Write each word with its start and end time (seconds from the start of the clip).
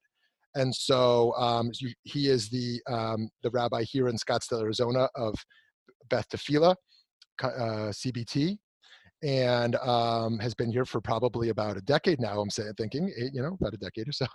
and 0.55 0.73
so 0.73 1.33
um, 1.35 1.71
he 2.03 2.27
is 2.27 2.49
the 2.49 2.81
um, 2.87 3.29
the 3.43 3.49
rabbi 3.51 3.83
here 3.83 4.07
in 4.07 4.15
Scottsdale, 4.15 4.61
Arizona, 4.61 5.07
of 5.15 5.35
Beth 6.09 6.27
Tefillah, 6.29 6.75
uh, 7.43 7.91
CBT, 7.91 8.57
and 9.23 9.75
um, 9.77 10.39
has 10.39 10.53
been 10.53 10.71
here 10.71 10.85
for 10.85 10.99
probably 10.99 11.49
about 11.49 11.77
a 11.77 11.81
decade 11.81 12.19
now. 12.19 12.41
I'm 12.41 12.49
saying, 12.49 12.73
thinking, 12.77 13.13
eh, 13.17 13.29
you 13.33 13.41
know, 13.41 13.57
about 13.59 13.73
a 13.73 13.77
decade 13.77 14.07
or 14.07 14.11
so, 14.11 14.25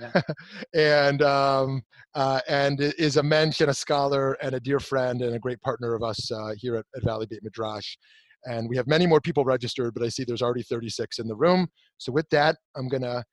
and 0.74 1.22
um, 1.22 1.82
uh, 2.14 2.40
and 2.48 2.80
is 2.80 3.16
a 3.16 3.22
mensch 3.22 3.60
and 3.60 3.70
a 3.70 3.74
scholar 3.74 4.32
and 4.42 4.54
a 4.54 4.60
dear 4.60 4.80
friend 4.80 5.22
and 5.22 5.36
a 5.36 5.40
great 5.40 5.60
partner 5.62 5.94
of 5.94 6.02
us 6.02 6.30
uh, 6.32 6.52
here 6.56 6.76
at, 6.76 6.86
at 6.96 7.04
Valley 7.04 7.26
Beit 7.26 7.42
Midrash. 7.42 7.96
And 8.44 8.68
we 8.68 8.76
have 8.76 8.86
many 8.86 9.08
more 9.08 9.20
people 9.20 9.44
registered, 9.44 9.92
but 9.92 10.04
I 10.04 10.08
see 10.08 10.22
there's 10.22 10.42
already 10.42 10.62
36 10.62 11.18
in 11.18 11.26
the 11.26 11.34
room. 11.34 11.66
So 11.98 12.12
with 12.12 12.28
that, 12.30 12.56
I'm 12.76 12.88
gonna 12.88 13.24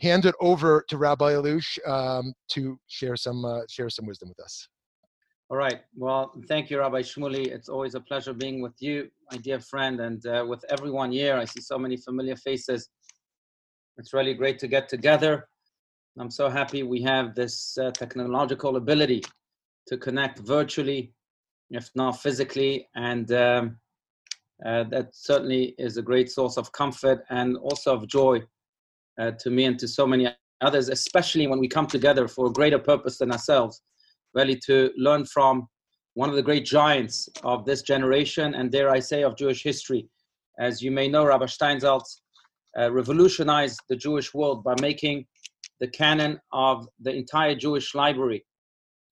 hand 0.00 0.24
it 0.26 0.34
over 0.40 0.84
to 0.88 0.96
Rabbi 0.96 1.32
Alush 1.32 1.78
um, 1.86 2.32
to 2.50 2.78
share 2.86 3.16
some 3.16 3.44
uh, 3.44 3.62
share 3.68 3.90
some 3.90 4.06
wisdom 4.06 4.28
with 4.28 4.40
us. 4.40 4.68
All 5.50 5.56
right. 5.56 5.80
Well, 5.96 6.32
thank 6.46 6.68
you, 6.68 6.78
Rabbi 6.78 7.00
Shmuley. 7.00 7.46
It's 7.46 7.70
always 7.70 7.94
a 7.94 8.00
pleasure 8.00 8.34
being 8.34 8.60
with 8.60 8.74
you, 8.80 9.08
my 9.32 9.38
dear 9.38 9.60
friend, 9.60 9.98
and 10.00 10.24
uh, 10.26 10.44
with 10.46 10.62
everyone 10.68 11.10
here. 11.10 11.36
I 11.36 11.46
see 11.46 11.62
so 11.62 11.78
many 11.78 11.96
familiar 11.96 12.36
faces. 12.36 12.90
It's 13.96 14.12
really 14.12 14.34
great 14.34 14.58
to 14.60 14.68
get 14.68 14.88
together. 14.88 15.48
I'm 16.18 16.30
so 16.30 16.50
happy 16.50 16.82
we 16.82 17.00
have 17.02 17.34
this 17.34 17.78
uh, 17.78 17.90
technological 17.92 18.76
ability 18.76 19.22
to 19.86 19.96
connect 19.96 20.40
virtually, 20.40 21.14
if 21.70 21.90
not 21.94 22.20
physically, 22.20 22.88
and 22.94 23.32
um, 23.32 23.78
uh, 24.66 24.84
that 24.90 25.14
certainly 25.14 25.74
is 25.78 25.96
a 25.96 26.02
great 26.02 26.30
source 26.30 26.58
of 26.58 26.72
comfort 26.72 27.24
and 27.30 27.56
also 27.56 27.94
of 27.94 28.06
joy 28.06 28.42
uh, 29.18 29.32
to 29.40 29.50
me 29.50 29.64
and 29.64 29.78
to 29.78 29.88
so 29.88 30.06
many 30.06 30.28
others, 30.60 30.88
especially 30.88 31.46
when 31.46 31.58
we 31.58 31.68
come 31.68 31.86
together 31.86 32.28
for 32.28 32.46
a 32.46 32.52
greater 32.52 32.78
purpose 32.78 33.18
than 33.18 33.32
ourselves, 33.32 33.82
really 34.34 34.56
to 34.66 34.90
learn 34.96 35.24
from 35.24 35.66
one 36.14 36.28
of 36.28 36.36
the 36.36 36.42
great 36.42 36.64
giants 36.64 37.28
of 37.44 37.64
this 37.64 37.82
generation 37.82 38.54
and 38.54 38.72
dare 38.72 38.90
I 38.90 39.00
say 39.00 39.22
of 39.22 39.36
Jewish 39.36 39.62
history. 39.62 40.08
As 40.58 40.82
you 40.82 40.90
may 40.90 41.08
know, 41.08 41.24
Rabbi 41.24 41.46
Steinsaltz 41.46 42.20
uh, 42.78 42.90
revolutionized 42.92 43.80
the 43.88 43.96
Jewish 43.96 44.34
world 44.34 44.64
by 44.64 44.74
making 44.80 45.26
the 45.80 45.88
canon 45.88 46.40
of 46.52 46.88
the 47.00 47.14
entire 47.14 47.54
Jewish 47.54 47.94
library 47.94 48.44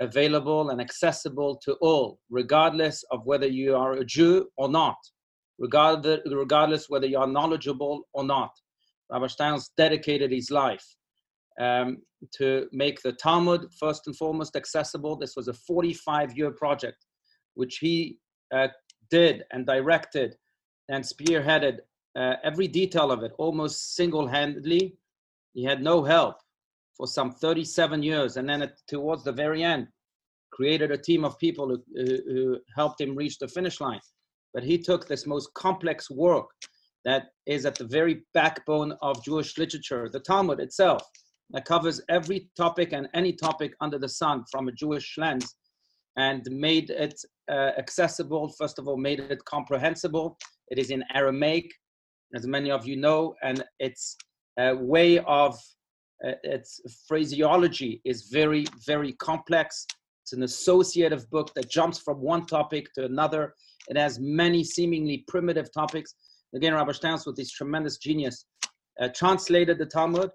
available 0.01 0.71
and 0.71 0.81
accessible 0.81 1.57
to 1.65 1.75
all, 1.75 2.19
regardless 2.29 3.05
of 3.11 3.25
whether 3.25 3.47
you 3.47 3.77
are 3.77 3.93
a 3.93 4.05
Jew 4.05 4.49
or 4.57 4.69
not, 4.69 4.97
regardless, 5.59 6.21
regardless 6.27 6.91
whether 6.91 7.07
you 7.07 7.19
are 7.19 7.27
knowledgeable 7.27 8.03
or 8.13 8.25
not. 8.25 8.51
Rabbi 9.11 9.27
Steins 9.29 9.71
dedicated 9.77 10.33
his 10.33 10.51
life 10.51 10.85
um, 11.61 11.99
to 12.35 12.67
make 12.73 13.01
the 13.03 13.13
Talmud 13.13 13.67
first 13.79 14.07
and 14.07 14.17
foremost 14.17 14.57
accessible. 14.57 15.17
This 15.17 15.37
was 15.37 15.49
a 15.49 15.55
45 15.55 16.37
year 16.37 16.51
project, 16.51 17.05
which 17.55 17.79
he 17.79 18.19
uh, 18.55 18.69
did 19.11 19.45
and 19.53 19.67
directed 19.67 20.37
and 20.89 21.05
spearheaded 21.05 21.79
uh, 22.17 22.35
every 22.43 22.67
detail 22.67 23.13
of 23.13 23.23
it 23.23 23.33
almost 23.39 23.95
single 23.95 24.27
handedly. 24.27 24.97
He 25.53 25.65
had 25.65 25.83
no 25.83 26.03
help 26.03 26.37
for 26.97 27.07
some 27.07 27.31
37 27.31 28.03
years. 28.03 28.37
And 28.37 28.49
then 28.49 28.71
towards 28.89 29.25
the 29.25 29.33
very 29.33 29.63
end, 29.63 29.89
created 30.51 30.91
a 30.91 30.99
team 30.99 31.25
of 31.25 31.39
people 31.39 31.69
who, 31.69 31.83
who 31.95 32.59
helped 32.75 33.01
him 33.01 33.15
reach 33.15 33.39
the 33.39 33.49
finish 33.49 33.81
line. 33.81 34.01
But 34.55 34.63
he 34.63 34.79
took 34.79 35.07
this 35.07 35.27
most 35.27 35.53
complex 35.53 36.11
work 36.11 36.47
that 37.07 37.29
is 37.47 37.65
at 37.65 37.77
the 37.77 37.87
very 37.87 38.25
backbone 38.35 38.93
of 39.01 39.25
Jewish 39.25 39.57
literature, 39.57 40.11
the 40.13 40.21
Talmud 40.21 40.59
itself, 40.61 41.03
that 41.51 41.65
covers 41.65 42.01
every 42.09 42.51
topic 42.57 42.93
and 42.93 43.09
any 43.15 43.33
topic 43.33 43.75
under 43.81 43.99
the 43.99 44.09
sun 44.09 44.45
from 44.51 44.67
a 44.67 44.73
Jewish 44.73 45.15
lens 45.17 45.55
and 46.17 46.45
made 46.51 46.91
it 46.91 47.15
uh, 47.49 47.71
accessible, 47.79 48.53
first 48.59 48.81
of 48.81 48.89
all, 48.89 48.97
made 48.97 49.21
it 49.21 49.45
comprehensible. 49.45 50.37
It 50.73 50.79
is 50.79 50.91
in 50.91 51.05
Aramaic, 51.15 51.71
as 52.35 52.45
many 52.45 52.73
of 52.73 52.89
you 52.89 52.97
know, 52.97 53.37
and 53.41 53.63
its 53.79 54.17
uh, 54.59 54.75
way 54.77 55.19
of 55.21 55.55
uh, 56.27 56.33
its 56.43 56.81
phraseology 57.07 58.01
is 58.05 58.31
very, 58.33 58.67
very 58.85 59.13
complex. 59.13 59.87
It's 60.25 60.33
an 60.33 60.43
associative 60.43 61.31
book 61.31 61.53
that 61.55 61.71
jumps 61.71 62.01
from 62.01 62.21
one 62.21 62.47
topic 62.47 62.93
to 62.95 63.05
another. 63.05 63.55
It 63.89 63.97
has 63.97 64.19
many 64.19 64.65
seemingly 64.65 65.25
primitive 65.29 65.73
topics 65.73 66.15
Again, 66.57 66.73
Rabbi 66.73 66.93
Steins, 66.93 67.27
with 67.27 67.37
his 67.37 67.53
tremendous 67.53 67.99
genius, 67.99 68.47
uh, 68.99 69.09
translated 69.15 69.77
the 69.77 69.85
Talmud 69.85 70.31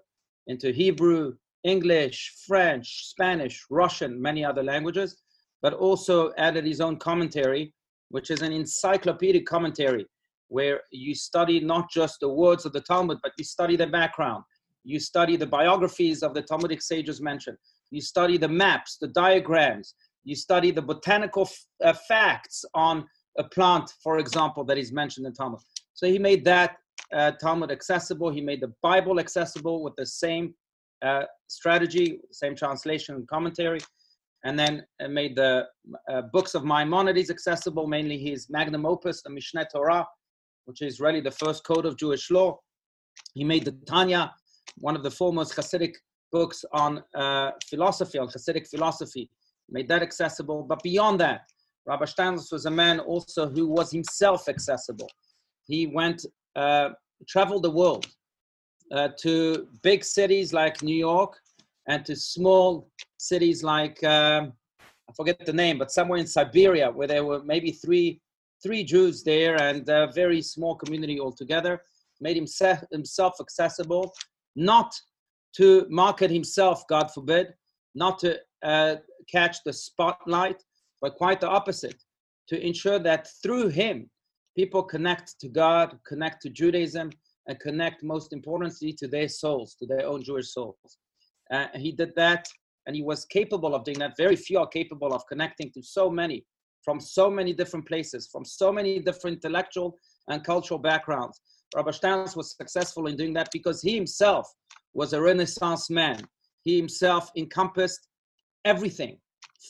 into 0.46 0.70
Hebrew, 0.70 1.34
English, 1.64 2.32
French, 2.46 3.08
Spanish, 3.08 3.66
Russian, 3.70 4.22
many 4.22 4.44
other 4.44 4.62
languages, 4.62 5.16
but 5.62 5.74
also 5.74 6.32
added 6.38 6.64
his 6.64 6.80
own 6.80 6.96
commentary, 6.96 7.74
which 8.10 8.30
is 8.30 8.40
an 8.40 8.52
encyclopedic 8.52 9.46
commentary 9.46 10.06
where 10.46 10.82
you 10.92 11.12
study 11.12 11.58
not 11.58 11.90
just 11.90 12.20
the 12.20 12.28
words 12.28 12.66
of 12.66 12.72
the 12.72 12.80
Talmud, 12.80 13.18
but 13.22 13.32
you 13.36 13.44
study 13.44 13.74
the 13.74 13.86
background. 13.86 14.44
You 14.84 15.00
study 15.00 15.36
the 15.36 15.46
biographies 15.46 16.22
of 16.22 16.34
the 16.34 16.42
Talmudic 16.42 16.82
sages 16.82 17.20
mentioned. 17.20 17.56
You 17.90 18.00
study 18.00 18.38
the 18.38 18.48
maps, 18.48 18.96
the 19.00 19.08
diagrams. 19.08 19.94
You 20.24 20.36
study 20.36 20.70
the 20.70 20.82
botanical 20.82 21.42
f- 21.42 21.66
uh, 21.84 21.94
facts 22.06 22.64
on 22.74 23.06
a 23.38 23.44
plant, 23.44 23.90
for 24.02 24.18
example, 24.18 24.62
that 24.64 24.78
is 24.78 24.92
mentioned 24.92 25.26
in 25.26 25.32
Talmud. 25.32 25.60
So 25.94 26.06
he 26.06 26.18
made 26.18 26.44
that 26.44 26.76
uh, 27.12 27.32
Talmud 27.32 27.70
accessible. 27.70 28.30
He 28.30 28.40
made 28.40 28.60
the 28.60 28.72
Bible 28.82 29.20
accessible 29.20 29.82
with 29.82 29.94
the 29.96 30.06
same 30.06 30.54
uh, 31.02 31.24
strategy, 31.48 32.20
same 32.30 32.54
translation 32.54 33.14
and 33.16 33.28
commentary, 33.28 33.80
and 34.44 34.58
then 34.58 34.84
uh, 35.02 35.08
made 35.08 35.36
the 35.36 35.66
uh, 36.10 36.22
books 36.32 36.54
of 36.54 36.64
Maimonides 36.64 37.30
accessible, 37.30 37.86
mainly 37.86 38.18
his 38.18 38.48
magnum 38.48 38.86
opus, 38.86 39.22
the 39.22 39.30
Mishneh 39.30 39.66
Torah, 39.72 40.06
which 40.64 40.82
is 40.82 41.00
really 41.00 41.20
the 41.20 41.30
first 41.30 41.64
code 41.64 41.86
of 41.86 41.96
Jewish 41.96 42.30
law. 42.30 42.58
He 43.34 43.44
made 43.44 43.64
the 43.64 43.72
Tanya, 43.86 44.32
one 44.78 44.96
of 44.96 45.02
the 45.02 45.10
foremost 45.10 45.54
Hasidic 45.54 45.94
books 46.30 46.64
on 46.72 47.02
uh, 47.14 47.50
philosophy, 47.68 48.18
on 48.18 48.28
Hasidic 48.28 48.68
philosophy, 48.68 49.28
made 49.68 49.88
that 49.88 50.02
accessible. 50.02 50.62
But 50.62 50.82
beyond 50.82 51.20
that, 51.20 51.42
Rabbi 51.86 52.04
Steinsaltz 52.04 52.52
was 52.52 52.66
a 52.66 52.70
man 52.70 53.00
also 53.00 53.48
who 53.48 53.66
was 53.66 53.90
himself 53.90 54.48
accessible. 54.48 55.10
He 55.66 55.86
went, 55.86 56.26
uh, 56.56 56.90
traveled 57.28 57.62
the 57.62 57.70
world 57.70 58.06
uh, 58.90 59.08
to 59.18 59.68
big 59.82 60.04
cities 60.04 60.52
like 60.52 60.82
New 60.82 60.96
York 60.96 61.38
and 61.88 62.04
to 62.06 62.14
small 62.16 62.90
cities 63.18 63.62
like, 63.62 64.02
um, 64.04 64.52
I 65.08 65.12
forget 65.14 65.44
the 65.44 65.52
name, 65.52 65.78
but 65.78 65.90
somewhere 65.90 66.18
in 66.18 66.26
Siberia 66.26 66.90
where 66.90 67.08
there 67.08 67.24
were 67.24 67.42
maybe 67.42 67.72
three, 67.72 68.20
three 68.62 68.84
Jews 68.84 69.22
there 69.22 69.60
and 69.60 69.88
a 69.88 70.10
very 70.14 70.42
small 70.42 70.74
community 70.74 71.18
altogether, 71.20 71.82
made 72.20 72.36
himself, 72.36 72.80
himself 72.90 73.34
accessible, 73.40 74.12
not 74.56 74.94
to 75.56 75.86
market 75.90 76.30
himself, 76.30 76.86
God 76.88 77.10
forbid, 77.12 77.54
not 77.94 78.18
to 78.20 78.38
uh, 78.62 78.96
catch 79.30 79.58
the 79.64 79.72
spotlight, 79.72 80.62
but 81.00 81.16
quite 81.16 81.40
the 81.40 81.48
opposite, 81.48 82.02
to 82.48 82.64
ensure 82.64 82.98
that 83.00 83.28
through 83.42 83.68
him, 83.68 84.08
people 84.56 84.82
connect 84.82 85.38
to 85.40 85.48
God, 85.48 85.98
connect 86.06 86.42
to 86.42 86.50
Judaism, 86.50 87.10
and 87.46 87.58
connect 87.60 88.02
most 88.02 88.32
importantly 88.32 88.92
to 88.92 89.08
their 89.08 89.28
souls, 89.28 89.74
to 89.76 89.86
their 89.86 90.06
own 90.06 90.22
Jewish 90.22 90.52
souls. 90.52 90.98
Uh, 91.52 91.66
he 91.74 91.92
did 91.92 92.12
that, 92.16 92.46
and 92.86 92.94
he 92.94 93.02
was 93.02 93.24
capable 93.24 93.74
of 93.74 93.84
doing 93.84 93.98
that. 93.98 94.16
Very 94.16 94.36
few 94.36 94.58
are 94.58 94.66
capable 94.66 95.12
of 95.12 95.26
connecting 95.26 95.70
to 95.72 95.82
so 95.82 96.10
many 96.10 96.44
from 96.84 97.00
so 97.00 97.30
many 97.30 97.52
different 97.52 97.86
places, 97.86 98.28
from 98.30 98.44
so 98.44 98.72
many 98.72 98.98
different 98.98 99.36
intellectual 99.36 99.98
and 100.28 100.44
cultural 100.44 100.78
backgrounds. 100.78 101.40
Rabbi 101.74 101.90
Steinsaltz 101.90 102.36
was 102.36 102.56
successful 102.56 103.06
in 103.06 103.16
doing 103.16 103.32
that 103.34 103.50
because 103.52 103.80
he 103.80 103.94
himself 103.94 104.52
was 104.92 105.12
a 105.12 105.20
Renaissance 105.20 105.90
man. 105.90 106.20
He 106.64 106.76
himself 106.76 107.30
encompassed 107.36 108.08
everything 108.64 109.18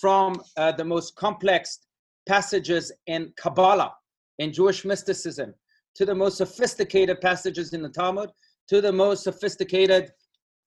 from 0.00 0.43
uh, 0.56 0.73
the 0.73 0.84
most 0.84 1.14
complex 1.17 1.79
passages 2.26 2.90
in 3.06 3.32
Kabbalah, 3.37 3.93
in 4.38 4.52
Jewish 4.52 4.84
mysticism, 4.84 5.55
to 5.94 6.05
the 6.05 6.14
most 6.14 6.38
sophisticated 6.38 7.20
passages 7.20 7.73
in 7.73 7.82
the 7.82 7.88
Talmud, 7.88 8.31
to 8.69 8.81
the 8.81 8.93
most 8.93 9.25
sophisticated 9.25 10.11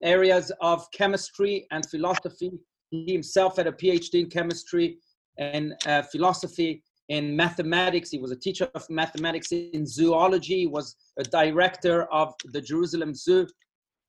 areas 0.03 0.51
of 0.61 0.85
chemistry 0.91 1.65
and 1.71 1.85
philosophy. 1.89 2.51
He 2.91 3.11
himself 3.11 3.57
had 3.57 3.67
a 3.67 3.71
PhD 3.71 4.21
in 4.21 4.29
chemistry 4.29 4.97
and 5.37 5.73
uh, 5.85 6.03
philosophy, 6.03 6.83
in 7.09 7.35
mathematics. 7.35 8.09
He 8.09 8.17
was 8.17 8.31
a 8.31 8.35
teacher 8.35 8.67
of 8.73 8.89
mathematics 8.89 9.51
in 9.51 9.85
zoology. 9.85 10.61
He 10.61 10.67
was 10.67 10.95
a 11.19 11.23
director 11.23 12.11
of 12.11 12.33
the 12.45 12.61
Jerusalem 12.61 13.13
Zoo. 13.13 13.47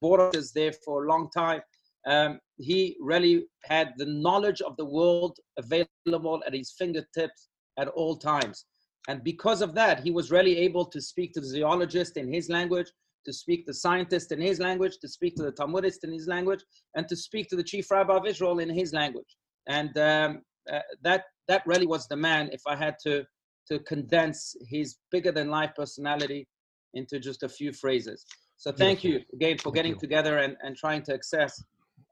Borders 0.00 0.53
there 0.53 0.73
for 0.85 1.05
a 1.05 1.08
long 1.08 1.31
time 1.31 1.61
um, 2.06 2.38
he 2.56 2.97
really 3.00 3.47
had 3.64 3.93
the 3.97 4.06
knowledge 4.06 4.62
of 4.62 4.76
the 4.76 4.85
world 4.85 5.38
available 5.58 6.43
at 6.47 6.55
his 6.55 6.73
fingertips 6.79 7.49
at 7.79 7.88
all 7.88 8.17
times. 8.17 8.64
And 9.08 9.23
because 9.23 9.62
of 9.62 9.75
that, 9.75 10.00
he 10.00 10.11
was 10.11 10.31
really 10.31 10.56
able 10.58 10.85
to 10.87 11.00
speak 11.00 11.32
to 11.35 11.41
the 11.41 11.47
zoologist 11.47 12.17
in 12.17 12.32
his 12.32 12.49
language, 12.49 12.91
to 13.25 13.32
speak 13.32 13.67
to 13.67 13.73
the 13.73 13.79
scientist 13.79 14.32
in 14.32 14.41
his 14.41 14.58
language, 14.58 14.99
to 15.00 15.08
speak 15.08 15.37
to 15.37 15.43
the 15.43 15.53
Talmudist 15.53 16.05
in 16.05 16.12
his 16.12 16.26
language, 16.26 16.62
and 16.94 17.08
to 17.08 17.17
speak 17.17 17.49
to 17.49 17.56
the 17.56 17.62
chief 17.62 17.91
rabbi 17.91 18.14
of 18.14 18.26
Israel 18.26 18.58
in 18.58 18.70
his 18.70 18.93
language. 18.93 19.37
And 19.69 19.97
um, 19.99 20.43
uh, 20.73 20.81
that 21.03 21.25
that 21.49 21.62
really 21.67 21.87
was 21.87 22.08
the 22.08 22.17
man. 22.17 22.50
If 22.53 22.62
I 22.67 22.76
had 22.76 22.97
to 23.05 23.25
to 23.69 23.79
condense 23.81 24.56
his 24.69 24.97
bigger 25.11 25.32
than 25.32 25.50
life 25.50 25.73
personality 25.76 26.47
into 26.94 27.19
just 27.19 27.43
a 27.43 27.49
few 27.49 27.73
phrases. 27.73 28.25
So 28.56 28.73
thank 28.73 29.05
you 29.05 29.20
again 29.32 29.58
for 29.58 29.73
getting 29.73 29.99
together 29.99 30.38
and, 30.38 30.56
and 30.62 30.76
trying 30.76 31.03
to 31.03 31.14
access 31.14 31.62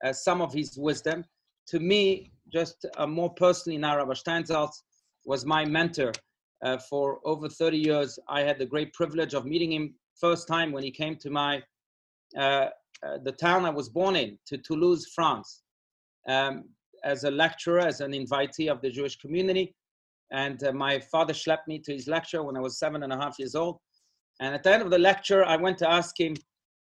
uh, 0.04 0.12
some 0.12 0.42
of 0.42 0.52
his 0.52 0.76
wisdom. 0.76 1.24
To 1.68 1.78
me, 1.78 2.32
just 2.52 2.84
uh, 2.96 3.06
more 3.06 3.32
personally, 3.34 3.78
now 3.78 3.96
Rabbi 3.96 4.12
Steinsaltz 4.12 4.82
was 5.24 5.46
my 5.46 5.64
mentor 5.64 6.12
uh, 6.62 6.78
for 6.90 7.20
over 7.24 7.48
30 7.48 7.78
years. 7.78 8.18
I 8.28 8.42
had 8.42 8.58
the 8.58 8.66
great 8.66 8.92
privilege 8.92 9.34
of 9.34 9.44
meeting 9.44 9.72
him 9.72 9.94
first 10.20 10.46
time 10.46 10.72
when 10.72 10.84
he 10.84 10.90
came 10.90 11.16
to 11.16 11.30
my 11.30 11.62
uh, 12.36 12.68
uh, 13.04 13.18
the 13.22 13.32
town 13.32 13.64
I 13.64 13.70
was 13.70 13.88
born 13.88 14.16
in, 14.16 14.38
to 14.46 14.56
Toulouse, 14.58 15.06
France, 15.14 15.62
um, 16.28 16.64
as 17.04 17.24
a 17.24 17.30
lecturer, 17.30 17.80
as 17.80 18.00
an 18.00 18.12
invitee 18.12 18.70
of 18.70 18.80
the 18.80 18.90
Jewish 18.90 19.16
community. 19.16 19.74
And 20.32 20.62
uh, 20.64 20.72
my 20.72 20.98
father 21.12 21.34
schlepped 21.34 21.66
me 21.68 21.78
to 21.80 21.92
his 21.92 22.08
lecture 22.08 22.42
when 22.42 22.56
I 22.56 22.60
was 22.60 22.78
seven 22.78 23.02
and 23.02 23.12
a 23.12 23.16
half 23.16 23.38
years 23.38 23.54
old. 23.54 23.78
And 24.40 24.54
at 24.54 24.62
the 24.62 24.72
end 24.72 24.82
of 24.82 24.90
the 24.90 24.98
lecture, 24.98 25.44
I 25.44 25.56
went 25.56 25.78
to 25.78 25.90
ask 25.90 26.18
him 26.18 26.34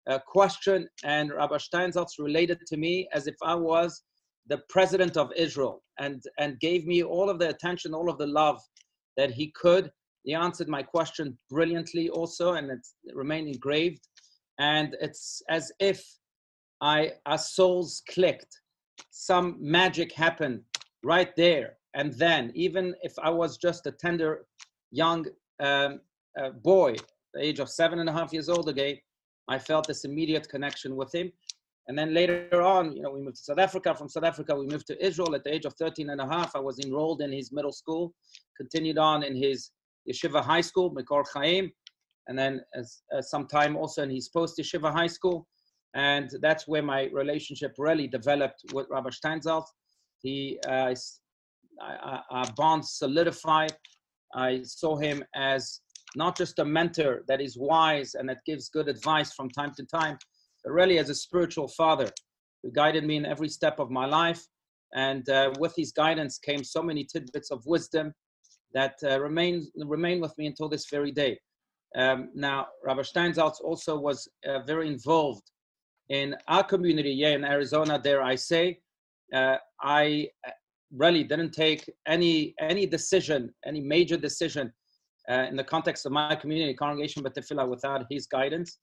a 0.07 0.19
question, 0.19 0.89
and 1.05 1.31
Rabbi 1.31 1.57
Steinsaltz 1.57 2.19
related 2.19 2.59
to 2.67 2.77
me 2.77 3.09
as 3.13 3.27
if 3.27 3.37
I 3.43 3.55
was 3.55 4.03
the 4.49 4.59
president 4.69 5.17
of 5.17 5.31
Israel 5.37 5.83
and, 5.99 6.23
and 6.39 6.59
gave 6.59 6.87
me 6.87 7.05
all 7.05 7.31
of 7.31 7.39
the 7.39 7.49
attention, 7.49 7.95
all 7.95 8.11
of 8.11 8.19
the 8.19 8.27
love 8.27 8.61
that 9.17 9.31
he 9.31 9.53
could. 9.53 9.91
He 10.25 10.35
answered 10.35 10.69
my 10.69 10.83
question 10.83 11.39
brilliantly 11.49 12.11
also, 12.11 12.55
and 12.55 12.71
it 12.71 12.87
remained 13.15 13.49
engraved. 13.49 14.07
And 14.59 14.97
it's 15.01 15.43
as 15.49 15.73
if 15.81 16.05
I, 16.81 17.13
our 17.27 17.39
souls 17.39 18.03
clicked. 18.09 18.61
Some 19.11 19.57
magic 19.61 20.13
happened 20.13 20.63
right 21.03 21.35
there 21.37 21.79
and 21.95 22.13
then, 22.15 22.53
even 22.55 22.95
if 23.03 23.15
I 23.19 23.31
was 23.31 23.57
just 23.57 23.87
a 23.87 23.93
tender 23.93 24.47
young 24.93 25.27
um, 25.61 26.01
uh, 26.41 26.51
boy, 26.51 26.97
the 27.35 27.43
age 27.43 27.59
of 27.59 27.69
seven 27.69 27.99
and 27.99 28.09
a 28.09 28.13
half 28.13 28.33
years 28.33 28.49
old 28.49 28.69
again, 28.69 28.97
I 29.49 29.59
felt 29.59 29.87
this 29.89 30.05
immediate 30.05 30.49
connection 30.49 30.95
with 30.95 31.13
him. 31.13 31.33
And 31.91 31.99
then 31.99 32.15
later 32.15 32.63
on, 32.63 32.93
you 32.93 33.03
know, 33.03 33.11
we 33.11 33.21
moved 33.21 33.39
to 33.39 33.43
South 33.43 33.59
Africa. 33.59 33.97
From 33.97 34.09
South 34.09 34.23
Africa, 34.23 34.55
we 34.55 34.65
moved 34.65 34.87
to 34.87 35.05
Israel. 35.05 35.35
At 35.35 35.43
the 35.43 35.53
age 35.53 35.65
of 35.65 35.75
13 35.75 36.11
and 36.11 36.21
a 36.21 36.25
half, 36.25 36.55
I 36.55 36.61
was 36.61 36.79
enrolled 36.79 37.21
in 37.21 37.33
his 37.33 37.51
middle 37.51 37.73
school, 37.73 38.15
continued 38.57 38.97
on 38.97 39.25
in 39.25 39.35
his 39.35 39.73
yeshiva 40.09 40.41
high 40.41 40.61
school, 40.61 40.95
Mekor 40.95 41.25
Chaim, 41.35 41.69
and 42.29 42.39
then 42.39 42.61
as, 42.77 43.03
as 43.13 43.29
some 43.29 43.49
time 43.49 43.77
also 43.77 44.05
in 44.05 44.11
his 44.11 44.29
post 44.29 44.57
yeshiva 44.57 44.93
high 44.93 45.09
school. 45.09 45.49
And 45.95 46.31
that's 46.41 46.69
where 46.69 46.81
my 46.81 47.09
relationship 47.13 47.75
really 47.77 48.07
developed 48.07 48.63
with 48.73 48.87
Rabbi 48.89 49.11
Steinsaltz. 49.11 49.67
He, 50.23 50.61
uh, 50.69 50.95
our 51.83 52.47
bond 52.57 52.87
solidified. 52.87 53.73
I 54.33 54.61
saw 54.63 54.97
him 54.97 55.25
as 55.35 55.81
not 56.15 56.37
just 56.37 56.61
a 56.61 56.65
mentor 56.65 57.25
that 57.27 57.41
is 57.41 57.59
wise 57.59 58.15
and 58.15 58.29
that 58.29 58.39
gives 58.47 58.69
good 58.69 58.87
advice 58.87 59.33
from 59.33 59.51
time 59.51 59.73
to 59.77 59.85
time, 59.87 60.19
but 60.65 60.73
really 60.73 60.99
as 60.99 61.11
a 61.11 61.15
spiritual 61.15 61.69
father 61.69 62.09
who 62.63 62.71
guided 62.73 63.05
me 63.05 63.17
in 63.17 63.27
every 63.27 63.49
step 63.49 63.79
of 63.79 63.91
my 63.91 64.07
life. 64.07 64.43
And 64.95 65.29
uh, 65.29 65.53
with 65.59 65.75
his 65.77 65.93
guidance 65.93 66.39
came 66.39 66.65
so 66.65 66.83
many 66.83 67.05
tidbits 67.05 67.51
of 67.51 67.65
wisdom 67.67 68.13
that 68.75 68.95
uh, 69.05 69.21
remain, 69.21 69.67
remain 69.77 70.21
with 70.21 70.37
me 70.37 70.47
until 70.47 70.69
this 70.69 70.87
very 70.91 71.13
day. 71.13 71.39
Um, 71.97 72.31
now, 72.35 72.69
Rabbi 72.85 73.03
Steinsaltz 73.03 73.61
also 73.61 73.99
was 73.99 74.29
uh, 74.47 74.61
very 74.61 74.89
involved 74.89 75.51
in 76.09 76.37
our 76.49 76.65
community 76.65 77.15
here 77.15 77.37
in 77.37 77.45
Arizona, 77.45 77.99
dare 77.99 78.23
I 78.23 78.35
say. 78.35 78.81
Uh, 79.33 79.57
I 79.81 80.29
uh, 80.47 80.51
really 80.93 81.25
didn't 81.25 81.53
take 81.53 81.89
any 82.07 82.55
any 82.61 82.87
decision, 82.87 83.53
any 83.65 83.81
major 83.81 84.17
decision 84.17 84.73
uh, 85.31 85.47
in 85.49 85.57
the 85.57 85.65
context 85.65 86.07
of 86.07 86.13
my 86.13 86.35
community, 86.35 86.75
Congregation 86.75 87.23
Beth 87.23 87.35
Tefillah, 87.35 87.69
without 87.69 88.05
his 88.11 88.27
guidance. 88.27 88.79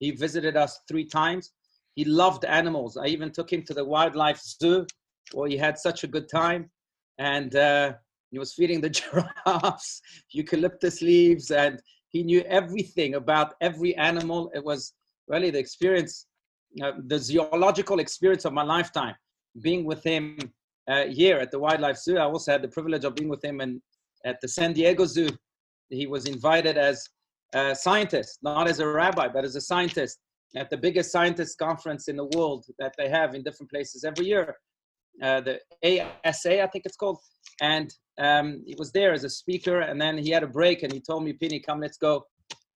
He 0.00 0.10
visited 0.10 0.56
us 0.56 0.80
three 0.88 1.04
times. 1.04 1.52
He 1.94 2.04
loved 2.04 2.44
animals. 2.44 2.96
I 2.96 3.06
even 3.06 3.30
took 3.30 3.52
him 3.52 3.62
to 3.64 3.74
the 3.74 3.84
wildlife 3.84 4.40
zoo 4.40 4.86
where 5.32 5.48
he 5.48 5.56
had 5.56 5.78
such 5.78 6.02
a 6.02 6.08
good 6.08 6.28
time. 6.28 6.70
And 7.18 7.54
uh, 7.54 7.92
he 8.30 8.38
was 8.38 8.54
feeding 8.54 8.80
the 8.80 8.90
giraffes 8.98 10.00
eucalyptus 10.32 11.02
leaves, 11.02 11.50
and 11.50 11.80
he 12.08 12.22
knew 12.22 12.40
everything 12.42 13.14
about 13.14 13.54
every 13.60 13.94
animal. 13.96 14.50
It 14.54 14.64
was 14.64 14.94
really 15.28 15.50
the 15.50 15.58
experience, 15.58 16.26
uh, 16.82 16.92
the 17.06 17.18
zoological 17.18 18.00
experience 18.00 18.44
of 18.44 18.52
my 18.52 18.62
lifetime, 18.62 19.14
being 19.60 19.84
with 19.84 20.02
him 20.02 20.38
uh, 20.88 21.04
here 21.04 21.36
at 21.36 21.50
the 21.50 21.58
Wildlife 21.58 21.98
Zoo. 21.98 22.18
I 22.18 22.24
also 22.24 22.52
had 22.52 22.62
the 22.62 22.68
privilege 22.68 23.04
of 23.04 23.14
being 23.14 23.28
with 23.28 23.44
him 23.44 23.60
in, 23.60 23.82
at 24.24 24.40
the 24.40 24.48
San 24.48 24.72
Diego 24.72 25.04
Zoo 25.04 25.28
he 25.90 26.06
was 26.06 26.26
invited 26.26 26.78
as 26.78 27.08
scientist, 27.74 28.38
not 28.42 28.68
as 28.68 28.78
a 28.80 28.86
rabbi, 28.86 29.28
but 29.28 29.44
as 29.44 29.56
a 29.56 29.60
scientist 29.60 30.18
at 30.56 30.70
the 30.70 30.76
biggest 30.76 31.12
scientist 31.12 31.58
conference 31.58 32.08
in 32.08 32.16
the 32.16 32.28
world 32.36 32.64
that 32.78 32.94
they 32.98 33.08
have 33.08 33.34
in 33.34 33.42
different 33.42 33.70
places 33.70 34.04
every 34.04 34.26
year, 34.26 34.56
uh, 35.22 35.40
the 35.40 35.60
ASA, 36.24 36.62
I 36.62 36.66
think 36.68 36.86
it's 36.86 36.96
called. 36.96 37.18
And 37.60 37.92
um, 38.18 38.62
he 38.66 38.74
was 38.78 38.92
there 38.92 39.12
as 39.12 39.24
a 39.24 39.30
speaker, 39.30 39.80
and 39.80 40.00
then 40.00 40.18
he 40.18 40.30
had 40.30 40.42
a 40.42 40.48
break, 40.48 40.82
and 40.82 40.92
he 40.92 41.00
told 41.00 41.24
me, 41.24 41.32
"Pini, 41.32 41.64
come, 41.64 41.80
let's 41.80 41.98
go 41.98 42.24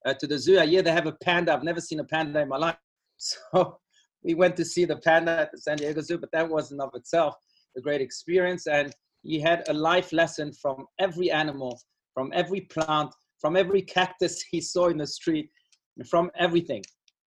uh, 0.06 0.14
to 0.14 0.26
the 0.26 0.38
zoo. 0.38 0.62
Yeah, 0.64 0.82
they 0.82 0.92
have 0.92 1.06
a 1.06 1.16
panda. 1.22 1.52
I've 1.52 1.62
never 1.62 1.80
seen 1.80 2.00
a 2.00 2.04
panda 2.04 2.40
in 2.40 2.48
my 2.48 2.58
life." 2.58 2.76
So 3.16 3.78
we 4.24 4.34
went 4.34 4.56
to 4.56 4.64
see 4.64 4.84
the 4.84 4.96
panda 4.96 5.32
at 5.42 5.52
the 5.52 5.58
San 5.58 5.76
Diego 5.76 6.00
Zoo, 6.00 6.18
but 6.18 6.30
that 6.32 6.48
wasn't 6.48 6.80
of 6.80 6.90
itself 6.94 7.34
a 7.76 7.80
great 7.80 8.00
experience. 8.00 8.66
And 8.66 8.92
he 9.22 9.40
had 9.40 9.62
a 9.68 9.72
life 9.72 10.12
lesson 10.12 10.52
from 10.52 10.86
every 10.98 11.30
animal 11.30 11.78
from 12.14 12.30
every 12.32 12.62
plant, 12.62 13.12
from 13.44 13.56
every 13.56 13.82
cactus 13.82 14.42
he 14.50 14.58
saw 14.58 14.86
in 14.88 14.96
the 14.96 15.06
street, 15.06 15.50
from 16.08 16.30
everything. 16.34 16.82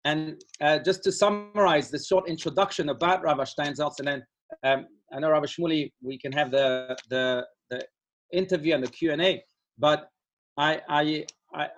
And 0.06 0.42
uh, 0.62 0.80
just 0.80 1.04
to 1.04 1.12
summarize 1.12 1.92
the 1.92 2.00
short 2.00 2.30
introduction 2.30 2.88
about 2.88 3.24
Rabbi 3.24 3.44
Steinsaltz, 3.44 4.00
and 4.00 4.08
then 4.08 4.24
um, 4.64 4.86
I 5.12 5.20
know 5.20 5.30
Rabbi 5.32 5.48
Shmuley, 5.48 5.92
we 6.02 6.18
can 6.18 6.32
have 6.32 6.50
the, 6.50 6.98
the, 7.10 7.46
the 7.70 7.86
interview 8.32 8.74
and 8.74 8.82
the 8.82 8.90
Q&A, 8.90 9.44
but 9.78 10.08
I, 10.56 10.80
I, 10.88 11.26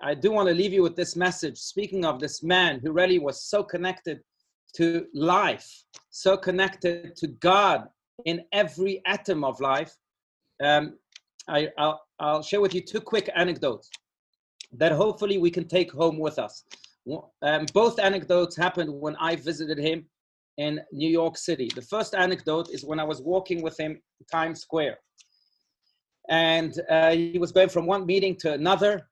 I, 0.00 0.14
do 0.14 0.30
want 0.30 0.48
to 0.48 0.54
leave 0.54 0.72
you 0.72 0.84
with 0.84 0.94
this 0.94 1.16
message. 1.16 1.58
Speaking 1.58 2.04
of 2.04 2.20
this 2.20 2.40
man 2.44 2.78
who 2.84 2.92
really 2.92 3.18
was 3.18 3.46
so 3.46 3.64
connected 3.64 4.20
to 4.76 5.06
life, 5.12 5.68
so 6.10 6.36
connected 6.36 7.16
to 7.16 7.26
God 7.26 7.88
in 8.26 8.44
every 8.52 9.02
atom 9.06 9.42
of 9.42 9.60
life, 9.60 9.92
um, 10.62 10.94
I, 11.48 11.68
I'll, 11.76 12.00
I'll 12.20 12.42
share 12.42 12.60
with 12.60 12.74
you 12.74 12.80
two 12.80 13.00
quick 13.00 13.28
anecdotes 13.34 13.90
that 14.72 14.92
hopefully 14.92 15.38
we 15.38 15.50
can 15.50 15.66
take 15.66 15.90
home 15.92 16.18
with 16.18 16.38
us. 16.38 16.64
Um, 17.42 17.66
both 17.72 17.98
anecdotes 17.98 18.56
happened 18.56 18.92
when 18.92 19.16
I 19.16 19.36
visited 19.36 19.78
him 19.78 20.06
in 20.58 20.80
New 20.92 21.08
York 21.08 21.36
City. 21.36 21.70
The 21.74 21.82
first 21.82 22.14
anecdote 22.14 22.68
is 22.70 22.84
when 22.84 23.00
I 23.00 23.04
was 23.04 23.20
walking 23.22 23.62
with 23.62 23.78
him 23.78 23.92
in 23.92 24.26
Times 24.30 24.60
Square. 24.60 24.98
And 26.28 26.78
uh, 26.88 27.10
he 27.12 27.38
was 27.38 27.50
going 27.50 27.70
from 27.70 27.86
one 27.86 28.06
meeting 28.06 28.36
to 28.40 28.52
another. 28.52 29.08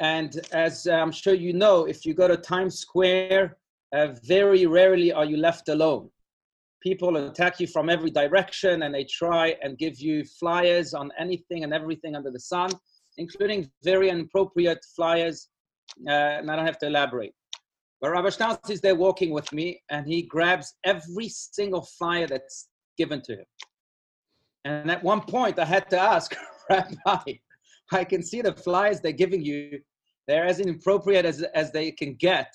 And 0.00 0.38
as 0.52 0.86
I'm 0.86 1.12
sure 1.12 1.34
you 1.34 1.52
know, 1.52 1.84
if 1.84 2.06
you 2.06 2.14
go 2.14 2.28
to 2.28 2.36
Times 2.36 2.78
Square, 2.78 3.58
uh, 3.92 4.08
very 4.24 4.66
rarely 4.66 5.12
are 5.12 5.24
you 5.24 5.36
left 5.36 5.68
alone. 5.68 6.08
People 6.82 7.16
attack 7.16 7.58
you 7.60 7.66
from 7.66 7.90
every 7.90 8.10
direction 8.10 8.82
and 8.82 8.94
they 8.94 9.04
try 9.04 9.56
and 9.62 9.76
give 9.76 9.98
you 9.98 10.24
flyers 10.24 10.94
on 10.94 11.10
anything 11.18 11.64
and 11.64 11.74
everything 11.74 12.14
under 12.14 12.30
the 12.30 12.40
sun 12.40 12.70
including 13.18 13.70
very 13.82 14.10
inappropriate 14.10 14.84
flyers, 14.94 15.48
uh, 16.08 16.10
and 16.10 16.50
I 16.50 16.56
don't 16.56 16.66
have 16.66 16.78
to 16.78 16.86
elaborate. 16.86 17.32
But 18.00 18.10
Rabbi 18.10 18.28
Steinsaltz 18.28 18.70
is 18.70 18.80
there 18.80 18.94
walking 18.94 19.30
with 19.30 19.50
me, 19.52 19.80
and 19.90 20.06
he 20.06 20.22
grabs 20.22 20.74
every 20.84 21.28
single 21.28 21.82
flyer 21.98 22.26
that's 22.26 22.68
given 22.98 23.22
to 23.22 23.32
him. 23.32 23.46
And 24.64 24.90
at 24.90 25.02
one 25.02 25.22
point, 25.22 25.58
I 25.58 25.64
had 25.64 25.88
to 25.90 25.98
ask, 25.98 26.34
Rabbi, 26.70 27.34
I 27.92 28.04
can 28.04 28.22
see 28.22 28.42
the 28.42 28.52
flyers 28.52 29.00
they're 29.00 29.12
giving 29.12 29.44
you. 29.44 29.80
They're 30.26 30.44
as 30.44 30.60
inappropriate 30.60 31.24
as, 31.24 31.42
as 31.54 31.70
they 31.70 31.92
can 31.92 32.14
get. 32.14 32.52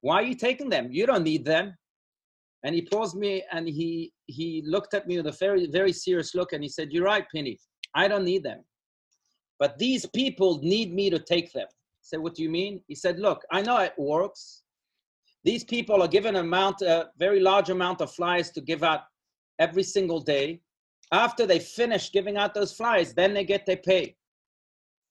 Why 0.00 0.16
are 0.16 0.22
you 0.22 0.36
taking 0.36 0.68
them? 0.68 0.88
You 0.92 1.04
don't 1.04 1.24
need 1.24 1.44
them. 1.44 1.76
And 2.64 2.74
he 2.74 2.82
paused 2.82 3.16
me 3.16 3.44
and 3.52 3.68
he, 3.68 4.12
he 4.26 4.62
looked 4.66 4.94
at 4.94 5.06
me 5.06 5.16
with 5.16 5.26
a 5.26 5.36
very, 5.38 5.66
very 5.66 5.92
serious 5.92 6.34
look 6.34 6.52
and 6.52 6.62
he 6.62 6.68
said, 6.68 6.92
You're 6.92 7.04
right, 7.04 7.26
Pini. 7.34 7.56
I 7.94 8.08
don't 8.08 8.24
need 8.24 8.44
them. 8.44 8.64
But 9.58 9.78
these 9.78 10.06
people 10.06 10.60
need 10.62 10.94
me 10.94 11.10
to 11.10 11.18
take 11.18 11.52
them. 11.52 11.66
I 11.68 12.02
said, 12.02 12.20
what 12.20 12.34
do 12.34 12.42
you 12.42 12.50
mean? 12.50 12.80
He 12.86 12.94
said, 12.94 13.18
look, 13.18 13.42
I 13.50 13.62
know 13.62 13.78
it 13.78 13.94
works. 13.98 14.62
These 15.44 15.64
people 15.64 16.02
are 16.02 16.08
given 16.08 16.36
amount, 16.36 16.82
a 16.82 17.10
very 17.18 17.40
large 17.40 17.70
amount 17.70 18.00
of 18.00 18.12
flyers 18.12 18.50
to 18.50 18.60
give 18.60 18.82
out 18.82 19.02
every 19.58 19.82
single 19.82 20.20
day. 20.20 20.60
After 21.12 21.46
they 21.46 21.58
finish 21.58 22.12
giving 22.12 22.36
out 22.36 22.54
those 22.54 22.72
flyers, 22.72 23.14
then 23.14 23.34
they 23.34 23.44
get 23.44 23.66
their 23.66 23.76
pay. 23.78 24.16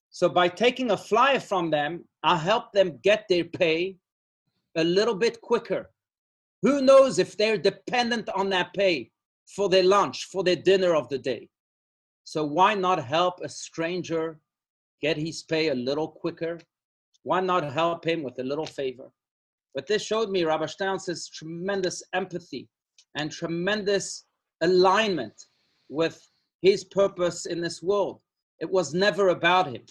So 0.10 0.30
by 0.30 0.48
taking 0.48 0.92
a 0.92 0.98
flyer 0.98 1.40
from 1.40 1.70
them, 1.70 2.06
I 2.24 2.38
help 2.38 2.72
them 2.72 3.00
get 3.04 3.26
their 3.28 3.44
pay 3.44 3.98
a 4.76 4.84
little 4.84 5.16
bit 5.16 5.42
quicker. 5.42 5.90
Who 6.62 6.82
knows 6.82 7.20
if 7.20 7.36
they're 7.36 7.58
dependent 7.58 8.30
on 8.30 8.50
that 8.50 8.74
pay 8.74 9.12
for 9.48 9.70
their 9.70 9.84
lunch, 9.84 10.26
for 10.26 10.44
their 10.44 10.56
dinner 10.56 10.96
of 10.96 11.10
the 11.10 11.18
day? 11.18 11.50
So 12.28 12.44
why 12.44 12.74
not 12.74 13.02
help 13.02 13.40
a 13.40 13.48
stranger 13.48 14.38
get 15.02 15.16
his 15.16 15.44
pay 15.44 15.70
a 15.70 15.74
little 15.74 16.10
quicker? 16.10 16.60
Why 17.24 17.40
not 17.40 17.72
help 17.72 18.04
him 18.06 18.22
with 18.22 18.38
a 18.40 18.44
little 18.44 18.66
favor? 18.66 19.10
But 19.74 19.88
this 19.88 20.02
showed 20.02 20.30
me 20.30 20.44
Rabbi 20.44 20.66
Steinsaltz's 20.66 21.30
tremendous 21.30 22.04
empathy 22.12 22.68
and 23.16 23.32
tremendous 23.32 24.26
alignment 24.60 25.46
with 25.88 26.22
his 26.62 26.84
purpose 26.84 27.46
in 27.46 27.62
this 27.62 27.82
world. 27.82 28.20
It 28.60 28.70
was 28.70 28.94
never 28.94 29.30
about 29.30 29.68
him, 29.74 29.84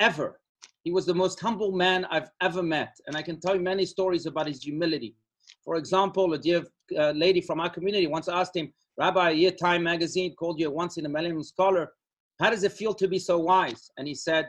ever. 0.00 0.40
He 0.84 0.90
was 0.90 1.04
the 1.04 1.14
most 1.14 1.38
humble 1.38 1.72
man 1.72 2.06
I've 2.06 2.30
ever 2.40 2.62
met. 2.62 2.96
And 3.06 3.14
I 3.14 3.20
can 3.20 3.40
tell 3.40 3.54
you 3.54 3.60
many 3.60 3.84
stories 3.84 4.24
about 4.24 4.46
his 4.46 4.62
humility. 4.62 5.16
For 5.62 5.76
example, 5.76 6.32
a 6.32 6.38
dear 6.38 6.64
uh, 6.98 7.10
lady 7.10 7.42
from 7.42 7.60
our 7.60 7.68
community 7.68 8.06
once 8.06 8.26
asked 8.26 8.56
him, 8.56 8.72
Rabbi, 8.98 9.30
Year 9.30 9.52
Time 9.52 9.84
magazine 9.84 10.34
called 10.34 10.58
you 10.58 10.72
once 10.72 10.96
in 10.96 11.06
a 11.06 11.08
millennium 11.08 11.44
scholar. 11.44 11.92
How 12.40 12.50
does 12.50 12.64
it 12.64 12.72
feel 12.72 12.92
to 12.94 13.06
be 13.06 13.20
so 13.20 13.38
wise? 13.38 13.90
And 13.96 14.08
he 14.08 14.14
said, 14.14 14.48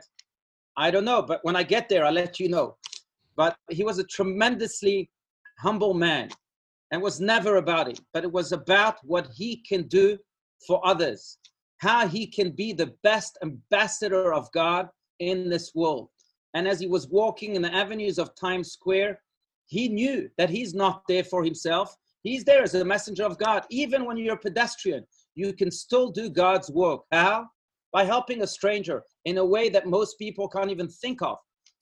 I 0.75 0.89
don't 0.89 1.05
know, 1.05 1.21
but 1.21 1.39
when 1.43 1.55
I 1.55 1.61
get 1.61 1.87
there, 1.87 2.03
I'll 2.03 2.11
let 2.11 2.39
you 2.39 2.49
know. 2.49 2.75
But 3.35 3.55
he 3.69 3.83
was 3.83 3.99
a 3.99 4.03
tremendously 4.05 5.11
humble 5.59 5.93
man 5.93 6.29
and 6.91 6.99
was 6.99 7.21
never 7.21 7.57
about 7.57 7.89
it, 7.89 7.99
but 8.11 8.23
it 8.23 8.31
was 8.31 8.51
about 8.51 8.97
what 9.03 9.29
he 9.35 9.57
can 9.57 9.83
do 9.83 10.17
for 10.65 10.81
others, 10.83 11.37
how 11.77 12.07
he 12.07 12.25
can 12.25 12.51
be 12.51 12.73
the 12.73 12.93
best 13.03 13.37
ambassador 13.43 14.33
of 14.33 14.51
God 14.51 14.89
in 15.19 15.49
this 15.49 15.75
world. 15.75 16.09
And 16.55 16.67
as 16.67 16.79
he 16.79 16.87
was 16.87 17.07
walking 17.07 17.55
in 17.55 17.61
the 17.61 17.73
avenues 17.73 18.17
of 18.17 18.33
Times 18.33 18.71
Square, 18.71 19.21
he 19.67 19.87
knew 19.89 20.27
that 20.39 20.49
he's 20.49 20.73
not 20.73 21.03
there 21.07 21.23
for 21.23 21.43
himself. 21.43 21.95
He's 22.23 22.43
there 22.43 22.63
as 22.63 22.73
a 22.75 22.83
messenger 22.83 23.23
of 23.23 23.37
God. 23.37 23.65
Even 23.69 24.05
when 24.05 24.17
you're 24.17 24.35
a 24.35 24.39
pedestrian, 24.39 25.05
you 25.35 25.53
can 25.53 25.71
still 25.71 26.09
do 26.11 26.29
God's 26.29 26.69
work. 26.69 27.01
How? 27.11 27.47
By 27.91 28.03
helping 28.03 28.41
a 28.41 28.47
stranger 28.47 29.03
in 29.25 29.37
a 29.37 29.45
way 29.45 29.69
that 29.69 29.87
most 29.87 30.19
people 30.19 30.47
can't 30.47 30.69
even 30.69 30.87
think 30.87 31.21
of. 31.21 31.37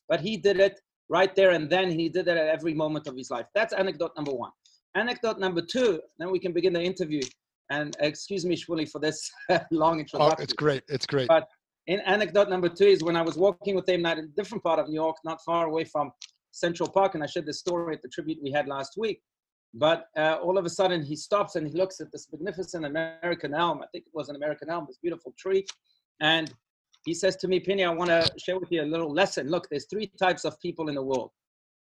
But 0.08 0.22
he 0.22 0.38
did 0.38 0.60
it 0.60 0.80
right 1.10 1.36
there 1.36 1.52
and 1.52 1.70
then. 1.70 1.92
He 1.92 2.08
did 2.10 2.28
it 2.28 2.38
at 2.38 2.48
every 2.48 2.74
moment 2.74 3.08
of 3.08 3.18
his 3.18 3.30
life. 3.32 3.46
That's 3.56 3.74
anecdote 3.74 4.12
number 4.16 4.32
one. 4.32 4.52
Anecdote 4.96 5.40
number 5.40 5.62
two, 5.62 6.02
then 6.18 6.32
we 6.32 6.40
can 6.40 6.54
begin 6.54 6.74
the 6.74 6.82
interview. 6.82 7.22
And 7.70 7.96
excuse 8.00 8.46
me, 8.46 8.56
Shmuley, 8.56 8.90
for 8.90 9.00
this 9.00 9.30
long 9.72 10.00
introduction. 10.00 10.36
Oh, 10.40 10.42
it's 10.42 10.54
great. 10.54 10.84
It's 10.88 11.06
great. 11.06 11.28
But 11.28 11.48
in 11.88 12.00
anecdote 12.02 12.50
number 12.50 12.70
two 12.70 12.86
is 12.86 13.04
when 13.04 13.16
I 13.16 13.22
was 13.22 13.38
walking 13.38 13.76
with 13.76 13.88
him 13.88 14.06
in 14.06 14.20
a 14.20 14.28
different 14.28 14.64
part 14.64 14.80
of 14.80 14.88
New 14.88 14.96
York, 14.96 15.18
not 15.24 15.40
far 15.46 15.68
away 15.68 15.84
from 15.84 16.12
Central 16.52 16.90
Park, 16.90 17.16
and 17.16 17.24
I 17.24 17.28
shared 17.28 17.46
this 17.46 17.60
story 17.60 17.96
at 17.96 18.02
the 18.02 18.10
tribute 18.10 18.40
we 18.42 18.52
had 18.52 18.68
last 18.68 18.94
week. 18.98 19.22
But 19.78 20.08
uh, 20.18 20.38
all 20.42 20.58
of 20.58 20.66
a 20.66 20.70
sudden, 20.70 21.04
he 21.04 21.16
stops 21.16 21.56
and 21.56 21.68
he 21.68 21.74
looks 21.74 22.02
at 22.02 22.12
this 22.12 22.28
magnificent 22.32 22.84
American 22.84 23.54
elm. 23.54 23.82
I 23.84 23.88
think 23.92 24.06
it 24.08 24.14
was 24.14 24.28
an 24.28 24.36
American 24.36 24.72
elm, 24.72 24.86
this 24.88 24.98
beautiful 24.98 25.36
tree. 25.38 25.66
And 26.20 26.52
he 27.06 27.14
says 27.14 27.36
to 27.38 27.48
me, 27.48 27.60
Pini, 27.60 27.86
I 27.86 27.94
want 27.94 28.10
to 28.10 28.28
share 28.40 28.60
with 28.60 28.72
you 28.72 28.82
a 28.82 28.86
little 28.86 29.14
lesson. 29.14 29.50
Look, 29.50 29.68
there's 29.70 29.86
three 29.88 30.12
types 30.20 30.46
of 30.46 30.60
people 30.62 30.90
in 30.90 30.96
the 30.96 31.04
world. 31.04 31.30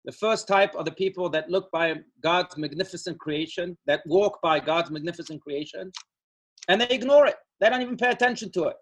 The 0.04 0.12
first 0.12 0.46
type 0.46 0.74
are 0.76 0.84
the 0.84 0.92
people 0.92 1.30
that 1.30 1.50
look 1.50 1.70
by 1.70 1.94
God's 2.22 2.56
magnificent 2.58 3.18
creation, 3.18 3.78
that 3.86 4.02
walk 4.06 4.40
by 4.42 4.60
God's 4.60 4.90
magnificent 4.90 5.40
creation, 5.40 5.90
and 6.68 6.80
they 6.80 6.88
ignore 6.88 7.26
it. 7.26 7.36
They 7.60 7.70
don't 7.70 7.82
even 7.82 7.96
pay 7.96 8.10
attention 8.10 8.52
to 8.52 8.64
it. 8.64 8.76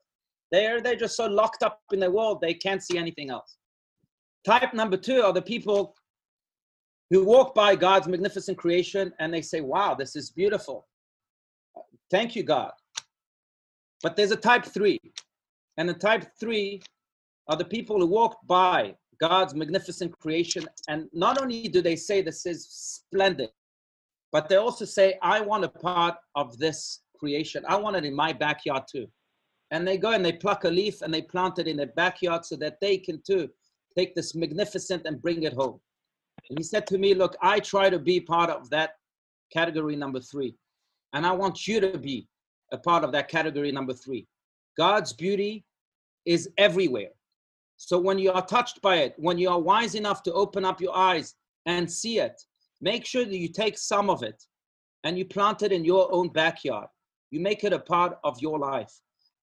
They're, 0.51 0.81
they're 0.81 0.97
just 0.97 1.17
so 1.17 1.27
locked 1.27 1.63
up 1.63 1.81
in 1.93 2.01
their 2.01 2.11
world, 2.11 2.41
they 2.41 2.55
can't 2.55 2.83
see 2.83 2.99
anything 2.99 3.31
else. 3.31 3.57
Type 4.45 4.75
number 4.75 4.97
two 4.97 5.23
are 5.23 5.33
the 5.33 5.43
people 5.43 5.95
who 7.11 7.25
walk 7.25 7.55
by 7.55 7.75
God's 7.75 8.07
magnificent 8.07 8.59
creation 8.59 9.13
and 9.19 9.33
they 9.33 9.43
say, 9.43 9.61
wow, 9.61 9.95
this 9.95 10.15
is 10.15 10.31
beautiful. 10.31 10.87
Thank 12.11 12.37
you, 12.37 12.43
God. 12.43 12.73
But 14.03 14.17
there's 14.17 14.31
a 14.31 14.37
type 14.37 14.65
three. 14.65 15.01
And 15.77 15.89
the 15.89 15.95
type 15.95 16.27
three 16.39 16.83
are 17.49 17.57
the 17.57 17.65
people 17.65 17.99
who 17.99 18.07
walk 18.07 18.39
by 18.47 18.95
God's 19.21 19.55
magnificent 19.55 20.17
creation. 20.19 20.67
And 20.89 21.09
not 21.13 21.41
only 21.41 21.69
do 21.69 21.81
they 21.81 21.97
say 21.97 22.21
this 22.21 22.47
is 22.47 22.69
splendid, 22.69 23.51
but 24.33 24.49
they 24.49 24.57
also 24.57 24.85
say, 24.85 25.19
I 25.23 25.41
want 25.41 25.65
a 25.65 25.69
part 25.69 26.17
of 26.35 26.59
this 26.59 27.01
creation. 27.19 27.65
I 27.67 27.77
want 27.77 27.97
it 27.97 28.05
in 28.05 28.15
my 28.15 28.33
backyard 28.33 28.85
too. 28.91 29.07
And 29.71 29.87
they 29.87 29.99
go 29.99 30.13
and 30.13 30.25
they 30.25 30.33
pluck 30.33 30.65
a 30.65 30.69
leaf 30.69 31.03
and 31.03 31.13
they 31.13 31.23
plant 31.23 31.59
it 31.59 31.67
in 31.67 31.77
their 31.77 31.87
backyard 31.87 32.45
so 32.45 32.57
that 32.57 32.79
they 32.81 32.99
can 32.99 33.21
too 33.27 33.49
take 33.97 34.15
this 34.15 34.35
magnificent 34.35 35.07
and 35.07 35.21
bring 35.21 35.43
it 35.43 35.53
home. 35.53 35.81
And 36.51 36.59
he 36.59 36.65
said 36.65 36.87
to 36.89 36.99
me, 36.99 37.15
Look, 37.15 37.37
I 37.43 37.61
try 37.61 37.91
to 37.91 37.99
be 37.99 38.21
part 38.21 38.51
of 38.51 38.71
that 38.71 38.93
category 39.53 39.97
number 39.97 40.21
three. 40.21 40.55
And 41.13 41.27
I 41.27 41.33
want 41.33 41.67
you 41.67 41.81
to 41.81 41.99
be 41.99 42.29
a 42.73 42.79
part 42.79 43.05
of 43.05 43.13
that 43.13 43.29
category 43.29 43.73
number 43.73 43.95
three. 43.95 44.27
God's 44.77 45.13
beauty 45.13 45.65
is 46.27 46.49
everywhere. 46.59 47.11
So 47.77 47.99
when 47.99 48.19
you 48.19 48.33
are 48.33 48.45
touched 48.45 48.83
by 48.83 48.97
it, 48.97 49.15
when 49.17 49.39
you 49.39 49.49
are 49.49 49.61
wise 49.61 49.95
enough 49.95 50.23
to 50.25 50.33
open 50.33 50.65
up 50.65 50.81
your 50.81 50.97
eyes 50.97 51.35
and 51.67 51.91
see 51.91 52.19
it, 52.19 52.41
make 52.81 53.07
sure 53.07 53.25
that 53.25 53.37
you 53.37 53.49
take 53.49 53.79
some 53.79 54.11
of 54.11 54.23
it 54.23 54.43
and 55.05 55.17
you 55.17 55.25
plant 55.25 55.63
it 55.63 55.73
in 55.73 55.85
your 55.85 56.13
own 56.13 56.29
backyard. 56.29 56.89
You 57.31 57.41
make 57.41 57.65
it 57.65 57.73
a 57.73 57.79
part 57.79 58.19
of 58.25 58.41
your 58.41 58.59
life. 58.59 58.93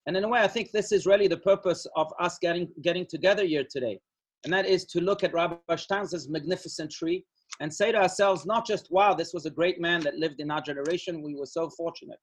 And 0.05 0.15
in 0.15 0.23
a 0.23 0.27
way, 0.27 0.41
I 0.41 0.47
think 0.47 0.71
this 0.71 0.91
is 0.91 1.05
really 1.05 1.27
the 1.27 1.37
purpose 1.37 1.87
of 1.95 2.13
us 2.19 2.37
getting, 2.39 2.67
getting 2.81 3.05
together 3.05 3.45
here 3.45 3.65
today 3.69 3.99
and 4.45 4.53
that 4.53 4.65
is 4.65 4.85
to 4.85 5.01
look 5.01 5.23
at 5.23 5.33
Rabbi 5.33 5.57
Steinsaltz's 5.71 6.29
magnificent 6.29 6.91
tree 6.91 7.25
and 7.59 7.73
say 7.73 7.91
to 7.91 7.97
ourselves, 7.97 8.45
not 8.45 8.65
just, 8.65 8.87
wow, 8.91 9.13
this 9.13 9.33
was 9.33 9.45
a 9.45 9.49
great 9.49 9.81
man 9.81 10.01
that 10.01 10.15
lived 10.15 10.39
in 10.39 10.49
our 10.51 10.61
generation, 10.61 11.21
we 11.21 11.35
were 11.35 11.45
so 11.45 11.69
fortunate, 11.69 12.19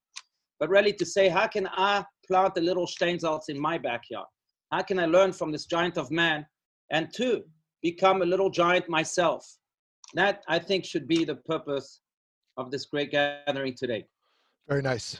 but 0.59 0.69
really 0.69 0.93
to 0.93 1.05
say, 1.05 1.27
how 1.27 1.47
can 1.47 1.67
I 1.67 2.03
plant 2.25 2.57
a 2.57 2.61
little 2.61 2.87
Steinsaltz 2.87 3.49
in 3.49 3.59
my 3.59 3.77
backyard? 3.77 4.27
How 4.71 4.81
can 4.81 4.97
I 4.99 5.05
learn 5.05 5.33
from 5.33 5.51
this 5.51 5.65
giant 5.65 5.97
of 5.97 6.09
man 6.09 6.45
and 6.93 7.09
two, 7.13 7.43
become 7.81 8.21
a 8.21 8.25
little 8.25 8.49
giant 8.49 8.87
myself. 8.87 9.45
That 10.13 10.43
I 10.47 10.59
think 10.59 10.85
should 10.85 11.07
be 11.07 11.25
the 11.25 11.35
purpose 11.35 12.01
of 12.57 12.71
this 12.71 12.85
great 12.85 13.11
gathering 13.11 13.75
today. 13.75 14.05
Very 14.69 14.81
nice. 14.81 15.19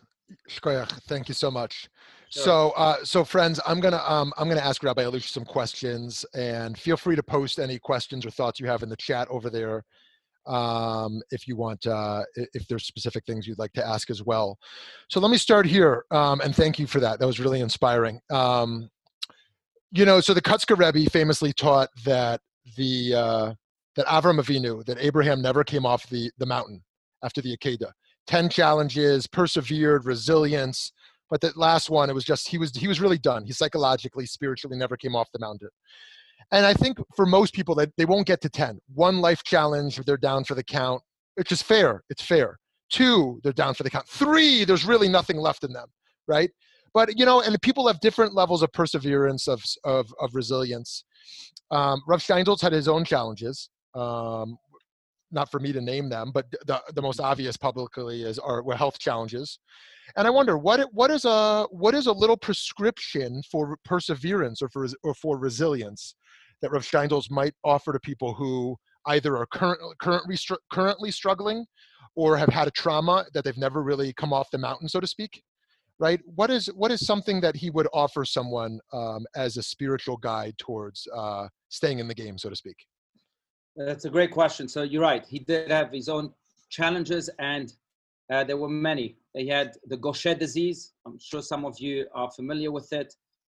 Shkoyach, 0.49 0.91
Thank 1.07 1.27
you 1.27 1.33
so 1.33 1.51
much. 1.51 1.89
So, 2.41 2.71
uh, 2.71 2.97
so 3.03 3.23
friends, 3.23 3.59
I'm 3.65 3.79
gonna 3.79 4.03
um, 4.07 4.33
I'm 4.37 4.49
gonna 4.49 4.61
ask 4.61 4.81
Rabbi 4.83 5.03
Alush 5.03 5.29
some 5.29 5.45
questions, 5.45 6.25
and 6.33 6.77
feel 6.77 6.97
free 6.97 7.15
to 7.15 7.23
post 7.23 7.59
any 7.59 7.77
questions 7.77 8.25
or 8.25 8.31
thoughts 8.31 8.59
you 8.59 8.67
have 8.67 8.81
in 8.81 8.89
the 8.89 8.97
chat 8.97 9.27
over 9.29 9.51
there, 9.51 9.83
um, 10.47 11.21
if 11.29 11.47
you 11.47 11.55
want, 11.55 11.85
uh, 11.85 12.23
if 12.35 12.67
there's 12.67 12.85
specific 12.85 13.25
things 13.25 13.47
you'd 13.47 13.59
like 13.59 13.73
to 13.73 13.85
ask 13.85 14.09
as 14.09 14.23
well. 14.23 14.57
So 15.09 15.19
let 15.19 15.29
me 15.29 15.37
start 15.37 15.67
here, 15.67 16.05
um, 16.09 16.41
and 16.41 16.55
thank 16.55 16.79
you 16.79 16.87
for 16.87 16.99
that. 17.01 17.19
That 17.19 17.27
was 17.27 17.39
really 17.39 17.61
inspiring. 17.61 18.19
Um, 18.31 18.89
you 19.91 20.05
know, 20.05 20.19
so 20.19 20.33
the 20.33 20.41
Kotzker 20.41 20.75
Rebbe 20.75 21.09
famously 21.11 21.53
taught 21.53 21.89
that 22.03 22.41
the 22.77 23.13
uh, 23.13 23.53
that 23.95 24.07
Avram 24.07 24.41
Avinu, 24.41 24.83
that 24.85 24.97
Abraham 24.99 25.41
never 25.41 25.63
came 25.63 25.85
off 25.85 26.09
the 26.09 26.31
the 26.39 26.47
mountain 26.47 26.83
after 27.23 27.41
the 27.41 27.55
Akedah. 27.55 27.91
10 28.27 28.49
challenges, 28.49 29.27
persevered, 29.27 30.05
resilience. 30.05 30.93
But 31.33 31.41
that 31.41 31.57
last 31.57 31.89
one, 31.89 32.11
it 32.11 32.13
was 32.13 32.25
just, 32.25 32.47
he 32.47 32.59
was, 32.59 32.75
he 32.75 32.87
was 32.87 33.01
really 33.01 33.17
done. 33.17 33.43
He 33.43 33.53
psychologically, 33.53 34.27
spiritually 34.27 34.77
never 34.77 34.95
came 34.95 35.15
off 35.15 35.31
the 35.33 35.39
mountain. 35.39 35.69
And 36.51 36.63
I 36.63 36.75
think 36.75 36.99
for 37.15 37.25
most 37.25 37.55
people 37.55 37.73
that 37.73 37.89
they 37.97 38.05
won't 38.05 38.27
get 38.27 38.39
to 38.41 38.49
10. 38.49 38.77
One 38.93 39.17
life 39.19 39.41
challenge, 39.41 39.95
they're 40.05 40.15
down 40.15 40.43
for 40.43 40.53
the 40.53 40.63
count, 40.63 41.01
which 41.33 41.51
is 41.51 41.63
fair. 41.63 42.03
It's 42.11 42.21
fair. 42.21 42.59
Two, 42.91 43.39
they're 43.43 43.51
down 43.51 43.73
for 43.73 43.81
the 43.81 43.89
count. 43.89 44.07
Three, 44.07 44.63
there's 44.63 44.85
really 44.85 45.09
nothing 45.09 45.37
left 45.37 45.63
in 45.63 45.73
them, 45.73 45.87
right? 46.27 46.51
But 46.93 47.17
you 47.17 47.25
know, 47.25 47.41
and 47.41 47.59
people 47.63 47.87
have 47.87 47.99
different 47.99 48.35
levels 48.35 48.61
of 48.61 48.71
perseverance, 48.71 49.47
of 49.47 49.63
of, 49.83 50.13
of 50.21 50.35
resilience. 50.35 51.03
Um, 51.71 52.03
Rav 52.07 52.19
Steinsaltz 52.19 52.61
had 52.61 52.73
his 52.73 52.87
own 52.87 53.05
challenges. 53.05 53.71
Um, 53.95 54.59
not 55.33 55.51
for 55.51 55.59
me 55.59 55.73
to 55.73 55.81
name 55.81 56.09
them, 56.09 56.31
but 56.33 56.45
the, 56.65 56.81
the 56.93 57.01
most 57.01 57.17
mm-hmm. 57.17 57.31
obvious 57.31 57.57
publicly 57.57 58.23
is 58.23 58.39
are 58.39 58.63
health 58.75 58.99
challenges. 58.99 59.59
And 60.15 60.27
I 60.27 60.29
wonder 60.29 60.57
what 60.57 60.87
what 60.93 61.11
is 61.11 61.25
a 61.25 61.65
what 61.71 61.95
is 61.95 62.07
a 62.07 62.11
little 62.11 62.37
prescription 62.37 63.41
for 63.51 63.77
perseverance 63.83 64.61
or 64.61 64.69
for 64.69 64.87
or 65.03 65.13
for 65.13 65.37
resilience 65.37 66.15
that 66.61 66.71
Rav 66.71 66.83
Steinsaltz 66.83 67.31
might 67.31 67.53
offer 67.63 67.93
to 67.93 67.99
people 67.99 68.33
who 68.33 68.77
either 69.07 69.35
are 69.37 69.45
current, 69.47 69.79
currently 69.99 70.37
currently 70.71 71.11
struggling 71.11 71.65
or 72.15 72.37
have 72.37 72.49
had 72.49 72.67
a 72.67 72.71
trauma 72.71 73.25
that 73.33 73.43
they've 73.43 73.57
never 73.57 73.81
really 73.81 74.13
come 74.13 74.33
off 74.33 74.51
the 74.51 74.57
mountain, 74.57 74.87
so 74.87 74.99
to 74.99 75.07
speak. 75.07 75.41
Right? 75.99 76.19
What 76.25 76.49
is 76.49 76.67
what 76.67 76.91
is 76.91 77.05
something 77.05 77.39
that 77.41 77.55
he 77.55 77.69
would 77.69 77.87
offer 77.93 78.25
someone 78.25 78.79
um, 78.91 79.25
as 79.35 79.57
a 79.57 79.63
spiritual 79.63 80.17
guide 80.17 80.55
towards 80.57 81.07
uh, 81.15 81.47
staying 81.69 81.99
in 81.99 82.07
the 82.07 82.15
game, 82.15 82.37
so 82.37 82.49
to 82.49 82.55
speak? 82.55 82.75
That's 83.75 84.05
a 84.05 84.09
great 84.09 84.31
question. 84.31 84.67
So 84.67 84.83
you're 84.83 85.01
right. 85.01 85.25
He 85.27 85.39
did 85.39 85.71
have 85.71 85.91
his 85.91 86.07
own 86.09 86.31
challenges, 86.69 87.29
and 87.39 87.73
uh, 88.31 88.43
there 88.43 88.57
were 88.57 88.69
many. 88.69 89.17
He 89.33 89.47
had 89.47 89.73
the 89.87 89.97
Gaucher 89.97 90.35
disease. 90.35 90.93
I'm 91.05 91.17
sure 91.19 91.41
some 91.41 91.65
of 91.65 91.79
you 91.79 92.05
are 92.13 92.29
familiar 92.31 92.71
with 92.71 92.93
it. 92.93 93.13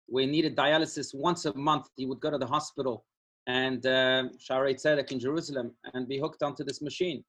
We 0.09 0.25
needed 0.25 0.55
dialysis 0.55 1.13
once 1.13 1.45
a 1.45 1.53
month. 1.55 1.87
He 1.95 2.05
would 2.05 2.19
go 2.19 2.31
to 2.31 2.37
the 2.37 2.47
hospital 2.47 3.05
and 3.47 3.85
uh, 3.85 4.23
Shaarei 4.37 4.75
Tzedek 4.75 5.11
in 5.11 5.19
Jerusalem 5.19 5.71
and 5.93 6.07
be 6.07 6.19
hooked 6.19 6.43
onto 6.43 6.63
this 6.63 6.81
machine. 6.81 7.23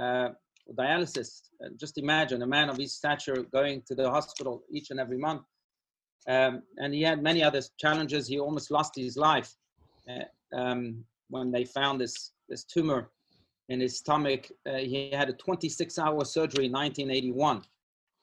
Uh, 0.00 0.30
dialysis. 0.78 1.42
Just 1.76 1.98
imagine 1.98 2.42
a 2.42 2.46
man 2.46 2.70
of 2.70 2.76
his 2.76 2.94
stature 2.94 3.44
going 3.52 3.82
to 3.86 3.94
the 3.94 4.08
hospital 4.08 4.62
each 4.70 4.90
and 4.90 5.00
every 5.00 5.18
month. 5.18 5.42
Um, 6.28 6.62
and 6.78 6.94
he 6.94 7.02
had 7.02 7.22
many 7.22 7.42
other 7.42 7.60
challenges. 7.78 8.28
He 8.28 8.38
almost 8.38 8.70
lost 8.70 8.92
his 8.96 9.16
life. 9.16 9.52
Uh, 10.08 10.56
um, 10.56 11.04
when 11.32 11.50
they 11.50 11.64
found 11.64 12.00
this 12.00 12.32
this 12.48 12.64
tumor 12.64 13.10
in 13.68 13.80
his 13.80 13.98
stomach. 13.98 14.48
Uh, 14.68 14.76
he 14.76 15.10
had 15.12 15.28
a 15.30 15.32
26-hour 15.32 16.24
surgery 16.24 16.66
in 16.66 16.72
1981, 16.72 17.62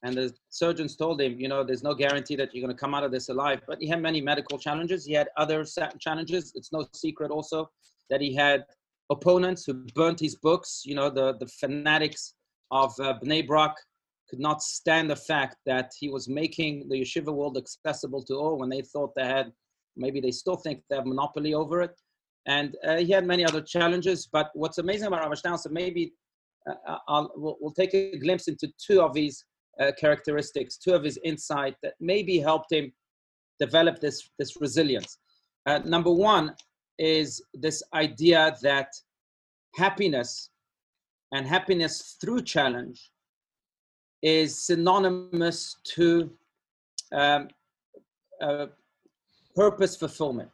and 0.03 0.15
the 0.15 0.31
surgeons 0.49 0.95
told 0.95 1.19
him, 1.19 1.39
you 1.39 1.47
know, 1.47 1.63
there's 1.63 1.81
no 1.83 1.95
guarantee 1.95 2.35
that 2.35 2.53
you're 2.53 2.65
going 2.65 2.75
to 2.75 2.79
come 2.79 2.93
out 2.93 3.03
of 3.03 3.11
this 3.11 3.29
alive. 3.29 3.61
But 3.67 3.79
he 3.81 3.87
had 3.87 4.01
many 4.01 4.21
medical 4.21 4.59
challenges. 4.59 5.05
He 5.05 5.13
had 5.13 5.29
other 5.37 5.65
challenges. 5.99 6.51
It's 6.55 6.71
no 6.71 6.85
secret 6.93 7.31
also 7.31 7.69
that 8.11 8.21
he 8.21 8.35
had 8.35 8.65
opponents 9.09 9.65
who 9.65 9.73
burnt 9.95 10.19
his 10.19 10.35
books. 10.35 10.83
You 10.85 10.95
know, 10.95 11.09
the 11.09 11.35
the 11.39 11.47
fanatics 11.47 12.35
of 12.69 12.93
uh, 12.99 13.15
Bnei 13.19 13.47
Brak 13.47 13.75
could 14.29 14.39
not 14.39 14.61
stand 14.61 15.09
the 15.09 15.15
fact 15.15 15.55
that 15.65 15.91
he 15.99 16.07
was 16.09 16.29
making 16.29 16.87
the 16.89 17.01
yeshiva 17.01 17.33
world 17.33 17.57
accessible 17.57 18.21
to 18.25 18.35
all 18.35 18.59
when 18.59 18.69
they 18.69 18.83
thought 18.83 19.15
they 19.15 19.25
had 19.25 19.51
maybe 19.97 20.21
they 20.21 20.31
still 20.31 20.55
think 20.55 20.83
they 20.89 20.95
have 20.95 21.07
monopoly 21.07 21.55
over 21.55 21.81
it 21.81 21.95
and 22.47 22.75
uh, 22.87 22.97
he 22.97 23.11
had 23.11 23.25
many 23.25 23.45
other 23.45 23.61
challenges. 23.61 24.27
But 24.31 24.49
what's 24.53 24.77
amazing 24.77 25.07
about 25.07 25.27
Rav 25.27 25.59
so 25.59 25.69
maybe 25.69 26.13
uh, 26.69 26.73
uh, 26.87 26.97
I'll, 27.07 27.31
we'll, 27.35 27.57
we'll, 27.59 27.73
take 27.73 27.93
a 27.93 28.17
glimpse 28.17 28.47
into 28.47 28.69
two 28.77 29.01
of 29.01 29.15
his 29.15 29.43
characteristics, 29.97 30.77
two 30.77 30.93
of 30.93 31.05
his 31.05 31.17
insight 31.23 31.73
that 31.83 31.93
maybe 32.01 32.37
helped 32.37 32.69
him 32.69 32.91
develop 33.61 33.99
this, 34.01 34.29
this 34.37 34.59
resilience. 34.59 35.19
Number 35.85 36.11
one 36.11 36.53
is 36.97 37.41
this 37.53 37.81
idea 37.93 38.57
that 38.61 38.89
happiness 39.75 40.49
and 41.31 41.47
happiness 41.47 42.17
through 42.19 42.41
challenge 42.41 43.09
is 44.21 44.65
synonymous 44.65 45.77
to 45.83 46.29
um, 47.13 47.47
uh, 48.41 48.67
purpose 49.55 49.95
fulfillment 49.95 50.51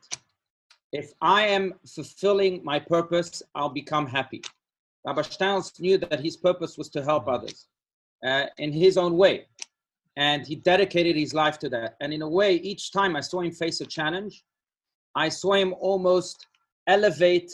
if 0.95 1.11
I 1.21 1.45
am 1.47 1.73
fulfilling 1.85 2.63
my 2.63 2.79
purpose, 2.79 3.43
I'll 3.53 3.75
become 3.81 4.07
happy. 4.07 4.41
Rabbi 5.05 5.23
Steinsaltz 5.23 5.79
knew 5.81 5.97
that 5.97 6.21
his 6.21 6.37
purpose 6.37 6.77
was 6.77 6.87
to 6.91 7.03
help 7.03 7.27
others 7.27 7.67
uh, 8.25 8.45
in 8.59 8.71
his 8.71 8.97
own 8.97 9.17
way. 9.17 9.47
And 10.15 10.47
he 10.47 10.55
dedicated 10.55 11.17
his 11.17 11.33
life 11.33 11.59
to 11.59 11.69
that. 11.69 11.97
And 11.99 12.13
in 12.13 12.21
a 12.21 12.29
way, 12.29 12.55
each 12.55 12.93
time 12.93 13.17
I 13.17 13.19
saw 13.19 13.41
him 13.41 13.51
face 13.51 13.81
a 13.81 13.85
challenge, 13.85 14.45
I 15.15 15.27
saw 15.27 15.53
him 15.53 15.75
almost 15.81 16.47
elevate 16.87 17.51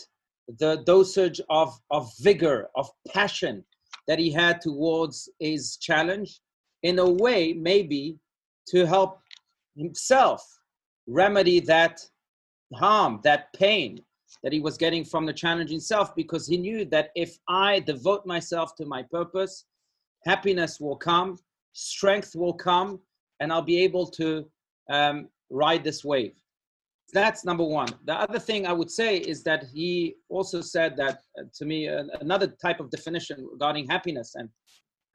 the 0.59 0.83
dosage 0.85 1.41
of, 1.49 1.79
of 1.89 2.11
vigor, 2.19 2.69
of 2.75 2.91
passion 3.07 3.65
that 4.07 4.19
he 4.19 4.31
had 4.31 4.61
towards 4.61 5.29
his 5.39 5.77
challenge, 5.77 6.41
in 6.83 6.99
a 6.99 7.09
way, 7.09 7.53
maybe 7.53 8.19
to 8.67 8.85
help 8.85 9.19
himself 9.75 10.41
remedy 11.07 11.59
that 11.59 11.99
harm, 12.73 13.19
that 13.23 13.51
pain 13.53 13.99
that 14.43 14.53
he 14.53 14.59
was 14.59 14.77
getting 14.77 15.03
from 15.03 15.25
the 15.25 15.33
challenge 15.33 15.69
himself, 15.69 16.15
because 16.15 16.47
he 16.47 16.57
knew 16.57 16.85
that 16.85 17.09
if 17.15 17.37
I 17.47 17.79
devote 17.81 18.25
myself 18.25 18.75
to 18.75 18.85
my 18.85 19.03
purpose, 19.03 19.65
happiness 20.25 20.79
will 20.79 20.95
come, 20.95 21.37
strength 21.73 22.31
will 22.35 22.53
come, 22.53 22.99
and 23.39 23.51
I'll 23.51 23.61
be 23.61 23.81
able 23.83 24.07
to 24.07 24.45
um, 24.89 25.29
ride 25.49 25.83
this 25.83 26.03
wave. 26.03 26.33
That's 27.13 27.43
number 27.43 27.63
one. 27.63 27.89
The 28.05 28.13
other 28.13 28.39
thing 28.39 28.65
I 28.65 28.71
would 28.71 28.89
say 28.89 29.17
is 29.17 29.43
that 29.43 29.65
he 29.73 30.15
also 30.29 30.61
said 30.61 30.95
that 30.97 31.19
uh, 31.37 31.43
to 31.55 31.65
me 31.65 31.89
uh, 31.89 32.05
another 32.21 32.47
type 32.47 32.79
of 32.79 32.89
definition 32.89 33.45
regarding 33.51 33.87
happiness 33.87 34.35
and 34.35 34.47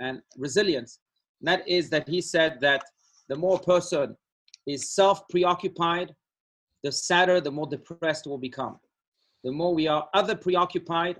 and 0.01 0.21
resilience. 0.37 0.99
And 1.41 1.49
that 1.49 1.67
is 1.67 1.89
that 1.91 2.07
he 2.07 2.21
said 2.21 2.59
that 2.61 2.83
the 3.31 3.37
more 3.37 3.59
person 3.59 4.15
is 4.67 4.95
self 4.95 5.27
preoccupied 5.29 6.15
the 6.87 6.93
sadder, 6.93 7.41
the 7.41 7.51
more 7.51 7.67
depressed 7.67 8.29
we'll 8.29 8.39
become. 8.39 8.79
The 9.43 9.51
more 9.51 9.75
we 9.75 9.89
are 9.89 10.09
other 10.15 10.37
preoccupied, 10.37 11.17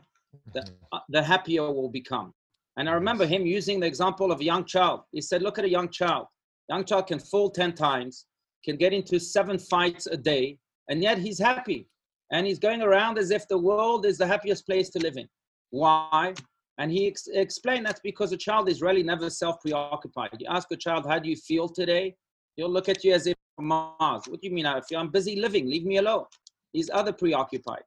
the, 0.55 0.65
uh, 0.93 1.01
the 1.09 1.21
happier 1.21 1.65
we'll 1.73 1.89
become. 1.89 2.33
And 2.77 2.89
I 2.89 2.93
remember 2.93 3.27
him 3.27 3.45
using 3.45 3.81
the 3.81 3.89
example 3.89 4.31
of 4.31 4.41
a 4.41 4.45
young 4.45 4.65
child. 4.65 5.01
He 5.11 5.21
said, 5.21 5.43
Look 5.43 5.59
at 5.59 5.65
a 5.65 5.69
young 5.69 5.89
child. 5.89 6.27
Young 6.69 6.85
child 6.85 7.09
can 7.09 7.19
fall 7.19 7.51
10 7.51 7.75
times, 7.75 8.27
can 8.65 8.77
get 8.77 8.93
into 8.93 9.19
seven 9.19 9.59
fights 9.59 10.07
a 10.07 10.17
day, 10.17 10.59
and 10.89 11.03
yet 11.03 11.19
he's 11.19 11.39
happy. 11.39 11.89
And 12.31 12.47
he's 12.47 12.61
going 12.61 12.83
around 12.83 13.19
as 13.19 13.33
if 13.33 13.49
the 13.49 13.59
world 13.59 14.07
is 14.07 14.19
the 14.19 14.27
happiest 14.27 14.67
place 14.67 14.89
to 14.91 15.01
live 15.01 15.17
in. 15.17 15.29
Why? 15.71 16.35
And 16.79 16.93
he 16.93 17.09
ex- 17.09 17.29
explained 17.33 17.87
that's 17.87 18.01
because 18.01 18.31
a 18.31 18.37
child 18.37 18.69
is 18.69 18.83
really 18.83 19.03
never 19.03 19.31
self 19.31 19.61
preoccupied. 19.61 20.31
You 20.39 20.47
ask 20.49 20.71
a 20.71 20.77
child, 20.77 21.07
How 21.09 21.19
do 21.19 21.29
you 21.29 21.37
feel 21.37 21.69
today? 21.69 22.15
He'll 22.55 22.71
look 22.71 22.89
at 22.89 23.03
you 23.03 23.13
as 23.15 23.27
if 23.27 23.37
Mars. 23.61 24.23
What 24.27 24.41
do 24.41 24.49
you 24.49 24.55
mean? 24.55 24.67
I 24.67 24.81
feel 24.81 24.99
I'm 24.99 25.11
busy 25.11 25.37
living. 25.37 25.69
Leave 25.69 25.85
me 25.85 25.97
alone. 25.99 26.25
He's 26.73 26.91
other 26.91 27.13
preoccupied. 27.13 27.83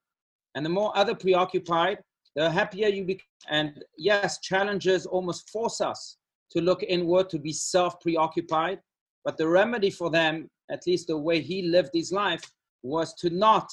And 0.55 0.65
the 0.65 0.69
more 0.69 0.95
other 0.97 1.15
preoccupied, 1.15 1.99
the 2.35 2.49
happier 2.49 2.87
you 2.87 3.05
become. 3.05 3.25
And 3.49 3.83
yes, 3.97 4.39
challenges 4.39 5.05
almost 5.05 5.49
force 5.49 5.81
us 5.81 6.17
to 6.51 6.61
look 6.61 6.83
inward, 6.83 7.29
to 7.29 7.39
be 7.39 7.53
self 7.53 7.99
preoccupied. 7.99 8.79
But 9.23 9.37
the 9.37 9.47
remedy 9.47 9.89
for 9.89 10.09
them, 10.09 10.49
at 10.71 10.87
least 10.87 11.07
the 11.07 11.17
way 11.17 11.41
he 11.41 11.63
lived 11.63 11.91
his 11.93 12.11
life, 12.11 12.43
was 12.81 13.13
to 13.15 13.29
not 13.29 13.69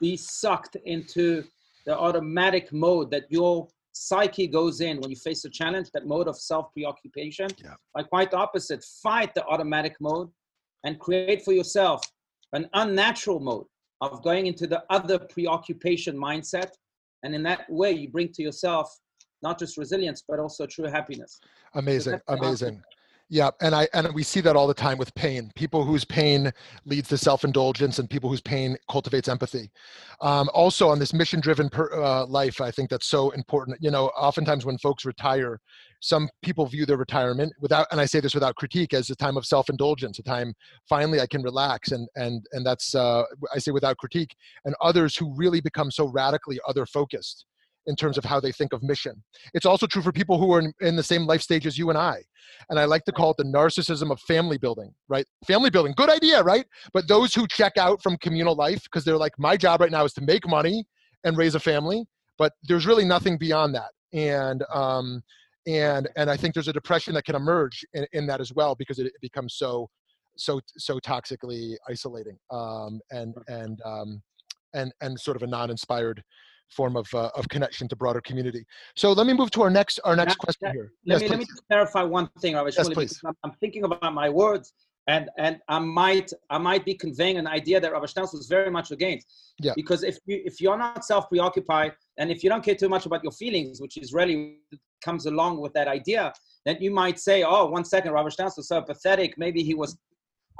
be 0.00 0.16
sucked 0.16 0.76
into 0.84 1.44
the 1.86 1.96
automatic 1.98 2.72
mode 2.72 3.10
that 3.10 3.24
your 3.28 3.68
psyche 3.92 4.46
goes 4.46 4.80
in 4.80 5.00
when 5.00 5.10
you 5.10 5.16
face 5.16 5.44
a 5.44 5.50
challenge, 5.50 5.90
that 5.92 6.06
mode 6.06 6.28
of 6.28 6.36
self 6.36 6.72
preoccupation. 6.72 7.48
Yeah. 7.62 7.74
Like 7.94 8.08
quite 8.08 8.30
the 8.30 8.38
opposite, 8.38 8.82
fight 9.02 9.34
the 9.34 9.44
automatic 9.46 9.96
mode 10.00 10.30
and 10.84 10.98
create 10.98 11.42
for 11.44 11.52
yourself 11.52 12.00
an 12.52 12.68
unnatural 12.74 13.40
mode 13.40 13.66
of 14.00 14.22
going 14.22 14.46
into 14.46 14.66
the 14.66 14.82
other 14.90 15.18
preoccupation 15.18 16.16
mindset. 16.16 16.70
And 17.22 17.34
in 17.34 17.42
that 17.44 17.70
way, 17.70 17.92
you 17.92 18.10
bring 18.10 18.32
to 18.32 18.42
yourself 18.42 18.92
not 19.42 19.58
just 19.58 19.76
resilience, 19.76 20.22
but 20.28 20.38
also 20.38 20.66
true 20.66 20.86
happiness. 20.86 21.40
Amazing, 21.74 22.14
so 22.14 22.34
amazing. 22.34 22.82
Yeah, 23.32 23.48
and 23.62 23.74
I 23.74 23.88
and 23.94 24.12
we 24.12 24.22
see 24.24 24.42
that 24.42 24.56
all 24.56 24.66
the 24.66 24.74
time 24.74 24.98
with 24.98 25.14
pain. 25.14 25.50
People 25.54 25.86
whose 25.86 26.04
pain 26.04 26.52
leads 26.84 27.08
to 27.08 27.16
self-indulgence, 27.16 27.98
and 27.98 28.10
people 28.10 28.28
whose 28.28 28.42
pain 28.42 28.76
cultivates 28.90 29.26
empathy. 29.26 29.70
Um, 30.20 30.50
also, 30.52 30.90
on 30.90 30.98
this 30.98 31.14
mission-driven 31.14 31.70
per, 31.70 31.90
uh, 31.94 32.26
life, 32.26 32.60
I 32.60 32.70
think 32.70 32.90
that's 32.90 33.06
so 33.06 33.30
important. 33.30 33.78
You 33.80 33.90
know, 33.90 34.08
oftentimes 34.08 34.66
when 34.66 34.76
folks 34.76 35.06
retire, 35.06 35.58
some 36.00 36.28
people 36.42 36.66
view 36.66 36.84
their 36.84 36.98
retirement 36.98 37.54
without, 37.58 37.86
and 37.90 38.02
I 38.02 38.04
say 38.04 38.20
this 38.20 38.34
without 38.34 38.56
critique, 38.56 38.92
as 38.92 39.08
a 39.08 39.16
time 39.16 39.38
of 39.38 39.46
self-indulgence, 39.46 40.18
a 40.18 40.22
time 40.22 40.52
finally 40.86 41.18
I 41.18 41.26
can 41.26 41.42
relax, 41.42 41.92
and 41.92 42.06
and 42.16 42.44
and 42.52 42.66
that's 42.66 42.94
uh, 42.94 43.22
I 43.54 43.58
say 43.60 43.70
without 43.70 43.96
critique. 43.96 44.36
And 44.66 44.74
others 44.82 45.16
who 45.16 45.34
really 45.34 45.62
become 45.62 45.90
so 45.90 46.06
radically 46.06 46.60
other-focused 46.68 47.46
in 47.86 47.96
terms 47.96 48.16
of 48.16 48.24
how 48.24 48.38
they 48.40 48.52
think 48.52 48.72
of 48.72 48.82
mission. 48.82 49.22
It's 49.54 49.66
also 49.66 49.86
true 49.86 50.02
for 50.02 50.12
people 50.12 50.38
who 50.38 50.52
are 50.52 50.60
in, 50.60 50.72
in, 50.80 50.96
the 50.96 51.02
same 51.02 51.26
life 51.26 51.42
stage 51.42 51.66
as 51.66 51.76
you 51.76 51.88
and 51.88 51.98
I. 51.98 52.22
And 52.70 52.78
I 52.78 52.84
like 52.84 53.04
to 53.04 53.12
call 53.12 53.32
it 53.32 53.36
the 53.38 53.44
narcissism 53.44 54.10
of 54.10 54.20
family 54.20 54.58
building, 54.58 54.92
right? 55.08 55.26
Family 55.46 55.70
building, 55.70 55.94
good 55.96 56.10
idea, 56.10 56.42
right? 56.42 56.64
But 56.92 57.08
those 57.08 57.34
who 57.34 57.46
check 57.48 57.76
out 57.76 58.02
from 58.02 58.16
communal 58.18 58.54
life 58.54 58.82
because 58.84 59.04
they're 59.04 59.16
like, 59.16 59.32
my 59.38 59.56
job 59.56 59.80
right 59.80 59.90
now 59.90 60.04
is 60.04 60.12
to 60.14 60.20
make 60.20 60.46
money 60.46 60.84
and 61.24 61.36
raise 61.36 61.54
a 61.54 61.60
family, 61.60 62.04
but 62.38 62.52
there's 62.64 62.86
really 62.86 63.04
nothing 63.04 63.36
beyond 63.38 63.74
that. 63.74 63.90
And 64.12 64.62
um, 64.72 65.22
and 65.66 66.08
and 66.16 66.30
I 66.30 66.36
think 66.36 66.54
there's 66.54 66.68
a 66.68 66.72
depression 66.72 67.14
that 67.14 67.24
can 67.24 67.36
emerge 67.36 67.84
in, 67.94 68.06
in 68.12 68.26
that 68.26 68.40
as 68.40 68.52
well 68.52 68.74
because 68.74 68.98
it, 68.98 69.06
it 69.06 69.20
becomes 69.20 69.54
so 69.54 69.88
so 70.36 70.60
so 70.76 70.98
toxically 70.98 71.76
isolating 71.88 72.36
um, 72.50 73.00
and 73.10 73.34
and 73.48 73.80
um, 73.84 74.22
and 74.74 74.92
and 75.00 75.18
sort 75.18 75.36
of 75.36 75.42
a 75.42 75.46
non-inspired 75.46 76.22
form 76.72 76.96
of, 76.96 77.06
uh, 77.14 77.30
of 77.36 77.48
connection 77.48 77.88
to 77.88 77.96
broader 77.96 78.20
community. 78.20 78.64
So 78.96 79.12
let 79.12 79.26
me 79.26 79.34
move 79.34 79.50
to 79.52 79.62
our 79.62 79.70
next 79.70 80.00
our 80.04 80.16
next 80.16 80.36
question 80.36 80.72
here. 80.72 80.92
Let, 81.06 81.14
yes, 81.14 81.22
me, 81.22 81.28
let 81.28 81.38
me 81.38 81.44
just 81.44 81.62
clarify 81.68 82.02
one 82.02 82.28
thing, 82.40 82.54
Rabbi 82.54 82.70
yes, 82.76 82.88
please. 82.88 83.20
I'm, 83.24 83.36
I'm 83.44 83.52
thinking 83.60 83.84
about 83.84 84.14
my 84.14 84.28
words 84.28 84.72
and 85.08 85.30
and 85.38 85.58
I 85.68 85.78
might 85.78 86.32
I 86.50 86.58
might 86.58 86.84
be 86.84 86.94
conveying 86.94 87.36
an 87.36 87.46
idea 87.46 87.80
that 87.80 87.92
Rabbi 87.92 88.06
Stans 88.06 88.32
was 88.32 88.46
very 88.46 88.70
much 88.70 88.90
against. 88.90 89.26
Yeah. 89.58 89.72
Because 89.74 90.02
if 90.04 90.18
you 90.26 90.40
if 90.44 90.60
you're 90.60 90.78
not 90.78 91.04
self 91.04 91.28
preoccupied 91.28 91.92
and 92.18 92.30
if 92.30 92.42
you 92.42 92.50
don't 92.50 92.64
care 92.64 92.74
too 92.74 92.88
much 92.88 93.06
about 93.06 93.22
your 93.22 93.32
feelings, 93.32 93.80
which 93.80 93.96
is 93.96 94.12
really 94.12 94.58
comes 95.04 95.26
along 95.26 95.60
with 95.60 95.72
that 95.72 95.88
idea, 95.88 96.32
then 96.64 96.76
you 96.80 96.92
might 96.92 97.18
say, 97.18 97.42
oh, 97.42 97.66
one 97.66 97.84
second, 97.84 98.12
Rabbi 98.12 98.28
Stans 98.28 98.56
was 98.56 98.68
so 98.68 98.80
pathetic. 98.80 99.34
Maybe 99.36 99.62
he 99.64 99.74
was 99.74 99.96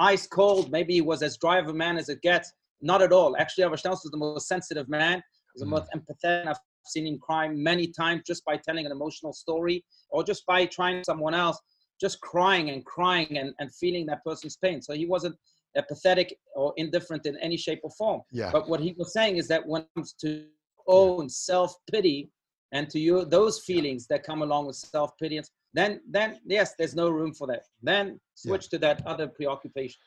ice 0.00 0.26
cold. 0.26 0.72
Maybe 0.72 0.94
he 0.94 1.00
was 1.00 1.22
as 1.22 1.36
dry 1.36 1.58
of 1.58 1.68
a 1.68 1.74
man 1.74 1.96
as 1.96 2.08
it 2.08 2.20
gets. 2.22 2.52
Not 2.80 3.00
at 3.02 3.12
all. 3.12 3.36
Actually, 3.36 3.64
Rabbi 3.64 3.76
Stans 3.76 4.00
was 4.02 4.10
the 4.10 4.16
most 4.16 4.48
sensitive 4.48 4.88
man 4.88 5.22
The 5.56 5.64
mm. 5.64 5.70
most 5.70 5.88
empathetic. 5.94 6.46
I've 6.46 6.58
seen 6.84 7.06
him 7.06 7.18
cry 7.18 7.48
many 7.48 7.86
times 7.88 8.22
just 8.26 8.44
by 8.44 8.56
telling 8.56 8.86
an 8.86 8.92
emotional 8.92 9.32
story 9.32 9.84
or 10.10 10.24
just 10.24 10.44
by 10.46 10.66
trying 10.66 11.04
someone 11.04 11.34
else, 11.34 11.58
just 12.00 12.20
crying 12.20 12.70
and 12.70 12.84
crying 12.84 13.38
and, 13.38 13.54
and 13.58 13.74
feeling 13.74 14.06
that 14.06 14.24
person's 14.24 14.56
pain. 14.56 14.82
So 14.82 14.92
he 14.94 15.06
wasn't 15.06 15.36
apathetic 15.76 16.36
or 16.54 16.72
indifferent 16.76 17.26
in 17.26 17.36
any 17.38 17.56
shape 17.56 17.80
or 17.82 17.90
form. 17.90 18.20
Yeah. 18.30 18.50
But 18.52 18.68
what 18.68 18.80
he 18.80 18.94
was 18.98 19.12
saying 19.12 19.36
is 19.36 19.48
that 19.48 19.66
when 19.66 19.82
it 19.82 19.88
comes 19.94 20.14
to 20.20 20.44
own 20.86 21.28
self 21.28 21.74
pity 21.90 22.30
and 22.72 22.88
to 22.90 22.98
you 22.98 23.24
those 23.24 23.60
feelings 23.60 24.06
that 24.08 24.24
come 24.24 24.42
along 24.42 24.66
with 24.66 24.76
self 24.76 25.12
pity, 25.18 25.40
then 25.74 26.00
then 26.08 26.38
yes, 26.44 26.74
there's 26.78 26.94
no 26.94 27.10
room 27.10 27.32
for 27.32 27.46
that. 27.46 27.62
Then 27.82 28.20
switch 28.34 28.68
yeah. 28.72 28.78
to 28.78 28.78
that 28.78 29.06
other 29.06 29.28
preoccupation. 29.28 30.00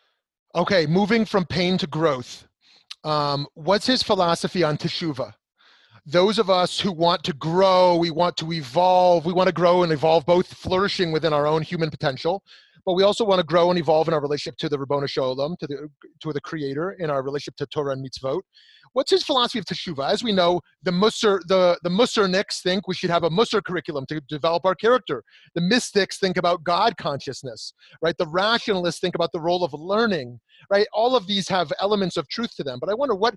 Okay, 0.55 0.85
moving 0.85 1.25
from 1.25 1.45
pain 1.45 1.77
to 1.79 1.87
growth. 1.87 2.47
Um, 3.05 3.45
what's 3.53 3.85
his 3.85 4.01
philosophy 4.01 4.63
on 4.63 4.77
teshuva? 4.77 5.31
Those 6.07 6.39
of 6.39 6.49
us 6.49 6.79
who 6.79 6.91
want 6.91 7.23
to 7.25 7.33
grow, 7.33 7.95
we 7.95 8.09
want 8.09 8.35
to 8.37 8.51
evolve, 8.51 9.25
we 9.25 9.33
want 9.33 9.47
to 9.47 9.53
grow 9.53 9.83
and 9.83 9.91
evolve, 9.91 10.25
both 10.25 10.47
flourishing 10.47 11.11
within 11.11 11.31
our 11.31 11.45
own 11.45 11.61
human 11.61 11.91
potential, 11.91 12.43
but 12.83 12.93
we 12.93 13.03
also 13.03 13.23
want 13.23 13.39
to 13.39 13.45
grow 13.45 13.69
and 13.69 13.79
evolve 13.79 14.07
in 14.07 14.13
our 14.15 14.21
relationship 14.21 14.57
to 14.57 14.69
the 14.69 14.77
Ribono 14.77 15.07
Shel 15.07 15.35
Olam, 15.35 15.55
to 15.59 15.67
the 15.67 15.87
to 16.21 16.33
the 16.33 16.41
Creator, 16.41 16.93
in 16.93 17.11
our 17.11 17.21
relationship 17.23 17.55
to 17.57 17.67
Torah 17.67 17.93
and 17.93 18.03
mitzvot. 18.03 18.41
What's 18.95 19.11
his 19.11 19.23
philosophy 19.23 19.59
of 19.59 19.65
teshuva? 19.65 20.09
As 20.09 20.23
we 20.23 20.31
know, 20.31 20.61
the 20.83 20.91
Musar, 20.91 21.41
the 21.47 21.77
the 21.83 21.89
Musarniks 21.89 22.61
think 22.61 22.87
we 22.87 22.95
should 22.95 23.09
have 23.09 23.25
a 23.25 23.29
Musar 23.29 23.61
curriculum 23.61 24.05
to 24.07 24.21
develop 24.29 24.63
our 24.63 24.73
character. 24.73 25.21
The 25.53 25.59
mystics 25.59 26.17
think 26.17 26.37
about 26.37 26.63
God 26.63 26.95
consciousness, 26.95 27.73
right? 28.01 28.17
The 28.17 28.27
rationalists 28.27 29.01
think 29.01 29.13
about 29.13 29.33
the 29.33 29.41
role 29.41 29.65
of 29.65 29.73
learning, 29.73 30.39
right? 30.71 30.87
All 30.93 31.13
of 31.13 31.27
these 31.27 31.49
have 31.49 31.73
elements 31.81 32.15
of 32.15 32.25
truth 32.29 32.55
to 32.55 32.63
them. 32.63 32.79
But 32.79 32.89
I 32.89 32.93
wonder 32.93 33.15
what 33.15 33.35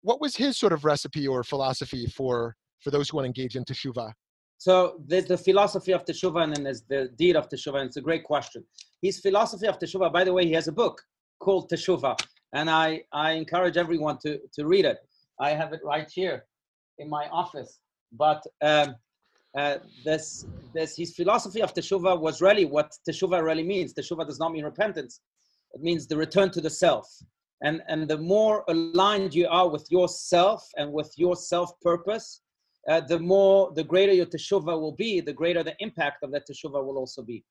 what 0.00 0.20
was 0.20 0.34
his 0.34 0.58
sort 0.58 0.72
of 0.72 0.84
recipe 0.84 1.28
or 1.28 1.44
philosophy 1.44 2.06
for 2.06 2.56
for 2.80 2.90
those 2.90 3.10
who 3.10 3.18
want 3.18 3.26
to 3.26 3.28
engage 3.28 3.54
in 3.54 3.64
teshuva? 3.64 4.12
So 4.58 5.00
there's 5.06 5.26
the 5.26 5.38
philosophy 5.38 5.92
of 5.92 6.04
Teshuvah 6.04 6.42
and 6.42 6.56
then 6.56 6.64
there's 6.64 6.82
the 6.82 7.08
deed 7.16 7.36
of 7.36 7.48
Teshuvah. 7.48 7.80
And 7.80 7.86
it's 7.86 7.96
a 7.98 8.00
great 8.00 8.24
question. 8.24 8.64
His 9.00 9.20
philosophy 9.20 9.68
of 9.68 9.78
Teshuvah, 9.78 10.12
by 10.12 10.24
the 10.24 10.32
way, 10.32 10.44
he 10.44 10.52
has 10.52 10.66
a 10.66 10.72
book 10.72 11.00
called 11.38 11.70
Teshuvah. 11.70 12.16
And 12.52 12.68
I, 12.68 13.02
I 13.12 13.32
encourage 13.32 13.76
everyone 13.76 14.18
to, 14.18 14.38
to 14.54 14.66
read 14.66 14.84
it. 14.84 14.98
I 15.40 15.50
have 15.50 15.72
it 15.72 15.80
right 15.84 16.10
here 16.10 16.44
in 16.98 17.08
my 17.08 17.26
office. 17.28 17.80
But 18.12 18.42
um, 18.62 18.94
uh, 19.56 19.78
this, 20.04 20.46
this, 20.74 20.96
his 20.96 21.14
philosophy 21.14 21.62
of 21.62 21.74
Teshuvah 21.74 22.20
was 22.20 22.40
really 22.40 22.64
what 22.64 22.92
Teshuvah 23.08 23.42
really 23.42 23.62
means. 23.62 23.94
Teshuvah 23.94 24.26
does 24.26 24.38
not 24.38 24.52
mean 24.52 24.64
repentance. 24.64 25.20
It 25.72 25.82
means 25.82 26.06
the 26.06 26.16
return 26.16 26.50
to 26.50 26.60
the 26.60 26.70
self. 26.70 27.08
And, 27.62 27.82
and 27.88 28.08
the 28.08 28.18
more 28.18 28.64
aligned 28.68 29.34
you 29.34 29.46
are 29.48 29.70
with 29.70 29.86
yourself 29.90 30.68
and 30.76 30.92
with 30.92 31.12
your 31.16 31.36
self 31.36 31.78
purpose, 31.80 32.42
uh, 32.88 33.00
the 33.00 33.18
more, 33.18 33.72
the 33.74 33.84
greater 33.84 34.12
your 34.12 34.26
teshuvah 34.26 34.80
will 34.80 34.96
be, 34.96 35.20
the 35.20 35.32
greater 35.32 35.62
the 35.62 35.76
impact 35.78 36.24
of 36.24 36.32
that 36.32 36.48
teshuvah 36.48 36.84
will 36.84 36.98
also 36.98 37.22
be. 37.22 37.44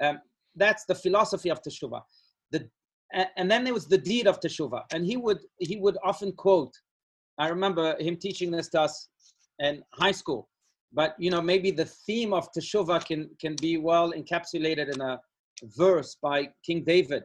Um, 0.00 0.20
that's 0.56 0.84
the 0.86 0.94
philosophy 0.94 1.50
of 1.50 1.62
teshuvah. 1.62 2.00
The, 2.50 2.68
and 3.12 3.50
then 3.50 3.64
there 3.64 3.74
was 3.74 3.86
the 3.86 3.98
deed 3.98 4.26
of 4.26 4.40
teshuvah, 4.40 4.82
and 4.92 5.04
he 5.06 5.16
would 5.16 5.38
he 5.58 5.76
would 5.76 5.96
often 6.04 6.32
quote. 6.32 6.74
I 7.38 7.48
remember 7.48 7.96
him 8.00 8.16
teaching 8.16 8.50
this 8.50 8.68
to 8.70 8.82
us 8.82 9.08
in 9.60 9.82
high 9.94 10.12
school. 10.12 10.48
But 10.92 11.14
you 11.18 11.30
know, 11.30 11.40
maybe 11.40 11.70
the 11.70 11.84
theme 11.84 12.32
of 12.32 12.48
teshuvah 12.52 13.04
can 13.04 13.30
can 13.40 13.56
be 13.56 13.76
well 13.78 14.12
encapsulated 14.12 14.94
in 14.94 15.00
a 15.00 15.20
verse 15.76 16.16
by 16.20 16.48
King 16.64 16.84
David 16.84 17.24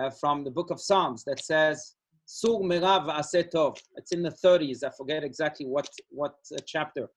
uh, 0.00 0.10
from 0.10 0.44
the 0.44 0.50
book 0.50 0.70
of 0.70 0.80
Psalms 0.80 1.24
that 1.24 1.44
says, 1.44 1.94
Sur 2.26 2.60
Merav 2.60 3.06
Asetov. 3.06 3.78
It's 3.96 4.12
in 4.12 4.22
the 4.22 4.30
30s. 4.30 4.82
I 4.82 4.90
forget 4.96 5.24
exactly 5.24 5.66
what 5.66 5.88
what 6.10 6.34
uh, 6.52 6.58
chapter, 6.66 7.08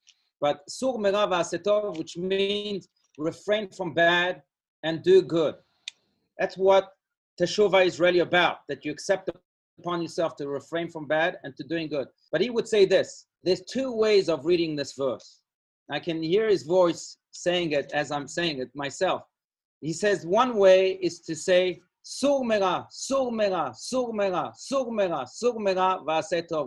but 0.42 0.62
Sur 0.70 0.94
Merav 0.94 1.32
Asetov, 1.32 1.98
which 1.98 2.18
means 2.18 2.90
refrain 3.18 3.70
from 3.70 3.94
bad 3.94 4.42
and 4.84 5.02
do 5.04 5.22
good. 5.22 5.56
That's 6.38 6.58
what 6.58 6.90
Teshuvah 7.40 7.86
is 7.86 8.00
really 8.00 8.20
about. 8.20 8.60
That 8.68 8.84
you 8.84 8.92
accept 8.92 9.30
upon 9.80 10.02
yourself 10.02 10.36
to 10.38 10.48
refrain 10.48 10.90
from 10.90 11.08
bad 11.08 11.38
and 11.44 11.56
to 11.58 11.64
doing 11.64 11.88
good. 11.88 12.08
But 12.32 12.42
he 12.42 12.50
would 12.50 12.68
say 12.68 12.86
this: 12.86 13.28
There's 13.44 13.62
two 13.62 13.92
ways 13.92 14.30
of 14.30 14.46
reading 14.46 14.76
this 14.76 14.94
verse. 14.94 15.42
I 15.90 16.00
can 16.00 16.22
hear 16.22 16.48
his 16.48 16.64
voice 16.64 17.18
saying 17.32 17.72
it 17.72 17.92
as 17.94 18.12
I'm 18.12 18.28
saying 18.28 18.60
it 18.60 18.70
myself. 18.76 19.24
He 19.82 19.94
says 19.94 20.26
one 20.26 20.58
way 20.58 20.94
is 21.02 21.22
to 21.22 21.36
say 21.36 21.82
Sur 22.10 22.42
mera, 22.42 22.88
sur 22.90 23.32
mera, 23.32 23.74
sur 23.76 24.14
mera, 24.14 24.54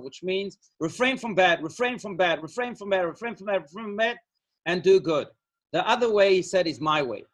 which 0.03 0.23
means 0.23 0.59
refrain 0.79 1.17
from 1.17 1.35
bad, 1.35 1.63
refrain 1.63 1.99
from 1.99 2.15
bad, 2.15 2.43
refrain 2.43 2.75
from 2.75 2.91
bad, 2.91 3.07
refrain 3.07 3.35
from 3.35 3.47
bad, 3.47 3.63
refrain 3.63 3.87
from 3.87 3.97
bad, 3.97 4.19
and 4.67 4.83
do 4.83 5.01
good. 5.01 5.29
The 5.73 5.89
other 5.89 6.13
way 6.13 6.35
he 6.35 6.43
said 6.43 6.67
is 6.67 6.79
my 6.79 7.01
way. 7.01 7.25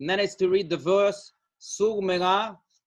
And 0.00 0.08
then 0.08 0.20
it's 0.20 0.36
to 0.36 0.48
read 0.48 0.70
the 0.70 0.78
verse, 0.78 1.34
sur 1.58 2.00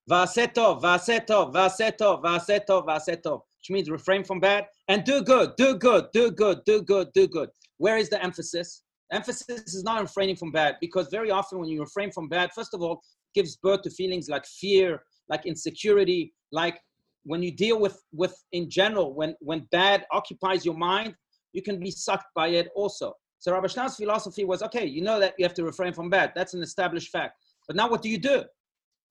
vasetov, 0.08 0.82
vaseto, 0.82 1.52
vaseto, 1.54 2.22
vaseto, 2.22 2.86
vaseto, 2.86 3.42
which 3.60 3.70
means 3.70 3.89
refrain 3.89 4.24
from 4.24 4.39
bad 4.39 4.66
and 4.88 5.04
do 5.04 5.22
good, 5.22 5.52
do 5.58 5.76
good, 5.76 6.08
do 6.13 6.32
good, 6.32 6.60
do 6.66 6.82
good, 6.82 7.08
do 7.13 7.28
good. 7.28 7.50
Where 7.78 7.98
is 7.98 8.10
the 8.10 8.24
emphasis? 8.24 8.84
Emphasis 9.12 9.74
is 9.74 9.84
not 9.84 10.02
refraining 10.02 10.36
from 10.36 10.52
bad 10.52 10.76
because 10.82 11.08
very 11.10 11.32
often 11.32 11.60
when 11.60 11.70
you 11.70 11.80
refrain 11.82 12.12
from 12.12 12.28
bad, 12.28 12.52
first 12.54 12.74
of 12.74 12.82
all, 12.82 13.02
gives 13.34 13.58
birth 13.58 13.82
to 13.84 13.89
feelings 13.89 14.30
like 14.30 14.46
fear, 14.46 15.02
like 15.30 15.46
insecurity, 15.46 16.34
like 16.52 16.80
when 17.24 17.42
you 17.42 17.52
deal 17.52 17.80
with 17.80 18.02
with 18.12 18.36
in 18.52 18.70
general, 18.70 19.13
when 19.13 19.36
when 19.39 19.68
bad 19.72 20.06
occupies 20.12 20.66
your 20.66 20.76
mind, 20.76 21.16
you 21.54 21.62
can 21.62 21.80
be 21.80 21.92
sucked 21.92 22.28
by 22.36 22.50
it 22.50 22.70
also. 22.76 23.13
So 23.39 23.52
Rabbi 23.52 23.68
Stein's 23.68 23.96
philosophy 23.96 24.46
was 24.46 24.62
okay, 24.63 24.86
you 24.86 25.02
know 25.02 25.20
that 25.20 25.34
you 25.38 25.46
have 25.46 25.54
to 25.56 25.63
refrain 25.63 25.94
from 25.94 26.10
bad. 26.10 26.32
That's 26.36 26.54
an 26.54 26.62
established 26.62 27.10
fact. 27.12 27.38
But 27.68 27.76
now 27.76 27.89
what 27.89 28.02
do 28.02 28.10
you 28.10 28.18
do? 28.18 28.44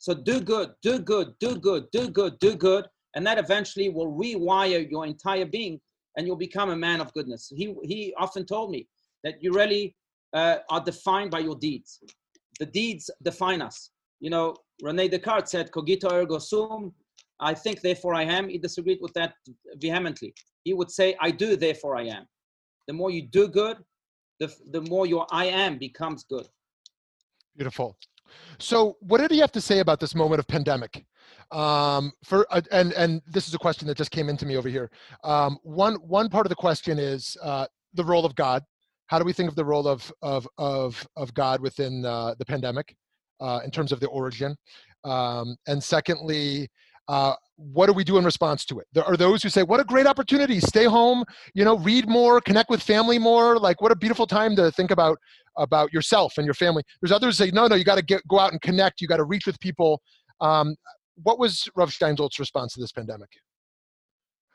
So 0.03 0.13
do 0.15 0.37
good, 0.41 0.69
do 0.83 0.95
good, 0.99 1.29
do 1.39 1.51
good, 1.69 1.83
do 1.93 2.05
good, 2.11 2.33
do 2.47 2.53
good, 2.57 2.85
and 3.15 3.27
that 3.27 3.39
eventually 3.39 3.89
will 3.89 4.13
rewire 4.13 4.83
your 4.91 5.07
entire 5.07 5.47
being 5.47 5.81
and 6.17 6.27
you'll 6.27 6.45
become 6.49 6.71
a 6.71 6.77
man 6.77 7.01
of 7.01 7.13
goodness. 7.15 7.53
He, 7.55 7.75
he 7.85 8.13
often 8.19 8.45
told 8.45 8.71
me 8.71 8.89
that 9.25 9.35
you 9.43 9.53
really 9.53 9.95
uh, 10.33 10.57
are 10.71 10.83
defined 10.83 11.31
by 11.31 11.39
your 11.39 11.57
deeds. 11.57 12.01
The 12.59 12.67
deeds 12.67 13.11
define 13.23 13.63
us 13.63 13.93
you 14.23 14.31
know, 14.31 14.55
Rene 14.83 15.09
Descartes 15.09 15.51
said, 15.51 15.71
cogito 15.73 16.11
ergo 16.11 16.39
sum, 16.39 16.93
I 17.41 17.55
think, 17.55 17.81
therefore 17.81 18.15
I 18.15 18.23
am. 18.23 18.49
He 18.49 18.57
disagreed 18.57 18.99
with 19.03 19.13
that 19.15 19.35
vehemently. 19.75 20.33
He 20.63 20.73
would 20.75 20.93
say, 20.93 21.17
I 21.21 21.33
do, 21.33 21.57
therefore 21.57 21.97
I 21.97 22.05
am. 22.05 22.25
The 22.87 22.95
more 22.95 23.11
you 23.11 23.23
do 23.23 23.49
good, 23.49 23.79
the, 24.39 24.55
the 24.71 24.81
more 24.83 25.07
your 25.07 25.27
I 25.33 25.47
am 25.47 25.77
becomes 25.77 26.23
good. 26.23 26.47
Beautiful. 27.57 27.99
So, 28.59 28.97
what 29.01 29.21
did 29.21 29.31
he 29.31 29.39
have 29.39 29.53
to 29.53 29.61
say 29.61 29.81
about 29.81 30.01
this 30.01 30.15
moment 30.15 30.39
of 30.39 30.47
pandemic? 30.47 31.05
Um, 31.51 32.13
for 32.25 32.47
uh, 32.51 32.63
and 32.71 32.93
and 32.93 33.21
this 33.27 33.49
is 33.49 33.55
a 33.55 33.59
question 33.59 33.87
that 33.89 33.97
just 33.97 34.11
came 34.11 34.29
into 34.29 34.47
me 34.47 34.57
over 34.57 34.69
here. 34.69 34.91
Um, 35.25 35.59
one 35.63 35.97
one 35.97 36.29
part 36.29 36.47
of 36.47 36.51
the 36.51 36.57
question 36.57 36.99
is 36.99 37.37
uh, 37.43 37.67
the 37.95 38.05
role 38.05 38.25
of 38.25 38.35
God. 38.35 38.63
How 39.07 39.19
do 39.19 39.25
we 39.25 39.33
think 39.33 39.49
of 39.49 39.57
the 39.57 39.65
role 39.65 39.87
of 39.87 40.13
of 40.23 40.49
of 40.59 41.07
of 41.17 41.35
God 41.35 41.61
within 41.61 42.05
uh, 42.05 42.35
the 42.39 42.45
pandemic 42.45 42.95
uh, 43.41 43.61
in 43.65 43.71
terms 43.71 43.93
of 43.93 44.01
the 44.01 44.09
origin? 44.09 44.57
Um, 45.05 45.57
and 45.67 45.83
secondly, 45.83 46.69
uh, 47.09 47.35
what 47.57 47.87
do 47.87 47.93
we 47.93 48.05
do 48.05 48.19
in 48.19 48.25
response 48.25 48.65
to 48.67 48.79
it? 48.81 48.87
There 48.93 49.05
are 49.05 49.17
those 49.17 49.43
who 49.43 49.49
say, 49.49 49.63
"What 49.63 49.81
a 49.81 49.85
great 49.85 50.07
opportunity! 50.07 50.61
Stay 50.61 50.85
home, 50.85 51.25
you 51.55 51.65
know, 51.65 51.77
read 51.79 52.09
more, 52.09 52.41
connect 52.41 52.71
with 52.71 52.83
family 52.83 53.19
more. 53.19 53.59
Like, 53.59 53.81
what 53.81 53.93
a 53.93 53.97
beautiful 53.97 54.27
time 54.27 54.57
to 54.57 54.71
think 54.73 54.91
about 54.91 55.19
about 55.57 55.93
yourself 55.93 56.39
and 56.39 56.45
your 56.45 56.55
family." 56.55 56.83
There's 57.01 57.13
others 57.13 57.39
who 57.39 57.45
say, 57.45 57.51
"No, 57.53 57.67
no, 57.67 57.75
you 57.75 57.85
got 57.85 57.99
to 57.99 58.21
go 58.29 58.39
out 58.39 58.53
and 58.53 58.61
connect. 58.61 59.01
You 59.01 59.09
got 59.09 59.19
to 59.19 59.25
reach 59.25 59.47
with 59.47 59.59
people." 59.61 60.01
Um, 60.41 60.75
what 61.23 61.39
was 61.39 61.69
Rav 61.77 61.91
Steinsaltz's 61.91 62.39
response 62.39 62.75
to 62.75 62.81
this 62.81 62.93
pandemic? 62.93 63.29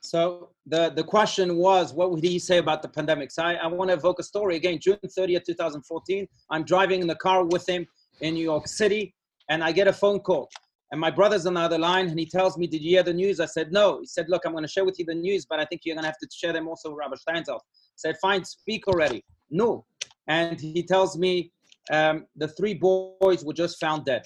So 0.01 0.51
the, 0.65 0.89
the 0.89 1.03
question 1.03 1.57
was, 1.57 1.93
what 1.93 2.11
would 2.11 2.23
he 2.23 2.39
say 2.39 2.59
about 2.59 2.81
the 2.81 2.87
pandemic? 2.87 3.31
So 3.31 3.43
I, 3.43 3.53
I 3.53 3.67
want 3.67 3.89
to 3.89 3.95
evoke 3.95 4.19
a 4.19 4.23
story 4.23 4.55
again. 4.55 4.79
June 4.79 4.97
30th, 5.05 5.45
2014, 5.45 6.27
I'm 6.49 6.63
driving 6.63 7.01
in 7.01 7.07
the 7.07 7.15
car 7.15 7.43
with 7.45 7.67
him 7.67 7.85
in 8.21 8.33
New 8.33 8.43
York 8.43 8.67
City, 8.67 9.13
and 9.49 9.63
I 9.63 9.71
get 9.71 9.87
a 9.87 9.93
phone 9.93 10.19
call. 10.19 10.49
And 10.91 11.01
my 11.01 11.11
brother's 11.11 11.45
on 11.45 11.55
the 11.55 11.59
other 11.59 11.77
line, 11.77 12.07
and 12.07 12.17
he 12.17 12.25
tells 12.25 12.57
me, 12.57 12.65
Did 12.65 12.81
you 12.81 12.91
hear 12.91 13.03
the 13.03 13.13
news? 13.13 13.39
I 13.39 13.45
said, 13.45 13.71
No. 13.71 13.99
He 13.99 14.05
said, 14.05 14.29
Look, 14.29 14.43
I'm 14.45 14.53
going 14.53 14.63
to 14.63 14.69
share 14.69 14.85
with 14.85 14.97
you 14.99 15.05
the 15.05 15.15
news, 15.15 15.45
but 15.45 15.59
I 15.59 15.65
think 15.65 15.81
you're 15.83 15.95
going 15.95 16.03
to 16.03 16.07
have 16.07 16.17
to 16.19 16.27
share 16.33 16.53
them 16.53 16.67
also 16.67 16.89
with 16.89 16.99
Rabbi 16.99 17.15
Steinsaltz. 17.15 17.59
I 17.59 17.95
said, 17.95 18.15
Fine, 18.21 18.45
speak 18.45 18.87
already. 18.87 19.23
No. 19.49 19.85
And 20.27 20.59
he 20.59 20.83
tells 20.83 21.17
me, 21.17 21.51
um, 21.91 22.25
The 22.35 22.47
three 22.47 22.73
boys 22.73 23.43
were 23.43 23.53
just 23.53 23.79
found 23.79 24.05
dead. 24.05 24.23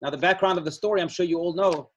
Now, 0.00 0.10
the 0.10 0.18
background 0.18 0.58
of 0.58 0.64
the 0.64 0.72
story, 0.72 1.00
I'm 1.00 1.08
sure 1.08 1.26
you 1.26 1.38
all 1.38 1.54
know, 1.54 1.90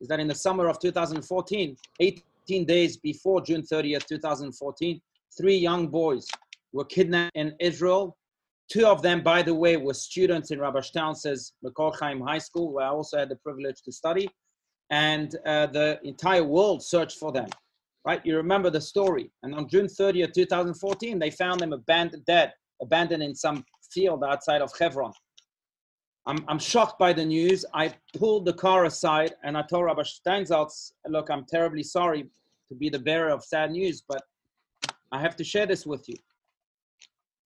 is 0.00 0.08
that 0.08 0.20
in 0.20 0.28
the 0.28 0.34
summer 0.34 0.68
of 0.68 0.78
2014, 0.78 1.76
18 2.00 2.64
days 2.64 2.96
before 2.96 3.42
June 3.42 3.62
30th, 3.62 4.06
2014, 4.06 5.00
three 5.36 5.56
young 5.56 5.88
boys 5.88 6.26
were 6.72 6.84
kidnapped 6.84 7.36
in 7.36 7.54
Israel 7.60 8.16
Two 8.70 8.86
of 8.86 9.00
them, 9.00 9.22
by 9.22 9.40
the 9.42 9.54
way, 9.54 9.78
were 9.78 9.94
students 9.94 10.50
in 10.50 10.60
Rabbi 10.60 10.80
Steinsaltz's 10.80 11.54
Mekor 11.64 11.98
Chaim 11.98 12.20
High 12.20 12.38
School, 12.38 12.72
where 12.72 12.84
I 12.84 12.90
also 12.90 13.18
had 13.18 13.30
the 13.30 13.36
privilege 13.36 13.80
to 13.82 13.92
study. 13.92 14.28
And 14.90 15.34
uh, 15.46 15.66
the 15.66 15.98
entire 16.04 16.44
world 16.44 16.82
searched 16.82 17.18
for 17.18 17.32
them, 17.32 17.48
right? 18.04 18.24
You 18.24 18.36
remember 18.36 18.68
the 18.68 18.80
story. 18.80 19.30
And 19.42 19.54
on 19.54 19.68
June 19.68 19.86
30th, 19.86 20.34
2014, 20.34 21.18
they 21.18 21.30
found 21.30 21.60
them 21.60 21.72
abandoned, 21.72 22.26
dead, 22.26 22.52
abandoned 22.82 23.22
in 23.22 23.34
some 23.34 23.64
field 23.90 24.22
outside 24.22 24.60
of 24.60 24.70
Hebron. 24.78 25.12
I'm, 26.26 26.44
I'm 26.46 26.58
shocked 26.58 26.98
by 26.98 27.14
the 27.14 27.24
news. 27.24 27.64
I 27.72 27.94
pulled 28.18 28.44
the 28.44 28.52
car 28.52 28.84
aside 28.84 29.34
and 29.44 29.56
I 29.56 29.62
told 29.62 29.86
Rabbi 29.86 30.02
Steinsaltz, 30.02 30.92
look, 31.06 31.30
I'm 31.30 31.46
terribly 31.46 31.82
sorry 31.82 32.26
to 32.68 32.74
be 32.74 32.90
the 32.90 32.98
bearer 32.98 33.30
of 33.30 33.42
sad 33.42 33.70
news, 33.70 34.02
but 34.06 34.22
I 35.10 35.20
have 35.22 35.36
to 35.36 35.44
share 35.44 35.64
this 35.64 35.86
with 35.86 36.06
you 36.06 36.16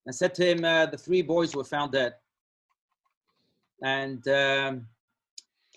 and 0.07 0.15
said 0.15 0.35
to 0.35 0.51
him, 0.51 0.65
uh, 0.65 0.87
the 0.87 0.99
three 0.99 1.23
boys 1.23 1.55
were 1.55 1.65
found 1.65 1.93
dead. 1.93 2.15
And 3.83 4.27
um, 4.29 4.87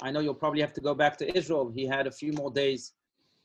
I 0.01 0.11
know 0.11 0.19
you'll 0.19 0.33
probably 0.33 0.61
have 0.61 0.73
to 0.73 0.81
go 0.81 0.93
back 0.93 1.17
to 1.17 1.37
Israel. 1.37 1.71
He 1.73 1.85
had 1.85 2.07
a 2.07 2.11
few 2.11 2.33
more 2.33 2.51
days 2.51 2.93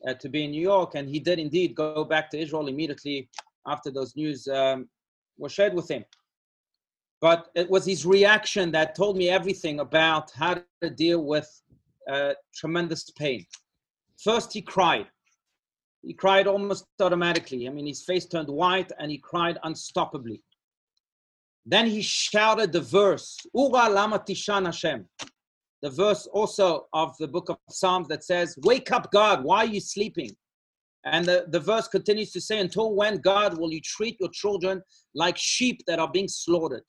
uh, 0.07 0.15
to 0.15 0.29
be 0.29 0.45
in 0.45 0.51
New 0.51 0.63
York, 0.63 0.95
and 0.95 1.09
he 1.09 1.19
did 1.19 1.39
indeed 1.39 1.75
go 1.75 2.05
back 2.05 2.31
to 2.31 2.39
Israel 2.39 2.69
immediately 2.69 3.29
after 3.67 3.91
those 3.91 4.17
news 4.17 4.49
um, 4.49 4.89
were 5.39 5.49
shared 5.49 5.75
with 5.75 5.91
him. 5.91 6.05
But 7.21 7.51
it 7.55 7.69
was 7.69 7.85
his 7.85 8.07
reaction 8.07 8.73
that 8.73 8.95
told 8.95 9.17
me 9.17 9.29
everything 9.29 9.81
about 9.81 10.31
how 10.31 10.63
to 10.83 10.91
deal 10.91 11.23
with 11.23 11.49
uh, 12.11 12.33
tremendous 12.55 13.11
pain. 13.11 13.45
First, 14.19 14.53
he 14.53 14.63
cried. 14.63 15.07
He 16.03 16.15
cried 16.15 16.47
almost 16.47 16.87
automatically. 16.99 17.69
I 17.69 17.71
mean, 17.71 17.87
his 17.87 18.03
face 18.03 18.25
turned 18.27 18.49
white 18.49 18.91
and 18.99 19.11
he 19.11 19.19
cried 19.19 19.59
unstoppably. 19.65 20.41
Then 21.71 21.87
he 21.87 22.03
shouted 22.03 22.73
the 22.73 22.81
verse, 22.81 23.39
Ura 23.55 23.89
lama 23.89 24.19
tishan 24.19 24.65
Hashem. 24.67 25.07
The 25.83 25.91
verse 25.91 26.27
also 26.27 26.89
of 26.93 27.17
the 27.19 27.29
book 27.29 27.49
of 27.49 27.59
Psalms 27.71 28.09
that 28.09 28.25
says, 28.25 28.59
Wake 28.65 28.91
up, 28.91 29.13
God, 29.13 29.45
why 29.45 29.59
are 29.59 29.67
you 29.77 29.81
sleeping? 29.81 30.33
And 31.05 31.25
the, 31.25 31.47
the 31.49 31.61
verse 31.61 31.87
continues 31.87 32.33
to 32.33 32.41
say, 32.41 32.59
Until 32.59 32.93
when, 32.93 33.19
God, 33.19 33.57
will 33.57 33.73
you 33.73 33.81
treat 33.83 34.17
your 34.19 34.31
children 34.31 34.83
like 35.15 35.37
sheep 35.39 35.85
that 35.87 36.01
are 36.01 36.11
being 36.11 36.27
slaughtered? 36.27 36.83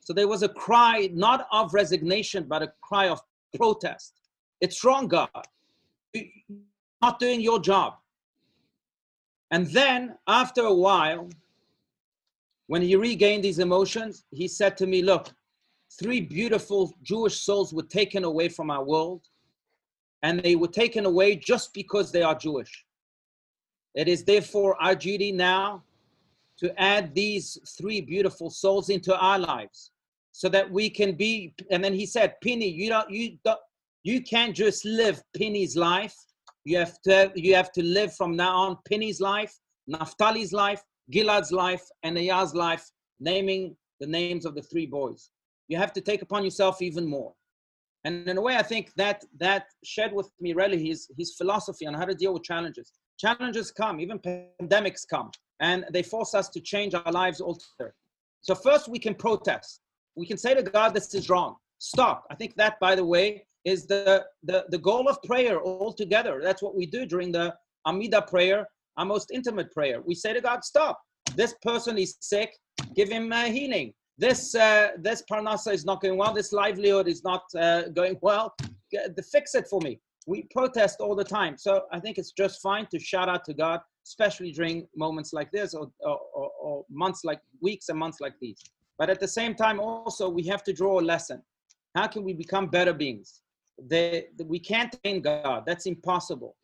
So 0.00 0.14
there 0.14 0.28
was 0.28 0.42
a 0.42 0.48
cry 0.48 1.10
not 1.12 1.46
of 1.52 1.74
resignation, 1.74 2.46
but 2.48 2.62
a 2.62 2.72
cry 2.80 3.08
of 3.10 3.20
protest. 3.54 4.14
It's 4.62 4.82
wrong, 4.82 5.08
God. 5.08 5.28
You're 6.14 6.24
not 7.02 7.18
doing 7.18 7.42
your 7.42 7.60
job. 7.60 7.96
And 9.50 9.66
then, 9.66 10.16
after 10.26 10.62
a 10.62 10.74
while, 10.74 11.28
when 12.66 12.82
he 12.82 12.96
regained 12.96 13.44
these 13.44 13.58
emotions, 13.58 14.24
he 14.30 14.48
said 14.48 14.76
to 14.78 14.86
me, 14.86 15.02
Look, 15.02 15.30
three 15.98 16.20
beautiful 16.20 16.92
Jewish 17.02 17.40
souls 17.40 17.72
were 17.72 17.82
taken 17.82 18.24
away 18.24 18.48
from 18.48 18.70
our 18.70 18.84
world, 18.84 19.22
and 20.22 20.40
they 20.40 20.56
were 20.56 20.68
taken 20.68 21.04
away 21.06 21.36
just 21.36 21.74
because 21.74 22.10
they 22.10 22.22
are 22.22 22.34
Jewish. 22.34 22.84
It 23.94 24.08
is 24.08 24.24
therefore 24.24 24.80
our 24.82 24.94
duty 24.94 25.30
now 25.30 25.84
to 26.58 26.80
add 26.80 27.14
these 27.14 27.58
three 27.78 28.00
beautiful 28.00 28.50
souls 28.50 28.88
into 28.88 29.16
our 29.16 29.38
lives 29.38 29.90
so 30.32 30.48
that 30.48 30.70
we 30.70 30.90
can 30.90 31.14
be 31.14 31.54
and 31.70 31.82
then 31.82 31.94
he 31.94 32.06
said 32.06 32.34
Pini 32.44 32.72
you 32.72 32.88
don't 32.88 33.10
you 33.10 33.38
don't 33.44 33.60
you 34.02 34.20
can't 34.20 34.54
just 34.54 34.84
live 34.84 35.22
Pini's 35.36 35.76
life 35.76 36.16
you 36.64 36.76
have 36.76 37.00
to 37.02 37.30
you 37.34 37.54
have 37.54 37.72
to 37.72 37.82
live 37.82 38.14
from 38.14 38.34
now 38.36 38.56
on 38.56 38.78
Pini's 38.88 39.20
life 39.20 39.56
naftali's 39.88 40.52
life 40.52 40.82
Gilad's 41.10 41.52
life 41.52 41.84
and 42.02 42.18
Eyal's 42.18 42.54
life, 42.54 42.90
naming 43.20 43.76
the 44.00 44.06
names 44.06 44.44
of 44.44 44.54
the 44.54 44.62
three 44.62 44.86
boys. 44.86 45.30
You 45.68 45.76
have 45.78 45.92
to 45.94 46.00
take 46.00 46.22
upon 46.22 46.44
yourself 46.44 46.82
even 46.82 47.06
more. 47.06 47.32
And 48.04 48.28
in 48.28 48.36
a 48.36 48.40
way, 48.40 48.56
I 48.56 48.62
think 48.62 48.92
that 48.96 49.24
that 49.38 49.66
shared 49.82 50.12
with 50.12 50.30
me 50.40 50.52
really 50.52 50.86
his, 50.86 51.08
his 51.16 51.34
philosophy 51.34 51.86
on 51.86 51.94
how 51.94 52.04
to 52.04 52.14
deal 52.14 52.34
with 52.34 52.42
challenges. 52.42 52.92
Challenges 53.18 53.70
come, 53.70 54.00
even 54.00 54.18
pandemics 54.18 55.08
come, 55.08 55.30
and 55.60 55.86
they 55.92 56.02
force 56.02 56.34
us 56.34 56.48
to 56.50 56.60
change 56.60 56.94
our 56.94 57.12
lives 57.12 57.40
altogether. 57.40 57.94
So 58.42 58.54
first, 58.54 58.88
we 58.88 58.98
can 58.98 59.14
protest. 59.14 59.80
We 60.16 60.26
can 60.26 60.36
say 60.36 60.52
to 60.54 60.62
God, 60.62 60.92
"This 60.92 61.14
is 61.14 61.30
wrong. 61.30 61.56
Stop." 61.78 62.26
I 62.30 62.34
think 62.34 62.56
that, 62.56 62.78
by 62.80 62.94
the 62.94 63.04
way, 63.04 63.46
is 63.64 63.86
the 63.86 64.26
the, 64.42 64.66
the 64.68 64.78
goal 64.78 65.08
of 65.08 65.22
prayer 65.22 65.62
altogether. 65.62 66.40
That's 66.42 66.62
what 66.62 66.74
we 66.74 66.86
do 66.86 67.06
during 67.06 67.32
the 67.32 67.56
Amida 67.86 68.22
prayer 68.22 68.68
our 68.96 69.04
most 69.04 69.30
intimate 69.32 69.72
prayer. 69.72 70.00
We 70.00 70.14
say 70.14 70.32
to 70.32 70.40
God, 70.40 70.64
stop. 70.64 71.00
This 71.36 71.54
person 71.62 71.98
is 71.98 72.16
sick. 72.20 72.50
Give 72.94 73.08
him 73.08 73.32
uh, 73.32 73.44
healing. 73.44 73.92
This 74.16 74.54
uh, 74.54 74.90
this 74.98 75.22
parnasa 75.30 75.72
is 75.72 75.84
not 75.84 76.00
going 76.00 76.16
well. 76.16 76.32
This 76.32 76.52
livelihood 76.52 77.08
is 77.08 77.24
not 77.24 77.42
uh, 77.58 77.88
going 77.88 78.16
well. 78.22 78.54
Fix 79.32 79.54
it 79.54 79.66
for 79.68 79.80
me. 79.80 80.00
We 80.26 80.46
protest 80.52 81.00
all 81.00 81.16
the 81.16 81.24
time. 81.24 81.56
So 81.58 81.82
I 81.92 81.98
think 81.98 82.18
it's 82.18 82.32
just 82.32 82.62
fine 82.62 82.86
to 82.92 82.98
shout 82.98 83.28
out 83.28 83.44
to 83.46 83.54
God, 83.54 83.80
especially 84.06 84.52
during 84.52 84.86
moments 84.96 85.32
like 85.32 85.50
this 85.50 85.74
or, 85.74 85.90
or, 86.00 86.18
or, 86.34 86.50
or 86.60 86.84
months 86.88 87.24
like 87.24 87.40
weeks 87.60 87.88
and 87.88 87.98
months 87.98 88.20
like 88.20 88.34
these. 88.40 88.58
But 88.98 89.10
at 89.10 89.20
the 89.20 89.28
same 89.28 89.54
time, 89.54 89.80
also, 89.80 90.28
we 90.28 90.44
have 90.44 90.62
to 90.64 90.72
draw 90.72 91.00
a 91.00 91.02
lesson. 91.02 91.42
How 91.96 92.06
can 92.06 92.22
we 92.22 92.32
become 92.32 92.68
better 92.68 92.94
beings? 92.94 93.42
The, 93.88 94.26
the, 94.36 94.44
we 94.44 94.60
can't 94.60 94.96
tame 95.02 95.20
God. 95.20 95.64
That's 95.66 95.86
impossible 95.86 96.54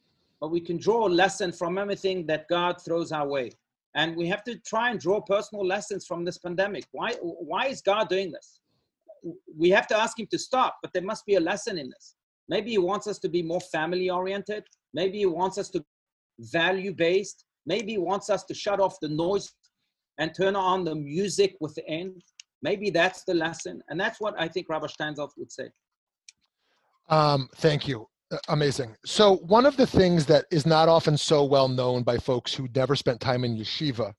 but 0.40 0.50
we 0.50 0.60
can 0.60 0.78
draw 0.78 1.06
a 1.06 1.08
lesson 1.08 1.52
from 1.52 1.78
everything 1.78 2.26
that 2.26 2.48
God 2.48 2.80
throws 2.82 3.12
our 3.12 3.28
way. 3.28 3.50
And 3.94 4.16
we 4.16 4.26
have 4.28 4.44
to 4.44 4.58
try 4.60 4.90
and 4.90 5.00
draw 5.00 5.20
personal 5.20 5.66
lessons 5.66 6.06
from 6.06 6.24
this 6.24 6.38
pandemic. 6.38 6.84
Why, 6.92 7.14
why 7.20 7.66
is 7.66 7.82
God 7.82 8.08
doing 8.08 8.30
this? 8.30 8.60
We 9.56 9.68
have 9.70 9.86
to 9.88 9.98
ask 9.98 10.18
Him 10.18 10.28
to 10.30 10.38
stop, 10.38 10.76
but 10.82 10.92
there 10.92 11.02
must 11.02 11.26
be 11.26 11.34
a 11.34 11.40
lesson 11.40 11.76
in 11.76 11.90
this. 11.90 12.14
Maybe 12.48 12.70
He 12.70 12.78
wants 12.78 13.06
us 13.06 13.18
to 13.18 13.28
be 13.28 13.42
more 13.42 13.60
family 13.60 14.08
oriented. 14.08 14.64
Maybe 14.94 15.18
He 15.18 15.26
wants 15.26 15.58
us 15.58 15.68
to 15.70 15.84
value 16.38 16.94
based. 16.94 17.44
Maybe 17.66 17.92
He 17.92 17.98
wants 17.98 18.30
us 18.30 18.44
to 18.44 18.54
shut 18.54 18.80
off 18.80 18.98
the 19.00 19.08
noise 19.08 19.52
and 20.18 20.34
turn 20.34 20.56
on 20.56 20.84
the 20.84 20.94
music 20.94 21.56
within. 21.60 22.20
Maybe 22.62 22.90
that's 22.90 23.24
the 23.24 23.34
lesson. 23.34 23.82
And 23.88 23.98
that's 23.98 24.20
what 24.20 24.34
I 24.38 24.48
think 24.48 24.68
Rabbi 24.68 24.86
Steinsaltz 24.86 25.32
would 25.36 25.52
say. 25.52 25.70
Um, 27.08 27.48
thank 27.56 27.88
you. 27.88 28.06
Amazing. 28.48 28.96
So 29.04 29.36
one 29.38 29.66
of 29.66 29.76
the 29.76 29.86
things 29.86 30.24
that 30.26 30.44
is 30.52 30.64
not 30.64 30.88
often 30.88 31.16
so 31.16 31.44
well 31.44 31.68
known 31.68 32.04
by 32.04 32.16
folks 32.16 32.54
who 32.54 32.68
never 32.74 32.94
spent 32.94 33.20
time 33.20 33.44
in 33.44 33.56
yeshiva 33.56 34.12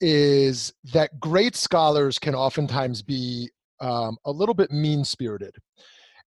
is 0.00 0.72
that 0.92 1.18
great 1.18 1.56
scholars 1.56 2.18
can 2.18 2.34
oftentimes 2.34 3.02
be 3.02 3.50
um, 3.80 4.18
a 4.26 4.30
little 4.30 4.54
bit 4.54 4.70
mean 4.70 5.04
spirited. 5.04 5.56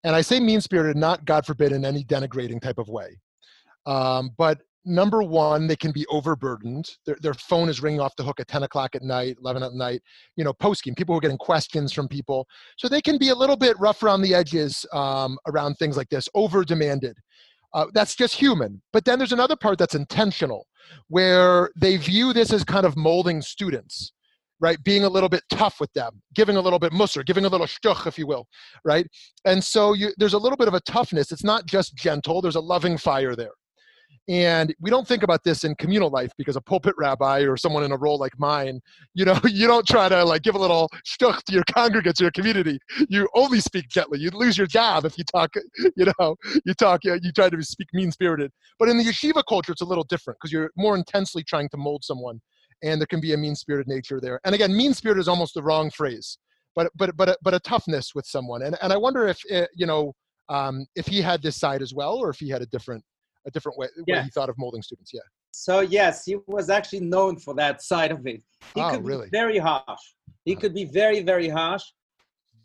And 0.05 0.17
I 0.17 0.23
say 0.23 0.41
mean 0.41 0.63
spirited, 0.63 0.97
not 0.97 1.27
God 1.27 1.45
forbid, 1.45 1.73
in 1.73 1.85
any 1.85 2.03
denigrating 2.03 2.61
type 2.61 2.79
of 2.79 2.89
way. 2.89 3.21
Um, 3.85 4.31
but 4.39 4.61
number 4.85 5.23
one, 5.23 5.67
they 5.67 5.77
can 5.77 5.93
be 5.93 6.07
overburdened. 6.07 6.89
Their, 7.07 7.17
their 7.21 7.35
phone 7.35 7.69
is 7.69 7.83
ringing 7.83 8.01
off 8.01 8.17
the 8.17 8.23
hook 8.23 8.41
at 8.41 8.49
10 8.49 8.63
o'clock 8.63 8.95
at 8.95 9.03
night, 9.03 9.37
11 9.41 9.63
at 9.63 9.75
night, 9.75 10.03
you 10.37 10.45
know, 10.45 10.53
post 10.53 10.83
game. 10.83 10.95
People 10.95 11.17
are 11.17 11.21
getting 11.21 11.39
questions 11.39 11.93
from 11.93 12.09
people. 12.09 12.47
So 12.77 12.89
they 12.89 13.01
can 13.01 13.19
be 13.19 13.29
a 13.29 13.35
little 13.35 13.57
bit 13.57 13.79
rough 13.79 14.03
around 14.03 14.23
the 14.23 14.35
edges 14.35 14.87
um, 14.93 15.39
around 15.47 15.75
things 15.75 15.97
like 15.97 16.09
this, 16.09 16.29
over 16.35 16.65
demanded. 16.65 17.17
Uh, 17.73 17.87
that's 17.95 18.15
just 18.15 18.35
human. 18.35 18.83
But 18.93 19.05
then 19.05 19.19
there's 19.19 19.33
another 19.33 19.57
part 19.57 19.79
that's 19.79 19.95
intentional, 19.95 20.67
where 21.09 21.71
they 21.77 21.97
view 21.97 22.33
this 22.33 22.53
as 22.53 22.65
kind 22.65 22.85
of 22.85 22.97
molding 22.97 23.43
students 23.43 24.13
right? 24.61 24.83
Being 24.85 25.05
a 25.05 25.09
little 25.09 25.29
bit 25.29 25.43
tough 25.51 25.81
with 25.81 25.93
them, 25.95 26.21
giving 26.35 26.57
a 26.57 26.61
little 26.61 26.79
bit 26.79 26.93
musser, 26.93 27.23
giving 27.23 27.47
a 27.47 27.49
little 27.49 27.67
shtuch, 27.67 28.07
if 28.07 28.19
you 28.19 28.27
will, 28.27 28.47
right? 28.85 29.07
And 29.45 29.63
so 29.63 29.95
you, 29.95 30.13
there's 30.19 30.35
a 30.35 30.39
little 30.39 30.57
bit 30.57 30.69
of 30.69 30.75
a 30.75 30.81
toughness. 30.81 31.33
It's 31.33 31.45
not 31.45 31.67
just 31.67 31.97
gentle, 31.97 32.43
there's 32.43 32.57
a 32.57 32.61
loving 32.61 32.99
fire 32.99 33.35
there. 33.35 33.53
And 34.31 34.73
we 34.81 34.91
don't 34.91 35.09
think 35.09 35.25
about 35.25 35.43
this 35.43 35.65
in 35.65 35.75
communal 35.75 36.09
life 36.09 36.31
because 36.39 36.55
a 36.55 36.61
pulpit 36.61 36.95
rabbi 36.97 37.41
or 37.41 37.57
someone 37.57 37.83
in 37.83 37.91
a 37.91 37.97
role 37.97 38.17
like 38.17 38.39
mine, 38.39 38.81
you 39.13 39.25
know, 39.25 39.37
you 39.45 39.67
don't 39.67 39.85
try 39.85 40.09
to 40.09 40.25
like 40.25 40.43
give 40.43 40.55
a 40.55 40.59
little 40.59 40.89
shtuch 41.05 41.43
to 41.43 41.53
your 41.53 41.65
congregants 41.71 42.21
your 42.21 42.31
community. 42.31 42.79
You 43.09 43.29
only 43.35 43.59
speak 43.59 43.89
gently. 43.89 44.21
You'd 44.21 44.35
lose 44.35 44.57
your 44.57 44.69
job 44.69 45.05
if 45.05 45.19
you 45.19 45.25
talk, 45.25 45.51
you 45.97 46.13
know, 46.19 46.37
you 46.65 46.75
talk, 46.75 47.03
you 47.05 47.33
try 47.35 47.51
to 47.51 47.63
speak 47.65 47.89
mean 47.93 48.13
spirited. 48.13 48.53
But 48.79 48.89
in 48.89 48.99
the 48.99 49.05
yeshiva 49.05 49.43
culture, 49.49 49.73
it's 49.73 49.81
a 49.81 49.87
little 49.87 50.05
different 50.05 50.39
because 50.41 50.53
you're 50.53 50.71
more 50.77 50.97
intensely 50.97 51.43
trying 51.43 51.69
to 51.71 51.77
mold 51.77 52.05
someone 52.05 52.41
and 52.85 53.01
there 53.01 53.09
can 53.09 53.21
be 53.21 53.33
a 53.33 53.37
mean 53.37 53.57
spirited 53.57 53.89
nature 53.89 54.21
there. 54.21 54.39
And 54.45 54.55
again, 54.55 54.77
mean 54.77 54.95
spirit 54.95 55.19
is 55.19 55.27
almost 55.27 55.55
the 55.55 55.63
wrong 55.65 55.91
phrase, 55.91 56.39
but 56.77 56.93
but 56.95 57.17
but 57.17 57.31
a, 57.31 57.39
but 57.43 57.53
a 57.53 57.59
toughness 57.59 58.15
with 58.15 58.27
someone. 58.27 58.63
And 58.63 58.79
and 58.81 58.93
I 58.93 58.97
wonder 58.97 59.27
if 59.27 59.41
it, 59.47 59.65
eh, 59.65 59.67
you 59.75 59.87
know 59.87 60.13
um, 60.49 60.87
if 60.95 61.09
he 61.09 61.21
had 61.21 61.43
this 61.43 61.57
side 61.57 61.83
as 61.83 61.93
well, 61.93 62.15
or 62.15 62.31
if 62.31 62.39
he 62.39 62.49
had 62.49 62.63
a 62.63 62.67
different 62.67 63.03
a 63.47 63.51
different 63.51 63.79
way, 63.79 63.89
yeah. 64.07 64.17
way 64.17 64.23
he 64.25 64.31
thought 64.31 64.49
of 64.49 64.57
molding 64.59 64.83
students. 64.83 65.11
Yeah. 65.13 65.21
So 65.53 65.81
yes, 65.81 66.25
he 66.25 66.37
was 66.47 66.71
actually 66.71 67.01
known 67.01 67.39
for 67.39 67.55
that 67.55 67.83
side 67.91 68.13
of 68.13 68.27
it. 68.27 68.43
He 68.75 68.81
oh, 68.81 68.91
could 68.91 69.05
really? 69.05 69.27
be 69.27 69.31
very 69.31 69.59
harsh. 69.59 69.85
He 70.45 70.53
uh-huh. 70.53 70.61
could 70.61 70.75
be 70.75 70.85
very 70.85 71.21
very 71.21 71.49
harsh, 71.49 71.85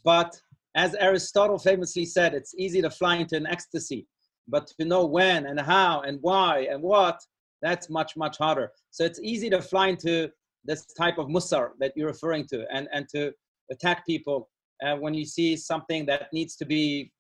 but 0.04 0.40
as 0.76 0.94
Aristotle 0.96 1.58
famously 1.58 2.06
said, 2.06 2.34
it's 2.34 2.54
easy 2.58 2.82
to 2.82 2.90
fly 2.90 3.16
into 3.16 3.38
an 3.38 3.48
ecstasy, 3.48 4.06
but 4.48 4.68
to 4.78 4.86
know 4.86 5.06
when 5.06 5.46
and 5.46 5.60
how 5.60 6.02
and 6.02 6.20
why 6.22 6.68
and 6.70 6.84
what 6.84 7.18
that's 7.62 7.90
much, 7.90 8.16
much 8.16 8.38
harder. 8.38 8.72
So 8.92 9.04
it's 9.04 9.20
easy 9.22 9.50
to 9.50 9.62
fly 9.62 9.88
into 9.88 10.30
this 10.66 10.86
type 10.98 11.18
of 11.18 11.28
musar 11.28 11.70
that 11.80 11.94
you're 11.96 12.08
referring 12.08 12.46
to 12.48 12.66
and, 12.72 12.88
and 12.94 13.08
to 13.10 13.32
attack 13.72 14.06
people 14.06 14.50
uh, 14.86 14.96
when 14.96 15.14
you 15.14 15.26
see 15.26 15.56
something 15.56 16.06
that 16.06 16.28
needs 16.34 16.56
to 16.58 16.66
be 16.66 17.12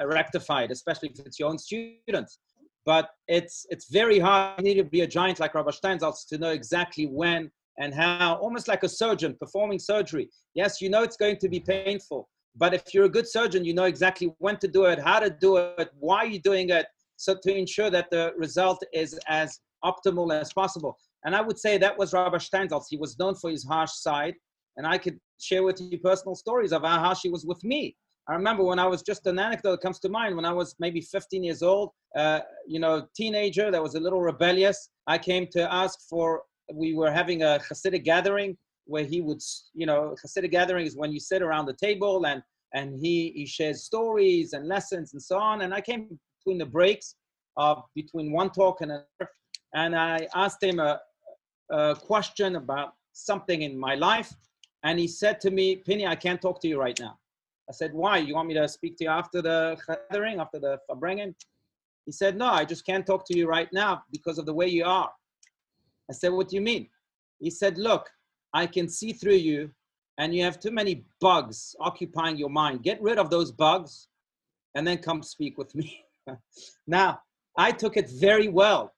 uh, 0.00 0.06
rectified, 0.06 0.70
especially 0.70 1.10
if 1.10 1.24
it's 1.26 1.38
your 1.38 1.50
own 1.50 1.58
students. 1.58 2.38
But 2.84 3.10
it's, 3.28 3.66
it's 3.70 3.90
very 3.90 4.18
hard. 4.18 4.58
You 4.58 4.64
need 4.64 4.82
to 4.82 4.84
be 4.84 5.02
a 5.02 5.06
giant 5.06 5.40
like 5.40 5.54
Rabbi 5.54 5.70
Steinsaltz 5.70 6.26
to 6.28 6.38
know 6.38 6.50
exactly 6.50 7.06
when 7.06 7.50
and 7.78 7.94
how, 7.94 8.34
almost 8.36 8.68
like 8.68 8.82
a 8.82 8.88
surgeon 8.88 9.36
performing 9.38 9.78
surgery. 9.78 10.28
Yes, 10.54 10.80
you 10.80 10.90
know 10.90 11.02
it's 11.02 11.16
going 11.16 11.38
to 11.38 11.48
be 11.48 11.60
painful, 11.60 12.28
but 12.56 12.74
if 12.74 12.92
you're 12.92 13.06
a 13.06 13.08
good 13.08 13.28
surgeon, 13.28 13.64
you 13.64 13.72
know 13.72 13.84
exactly 13.84 14.34
when 14.38 14.58
to 14.58 14.68
do 14.68 14.84
it, 14.84 14.98
how 14.98 15.20
to 15.20 15.30
do 15.30 15.56
it, 15.56 15.90
why 15.98 16.24
you're 16.24 16.40
doing 16.42 16.70
it, 16.70 16.86
so 17.16 17.36
to 17.42 17.56
ensure 17.56 17.88
that 17.88 18.10
the 18.10 18.32
result 18.36 18.82
is 18.92 19.18
as 19.28 19.60
optimal 19.84 20.38
as 20.38 20.52
possible. 20.52 20.98
And 21.24 21.36
I 21.36 21.40
would 21.40 21.58
say 21.58 21.78
that 21.78 21.96
was 21.96 22.12
Rabbi 22.12 22.36
Steinsaltz. 22.36 22.86
He 22.90 22.96
was 22.96 23.18
known 23.18 23.34
for 23.34 23.50
his 23.50 23.64
harsh 23.64 23.92
side. 23.92 24.34
And 24.76 24.86
I 24.86 24.98
could 24.98 25.18
share 25.38 25.62
with 25.62 25.80
you 25.80 25.98
personal 25.98 26.34
stories 26.34 26.72
of 26.72 26.82
how 26.82 26.98
harsh 26.98 27.20
he 27.22 27.30
was 27.30 27.44
with 27.44 27.62
me. 27.62 27.96
I 28.28 28.34
remember 28.34 28.62
when 28.62 28.78
I 28.78 28.86
was 28.86 29.02
just 29.02 29.26
an 29.26 29.38
anecdote 29.38 29.80
comes 29.80 29.98
to 30.00 30.08
mind 30.08 30.36
when 30.36 30.44
I 30.44 30.52
was 30.52 30.76
maybe 30.78 31.00
15 31.00 31.42
years 31.42 31.62
old, 31.62 31.90
uh, 32.16 32.40
you 32.66 32.78
know, 32.78 33.06
teenager 33.16 33.70
that 33.70 33.82
was 33.82 33.94
a 33.94 34.00
little 34.00 34.20
rebellious. 34.20 34.90
I 35.06 35.18
came 35.18 35.48
to 35.52 35.72
ask 35.72 35.98
for, 36.08 36.42
we 36.72 36.94
were 36.94 37.10
having 37.10 37.42
a 37.42 37.58
Hasidic 37.68 38.04
gathering 38.04 38.56
where 38.84 39.04
he 39.04 39.20
would, 39.20 39.40
you 39.74 39.86
know, 39.86 40.14
Hasidic 40.24 40.52
gathering 40.52 40.86
is 40.86 40.96
when 40.96 41.12
you 41.12 41.18
sit 41.18 41.42
around 41.42 41.66
the 41.66 41.74
table 41.74 42.26
and, 42.26 42.42
and 42.74 42.98
he, 43.00 43.32
he 43.34 43.44
shares 43.44 43.82
stories 43.82 44.52
and 44.52 44.68
lessons 44.68 45.12
and 45.14 45.22
so 45.22 45.38
on. 45.38 45.62
And 45.62 45.74
I 45.74 45.80
came 45.80 46.18
between 46.38 46.58
the 46.58 46.66
breaks 46.66 47.16
of 47.56 47.82
between 47.94 48.32
one 48.32 48.50
talk 48.50 48.80
and 48.80 48.92
another 48.92 49.30
and 49.74 49.96
I 49.96 50.28
asked 50.34 50.62
him 50.62 50.78
a, 50.78 51.00
a 51.70 51.94
question 51.96 52.56
about 52.56 52.94
something 53.12 53.62
in 53.62 53.78
my 53.78 53.94
life. 53.94 54.32
And 54.84 54.98
he 54.98 55.08
said 55.08 55.40
to 55.42 55.50
me, 55.50 55.76
Pini, 55.76 56.06
I 56.06 56.16
can't 56.16 56.40
talk 56.40 56.60
to 56.62 56.68
you 56.68 56.78
right 56.78 56.98
now. 56.98 57.18
I 57.72 57.74
said, 57.74 57.94
why? 57.94 58.18
You 58.18 58.34
want 58.34 58.48
me 58.48 58.54
to 58.54 58.68
speak 58.68 58.98
to 58.98 59.04
you 59.04 59.10
after 59.10 59.40
the 59.40 59.78
gathering, 60.10 60.40
after 60.40 60.58
the 60.58 60.78
farbrengen? 60.86 61.34
He 62.04 62.12
said, 62.12 62.36
no, 62.36 62.48
I 62.48 62.66
just 62.66 62.84
can't 62.84 63.06
talk 63.06 63.26
to 63.28 63.38
you 63.38 63.48
right 63.48 63.72
now 63.72 64.02
because 64.12 64.36
of 64.36 64.44
the 64.44 64.52
way 64.52 64.66
you 64.68 64.84
are. 64.84 65.10
I 66.10 66.12
said, 66.12 66.32
what 66.32 66.50
do 66.50 66.56
you 66.56 66.60
mean? 66.60 66.90
He 67.40 67.48
said, 67.48 67.78
look, 67.78 68.10
I 68.52 68.66
can 68.66 68.90
see 68.90 69.14
through 69.14 69.40
you 69.50 69.70
and 70.18 70.34
you 70.34 70.44
have 70.44 70.60
too 70.60 70.70
many 70.70 71.06
bugs 71.18 71.74
occupying 71.80 72.36
your 72.36 72.50
mind. 72.50 72.82
Get 72.82 73.00
rid 73.00 73.18
of 73.18 73.30
those 73.30 73.50
bugs 73.50 74.08
and 74.74 74.86
then 74.86 74.98
come 74.98 75.22
speak 75.22 75.56
with 75.56 75.74
me. 75.74 76.04
now, 76.86 77.20
I 77.56 77.72
took 77.72 77.96
it 77.96 78.10
very 78.10 78.48
well 78.48 78.92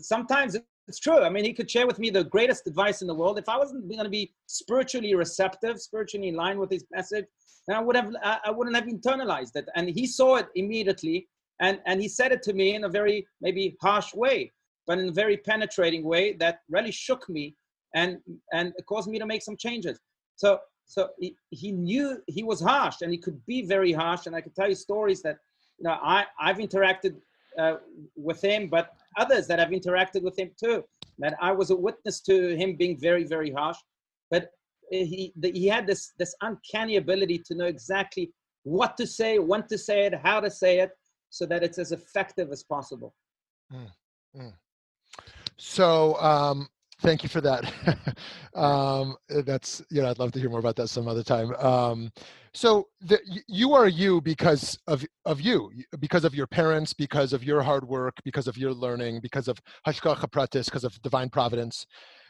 sometimes 0.00 0.56
it's 0.88 1.00
true. 1.00 1.22
I 1.22 1.28
mean, 1.28 1.44
he 1.44 1.52
could 1.52 1.70
share 1.70 1.86
with 1.86 1.98
me 1.98 2.10
the 2.10 2.24
greatest 2.24 2.66
advice 2.66 3.02
in 3.02 3.08
the 3.08 3.14
world. 3.14 3.38
If 3.38 3.48
I 3.48 3.58
wasn't 3.58 3.88
going 3.88 4.04
to 4.04 4.10
be 4.10 4.32
spiritually 4.46 5.14
receptive, 5.14 5.80
spiritually 5.80 6.28
in 6.28 6.36
line 6.36 6.58
with 6.58 6.70
his 6.70 6.84
message, 6.92 7.26
then 7.66 7.76
I 7.76 7.80
would 7.80 7.96
have, 7.96 8.14
I 8.22 8.50
wouldn't 8.50 8.76
have 8.76 8.86
internalized 8.86 9.56
it. 9.56 9.68
And 9.74 9.88
he 9.88 10.06
saw 10.06 10.36
it 10.36 10.46
immediately, 10.54 11.26
and 11.60 11.80
and 11.86 12.00
he 12.00 12.08
said 12.08 12.30
it 12.32 12.42
to 12.44 12.52
me 12.52 12.74
in 12.74 12.84
a 12.84 12.88
very 12.88 13.26
maybe 13.40 13.76
harsh 13.80 14.14
way, 14.14 14.52
but 14.86 14.98
in 14.98 15.08
a 15.08 15.12
very 15.12 15.36
penetrating 15.36 16.04
way 16.04 16.34
that 16.34 16.60
really 16.70 16.92
shook 16.92 17.28
me 17.28 17.56
and 17.94 18.18
and 18.52 18.72
caused 18.88 19.08
me 19.08 19.18
to 19.18 19.26
make 19.26 19.42
some 19.42 19.56
changes. 19.56 19.98
So 20.36 20.60
so 20.84 21.08
he, 21.18 21.34
he 21.50 21.72
knew 21.72 22.22
he 22.28 22.44
was 22.44 22.60
harsh, 22.60 23.02
and 23.02 23.10
he 23.10 23.18
could 23.18 23.44
be 23.46 23.62
very 23.62 23.92
harsh. 23.92 24.26
And 24.26 24.36
I 24.36 24.40
could 24.40 24.54
tell 24.54 24.68
you 24.68 24.76
stories 24.76 25.20
that 25.22 25.38
you 25.78 25.84
know 25.84 25.98
I 26.00 26.26
I've 26.38 26.58
interacted 26.58 27.16
uh, 27.58 27.76
with 28.14 28.40
him, 28.40 28.68
but 28.68 28.94
others 29.16 29.46
that 29.48 29.58
have 29.58 29.70
interacted 29.70 30.22
with 30.22 30.38
him 30.38 30.50
too. 30.62 30.84
That 31.18 31.34
I 31.40 31.52
was 31.52 31.70
a 31.70 31.76
witness 31.76 32.20
to 32.22 32.56
him 32.56 32.76
being 32.76 32.98
very, 32.98 33.24
very 33.24 33.50
harsh, 33.50 33.78
but 34.30 34.50
he 34.90 35.32
he 35.42 35.66
had 35.66 35.86
this 35.86 36.12
this 36.18 36.34
uncanny 36.42 36.96
ability 36.96 37.42
to 37.46 37.54
know 37.54 37.66
exactly 37.66 38.32
what 38.64 38.96
to 38.96 39.06
say, 39.06 39.38
when 39.38 39.66
to 39.68 39.78
say 39.78 40.06
it, 40.06 40.14
how 40.22 40.40
to 40.40 40.50
say 40.50 40.80
it, 40.80 40.90
so 41.30 41.46
that 41.46 41.62
it's 41.62 41.78
as 41.78 41.92
effective 41.92 42.50
as 42.50 42.62
possible. 42.64 43.14
Mm, 43.72 43.90
mm. 44.36 44.52
So 45.56 46.20
um, 46.20 46.68
thank 47.00 47.22
you 47.22 47.28
for 47.28 47.40
that. 47.40 47.72
um, 48.54 49.16
that's 49.44 49.82
you 49.90 50.02
know 50.02 50.10
I'd 50.10 50.18
love 50.18 50.32
to 50.32 50.40
hear 50.40 50.50
more 50.50 50.60
about 50.60 50.76
that 50.76 50.88
some 50.88 51.08
other 51.08 51.22
time. 51.22 51.54
Um, 51.56 52.12
so 52.54 52.88
the, 53.00 53.20
you 53.48 53.74
are 53.74 53.88
you 53.88 54.20
because 54.20 54.78
of 54.86 55.04
of 55.24 55.40
you, 55.40 55.70
because 56.00 56.24
of 56.24 56.34
your 56.34 56.46
parents, 56.46 56.92
because 56.92 57.32
of 57.32 57.44
your 57.44 57.62
hard 57.62 57.86
work, 57.86 58.14
because 58.24 58.48
of 58.48 58.56
your 58.56 58.72
learning, 58.72 59.20
because 59.20 59.48
of 59.48 59.58
hashgacha 59.86 60.30
pratis, 60.30 60.66
because 60.66 60.84
of 60.84 61.00
divine 61.02 61.28
providence. 61.28 61.86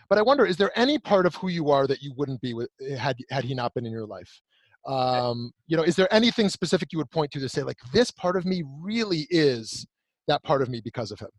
But 0.08 0.18
I 0.18 0.22
wonder, 0.22 0.46
is 0.46 0.56
there 0.56 0.76
any 0.78 0.98
part 0.98 1.26
of 1.26 1.34
who 1.34 1.48
you 1.48 1.70
are 1.70 1.86
that 1.86 2.02
you 2.02 2.12
wouldn't 2.16 2.40
be 2.40 2.54
with 2.54 2.68
had 2.98 3.16
had 3.30 3.44
he 3.44 3.54
not 3.54 3.74
been 3.74 3.86
in 3.86 3.92
your 3.92 4.06
life? 4.06 4.40
Um, 4.86 5.50
you 5.66 5.76
know, 5.76 5.82
is 5.82 5.96
there 5.96 6.12
anything 6.12 6.48
specific 6.48 6.92
you 6.92 6.98
would 6.98 7.10
point 7.10 7.32
to 7.32 7.40
to 7.40 7.48
say 7.48 7.62
like 7.62 7.78
this 7.92 8.10
part 8.10 8.36
of 8.36 8.44
me 8.44 8.62
really 8.80 9.26
is 9.30 9.86
that 10.28 10.42
part 10.44 10.62
of 10.62 10.68
me 10.68 10.80
because 10.82 11.10
of 11.10 11.18
him? 11.18 11.30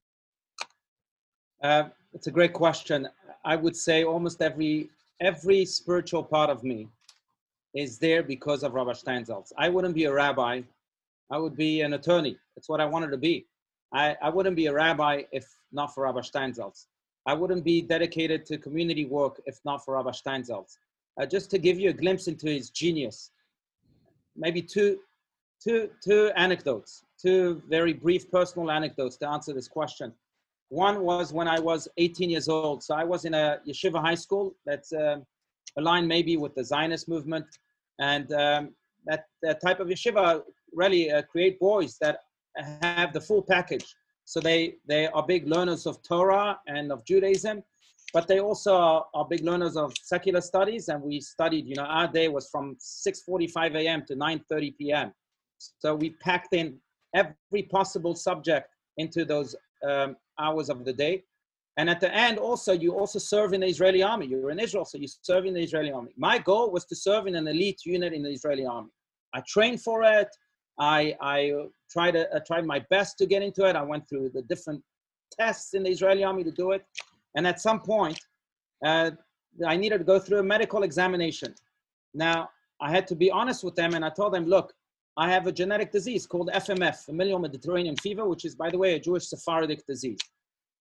Uh, 1.64 1.90
it's 2.18 2.26
a 2.26 2.32
great 2.32 2.54
question. 2.54 3.08
I 3.46 3.56
would 3.56 3.76
say 3.76 4.04
almost 4.04 4.42
every 4.42 4.90
every 5.22 5.66
spiritual 5.66 6.24
part 6.24 6.50
of 6.50 6.64
me 6.64 6.88
is 7.76 8.00
there 8.00 8.24
because 8.24 8.64
of 8.64 8.74
Rabbi 8.74 8.94
Steinsaltz. 8.94 9.54
I 9.56 9.70
wouldn't 9.70 9.94
be 9.94 10.06
a 10.06 10.12
rabbi. 10.12 10.64
I 11.30 11.38
would 11.38 11.56
be 11.56 11.82
an 11.82 11.94
attorney. 11.94 12.36
That's 12.56 12.70
what 12.70 12.82
I 12.82 12.86
wanted 12.86 13.12
to 13.12 13.18
be. 13.18 13.46
I, 13.94 14.16
I 14.20 14.30
wouldn't 14.30 14.56
be 14.56 14.66
a 14.66 14.74
rabbi 14.74 15.26
if 15.32 15.46
not 15.72 15.94
for 15.94 16.06
Rabbi 16.06 16.22
Steinsaltz. 16.22 16.88
I 17.28 17.36
wouldn't 17.36 17.64
be 17.64 17.84
dedicated 17.84 18.48
to 18.48 18.58
community 18.58 19.06
work 19.06 19.40
if 19.46 19.60
not 19.64 19.86
for 19.86 19.94
Rabbi 19.94 20.10
Steinsaltz. 20.10 20.78
Uh, 21.22 21.28
just 21.28 21.52
to 21.52 21.60
give 21.60 21.80
you 21.80 21.92
a 21.92 21.94
glimpse 22.02 22.28
into 22.28 22.48
his 22.48 22.72
genius, 22.72 23.30
maybe 24.36 24.64
two, 24.64 24.98
two, 25.64 25.92
two 26.04 26.32
anecdotes, 26.36 27.04
two 27.22 27.62
very 27.70 27.94
brief 27.94 28.32
personal 28.32 28.72
anecdotes 28.72 29.18
to 29.18 29.30
answer 29.30 29.54
this 29.54 29.68
question. 29.68 30.12
One 30.70 31.02
was 31.02 31.32
when 31.32 31.48
I 31.48 31.60
was 31.60 31.88
18 31.98 32.30
years 32.30 32.50
old. 32.50 32.84
So 32.84 32.96
I 32.96 33.04
was 33.04 33.26
in 33.26 33.34
a 33.34 33.60
yeshiva 33.68 34.02
high 34.02 34.16
school 34.16 34.56
that's 34.66 34.92
uh, 34.92 35.20
aligned 35.78 36.08
maybe 36.08 36.38
with 36.38 36.56
the 36.56 36.64
Zionist 36.64 37.08
movement. 37.08 37.46
And 38.00 38.32
um, 38.34 38.74
that, 39.06 39.26
that 39.44 39.62
type 39.62 39.80
of 39.80 39.88
yeshiva 39.88 40.44
really 40.74 41.12
uh, 41.12 41.22
create 41.24 41.60
boys 41.60 41.98
that 42.02 42.20
have 42.82 43.14
the 43.14 43.22
full 43.22 43.42
package. 43.42 43.86
So 44.26 44.42
they, 44.42 44.76
they 44.88 45.08
are 45.08 45.26
big 45.26 45.48
learners 45.48 45.86
of 45.86 46.04
Torah 46.04 46.60
and 46.68 46.92
of 46.92 47.06
Judaism, 47.06 47.64
but 48.14 48.28
they 48.28 48.42
also 48.42 48.76
are, 48.76 49.06
are 49.14 49.26
big 49.26 49.42
learners 49.42 49.78
of 49.78 49.94
secular 50.02 50.42
studies. 50.42 50.90
And 50.90 51.02
we 51.02 51.22
studied, 51.22 51.66
you 51.66 51.76
know, 51.76 51.84
our 51.84 52.08
day 52.08 52.28
was 52.28 52.50
from 52.50 52.76
6.45 52.76 53.76
a.m. 53.76 54.04
to 54.08 54.16
9.30 54.16 54.78
p.m. 54.78 55.14
So 55.80 55.96
we 55.96 56.10
packed 56.10 56.54
in 56.54 56.78
every 57.16 57.64
possible 57.72 58.16
subject 58.16 58.68
into 58.98 59.24
those 59.24 59.56
um, 59.88 60.18
hours 60.40 60.70
of 60.70 60.86
the 60.86 60.94
day. 60.94 61.24
And 61.78 61.90
at 61.90 62.00
the 62.00 62.14
end, 62.14 62.40
also, 62.40 62.74
you 62.74 62.94
also 62.98 63.20
serve 63.20 63.54
in 63.54 63.62
the 63.62 63.68
Israeli 63.68 64.02
army. 64.02 64.26
You're 64.26 64.50
in 64.50 64.60
Israel, 64.60 64.86
so 64.86 64.98
you 64.98 65.08
serve 65.22 65.46
in 65.46 65.54
the 65.54 65.62
Israeli 65.62 65.92
army. 65.92 66.12
My 66.18 66.40
goal 66.40 66.72
was 66.72 66.86
to 66.86 66.96
serve 66.96 67.28
in 67.28 67.36
an 67.36 67.48
elite 67.48 67.82
unit 67.86 68.14
in 68.14 68.24
the 68.24 68.32
Israeli 68.32 68.66
army. 68.66 68.90
I 69.34 69.44
trained 69.48 69.82
for 69.82 70.04
it. 70.04 70.30
I, 70.80 71.16
I 71.22 71.54
tried, 71.92 72.16
I 72.16 72.40
tried 72.46 72.66
my 72.66 72.84
best 72.90 73.18
to 73.20 73.26
get 73.28 73.44
into 73.44 73.66
it. 73.66 73.76
I 73.76 73.84
went 73.84 74.10
through 74.10 74.32
the 74.34 74.42
different 74.44 74.84
tests 75.40 75.74
in 75.76 75.84
the 75.84 75.90
Israeli 75.90 76.24
army 76.24 76.44
to 76.44 76.52
do 76.52 76.72
it. 76.72 76.84
And 77.36 77.46
at 77.46 77.62
some 77.62 77.80
point, 77.80 78.20
uh, 78.84 79.12
I 79.66 79.78
needed 79.78 80.00
to 80.00 80.04
go 80.04 80.20
through 80.20 80.40
a 80.40 80.44
medical 80.44 80.84
examination. 80.84 81.54
Now, 82.14 82.50
I 82.80 82.90
had 82.92 83.08
to 83.08 83.16
be 83.16 83.30
honest 83.32 83.64
with 83.64 83.76
them 83.76 83.94
and 83.94 84.04
I 84.04 84.10
told 84.10 84.34
them, 84.34 84.46
look, 84.46 84.74
I 85.18 85.32
have 85.32 85.48
a 85.48 85.52
genetic 85.52 85.92
disease 85.92 86.28
called 86.28 86.52
FMF, 86.54 86.98
familial 86.98 87.40
Mediterranean 87.40 87.96
fever, 87.96 88.28
which 88.28 88.46
is, 88.46 88.54
by 88.54 88.70
the 88.70 88.78
way, 88.78 88.94
a 88.94 89.00
Jewish 89.00 89.28
Sephardic 89.28 89.84
disease. 89.88 90.20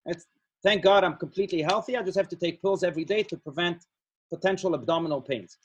It's, 0.05 0.26
thank 0.62 0.82
God 0.82 1.05
I'm 1.05 1.16
completely 1.16 1.62
healthy. 1.62 1.97
I 1.97 2.03
just 2.03 2.18
have 2.18 2.28
to 2.28 2.37
take 2.37 2.61
pills 2.61 2.84
every 2.84 3.05
day 3.05 3.22
to 3.22 3.39
prevent 3.39 3.87
potential 4.30 4.74
abdominal 4.74 5.22
pains. 5.22 5.57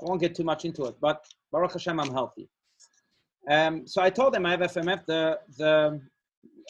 I 0.00 0.04
won't 0.04 0.20
get 0.20 0.36
too 0.36 0.44
much 0.44 0.64
into 0.64 0.84
it, 0.84 0.94
but 1.00 1.24
Baruch 1.50 1.72
Hashem, 1.72 1.98
I'm 1.98 2.12
healthy. 2.12 2.48
Um, 3.50 3.88
so 3.88 4.00
I 4.00 4.08
told 4.08 4.34
them 4.34 4.46
I 4.46 4.52
have 4.52 4.60
FMF. 4.60 5.04
The, 5.04 5.40
the 5.58 6.00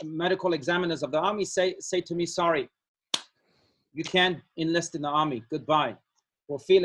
medical 0.02 0.54
examiners 0.54 1.02
of 1.02 1.12
the 1.12 1.18
army 1.18 1.44
say, 1.44 1.74
say 1.80 2.00
to 2.00 2.14
me, 2.14 2.24
sorry, 2.24 2.70
you 3.92 4.04
can't 4.04 4.40
enlist 4.56 4.94
in 4.94 5.02
the 5.02 5.08
army. 5.08 5.44
Goodbye. 5.50 5.96
In 6.48 6.84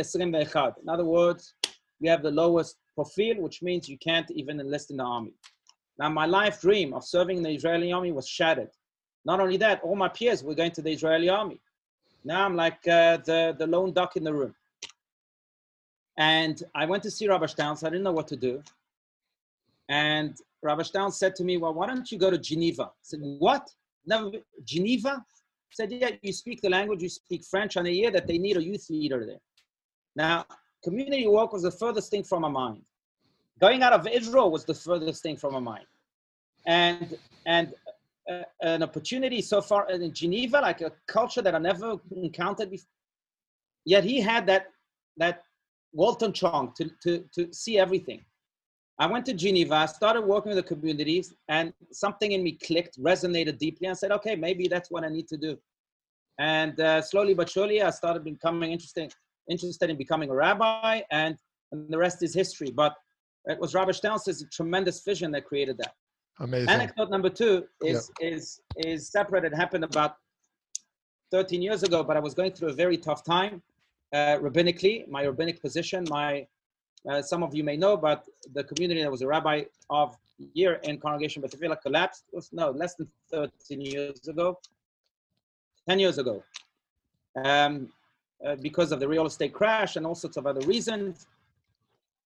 other 0.89 1.05
words, 1.05 1.53
you 1.99 2.09
have 2.09 2.22
the 2.22 2.32
lowest 2.32 2.76
profile, 2.98 3.38
which 3.45 3.60
means 3.68 3.82
you 3.88 4.00
can't 4.10 4.30
even 4.32 4.56
enlist 4.60 4.91
in 4.91 4.98
the 4.98 5.04
army. 5.18 5.34
Now, 6.00 6.10
my 6.22 6.28
life 6.39 6.58
dream 6.68 6.89
of 6.98 7.04
serving 7.16 7.38
in 7.38 7.43
the 7.43 7.56
Israeli 7.60 7.89
army 7.98 8.12
was 8.20 8.28
shattered. 8.38 8.72
Not 9.30 9.39
only 9.43 9.58
that, 9.58 9.82
all 9.86 9.98
my 10.06 10.12
peers 10.20 10.39
were 10.43 10.58
going 10.62 10.74
to 10.78 10.82
the 10.82 10.93
Israeli 10.98 11.30
army. 11.30 11.60
Now 12.24 12.45
I'm 12.45 12.56
like 12.56 12.80
uh, 12.88 13.18
the, 13.30 13.56
the 13.58 13.68
lone 13.76 13.93
duck 13.93 14.16
in 14.16 14.24
the 14.24 14.34
room. 14.34 14.54
And 16.18 16.62
I 16.76 16.86
went 16.86 17.04
to 17.04 17.12
see 17.12 17.28
Rabbi 17.28 17.45
Stern, 17.45 17.76
so 17.78 17.88
I 17.88 17.89
didn't 17.91 18.04
know 18.04 18.18
what 18.20 18.28
to 18.30 18.36
do. 18.36 18.64
And 19.89 20.36
Rabbi 20.62 20.84
Stern 20.84 21.12
said 21.12 21.36
to 21.36 21.43
me, 21.43 21.58
well, 21.58 21.74
why 21.74 21.88
don't 21.88 22.12
you 22.12 22.18
go 22.18 22.32
to 22.32 22.38
Geneva? 22.38 22.84
I 22.84 23.04
said, 23.04 23.20
what? 23.22 23.70
Never, 24.06 24.32
Geneva? 24.64 25.14
I 25.20 25.74
said, 25.74 25.91
yeah, 25.91 26.12
you 26.22 26.34
speak 26.34 26.62
the 26.62 26.70
language, 26.70 27.02
you 27.02 27.10
speak 27.10 27.43
French, 27.43 27.76
and 27.76 27.88
I 27.88 27.91
hear 27.91 28.12
that 28.12 28.28
they 28.28 28.38
need 28.38 28.58
a 28.58 28.64
youth 28.64 28.88
leader 28.89 29.26
there. 29.26 29.43
Now, 30.16 30.45
community 30.84 31.28
work 31.28 31.54
was 31.54 31.64
the 31.64 31.72
furthest 31.72 32.10
thing 32.12 32.24
from 32.24 32.41
my 32.41 32.50
mind. 32.50 32.82
Going 33.60 33.82
out 33.82 33.93
of 33.93 34.08
Israel 34.08 34.51
was 34.51 34.66
the 34.66 34.74
furthest 34.74 35.24
thing 35.24 35.38
from 35.38 35.53
my 35.53 35.60
mind. 35.60 35.86
And, 36.66 37.18
and 37.45 37.74
uh, 38.30 38.43
an 38.62 38.84
opportunity 38.84 39.41
so 39.41 39.62
far 39.62 39.89
in 39.89 40.14
Geneva, 40.14 40.60
like 40.60 40.82
a 40.82 40.91
culture 41.08 41.41
that 41.41 41.55
I 41.55 41.60
never 41.60 41.95
encountered 42.16 42.70
before. 42.70 42.89
Yet 43.86 44.03
he 44.03 44.20
had 44.20 44.45
that, 44.47 44.68
that 45.18 45.43
Weltanschauung 45.97 46.76
to, 46.76 46.91
to, 47.03 47.24
to 47.34 47.53
see 47.53 47.80
everything. 47.80 48.24
I 48.99 49.05
went 49.05 49.26
to 49.28 49.34
Geneva, 49.34 49.88
started 49.88 50.22
working 50.22 50.49
with 50.53 50.58
the 50.58 50.76
communities, 50.76 51.34
and 51.47 51.72
something 51.91 52.32
in 52.32 52.43
me 52.43 52.53
clicked, 52.53 53.01
resonated 53.01 53.60
deeply, 53.60 53.88
and 53.88 53.97
said, 53.97 54.12
okay, 54.12 54.36
maybe 54.36 54.68
that's 54.68 54.89
what 54.89 55.03
I 55.03 55.10
need 55.10 55.28
to 55.30 55.38
do. 55.38 55.58
And 56.39 56.80
uh, 56.80 57.01
slowly 57.01 57.34
but 57.34 57.49
surely, 57.49 57.82
I 57.82 57.91
started 57.91 58.24
becoming 58.24 58.72
interested, 58.72 59.14
interested 59.49 59.89
in 59.89 59.97
becoming 59.97 60.30
a 60.32 60.36
rabbi, 60.36 61.01
and, 61.12 61.38
and 61.72 61.89
the 61.89 61.97
rest 61.97 62.24
is 62.24 62.34
history. 62.34 62.72
But 62.72 62.95
it 63.48 63.60
was 63.60 63.74
Rabbi 63.74 63.91
Stern's 63.91 64.45
tremendous 64.52 65.04
vision 65.04 65.32
that 65.32 65.45
created 65.45 65.78
that. 65.78 65.93
Amazing. 66.39 66.70
Anecdote 66.70 67.10
number 67.10 67.30
two 67.30 67.66
is 67.82 68.12
yep. 68.22 68.34
is 68.34 68.62
is 68.78 69.10
separate. 69.10 69.43
It 69.43 69.56
happened 69.56 69.84
about 69.84 70.18
13 71.32 71.62
years 71.62 71.84
ago, 71.84 72.04
but 72.04 72.16
I 72.16 72.20
was 72.20 72.34
going 72.34 72.52
through 72.52 72.70
a 72.70 72.74
very 72.74 72.98
tough 72.98 73.24
time 73.24 73.62
uh, 74.14 74.38
rabbinically. 74.38 75.08
My 75.08 75.24
rabbinic 75.24 75.62
position, 75.62 76.06
my 76.10 76.45
uh, 77.10 77.22
some 77.22 77.41
of 77.41 77.56
you 77.56 77.64
may 77.64 77.78
know, 77.78 77.98
but 77.98 78.26
the 78.54 78.64
community 78.64 79.02
that 79.02 79.12
was 79.12 79.22
a 79.22 79.28
rabbi 79.28 79.64
of 79.89 80.16
year 80.54 80.80
in 80.84 81.00
Congregation 81.00 81.41
Beth 81.41 81.52
Tefillah 81.52 81.82
collapsed. 81.82 82.26
Was 82.32 82.50
no 82.52 82.70
less 82.70 82.95
than 82.95 83.08
13 83.32 83.82
years 83.82 84.28
ago, 84.28 84.60
10 85.89 86.00
years 86.00 86.18
ago, 86.20 86.43
um, 87.43 87.89
uh, 88.45 88.56
because 88.62 88.91
of 88.91 89.00
the 89.00 89.08
real 89.08 89.26
estate 89.26 89.54
crash 89.54 89.95
and 89.95 90.06
all 90.06 90.16
sorts 90.16 90.38
of 90.38 90.45
other 90.45 90.62
reasons. 90.68 91.26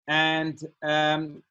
And 0.07 0.59
um, 0.83 1.43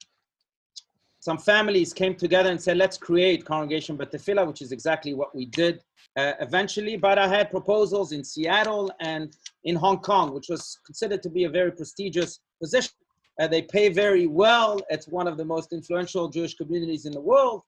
some 1.20 1.38
families 1.38 1.92
came 1.92 2.14
together 2.14 2.50
and 2.50 2.60
said, 2.60 2.78
let's 2.78 2.96
create 2.96 3.44
Congregation 3.44 3.96
Beth 3.96 4.10
Tefillah, 4.10 4.46
which 4.46 4.62
is 4.62 4.72
exactly 4.72 5.12
what 5.12 5.34
we 5.34 5.46
did 5.46 5.80
uh, 6.16 6.32
eventually. 6.40 6.96
But 6.96 7.18
I 7.18 7.28
had 7.28 7.50
proposals 7.50 8.12
in 8.12 8.24
Seattle 8.24 8.90
and 9.00 9.36
in 9.64 9.76
Hong 9.76 9.98
Kong, 9.98 10.32
which 10.32 10.48
was 10.48 10.78
considered 10.86 11.22
to 11.22 11.30
be 11.30 11.44
a 11.44 11.50
very 11.50 11.72
prestigious 11.72 12.40
position. 12.60 12.92
Uh, 13.38 13.46
they 13.46 13.62
pay 13.62 13.90
very 13.90 14.26
well. 14.26 14.80
It's 14.88 15.08
one 15.08 15.28
of 15.28 15.36
the 15.36 15.44
most 15.44 15.72
influential 15.72 16.28
Jewish 16.28 16.54
communities 16.54 17.04
in 17.04 17.12
the 17.12 17.20
world. 17.20 17.62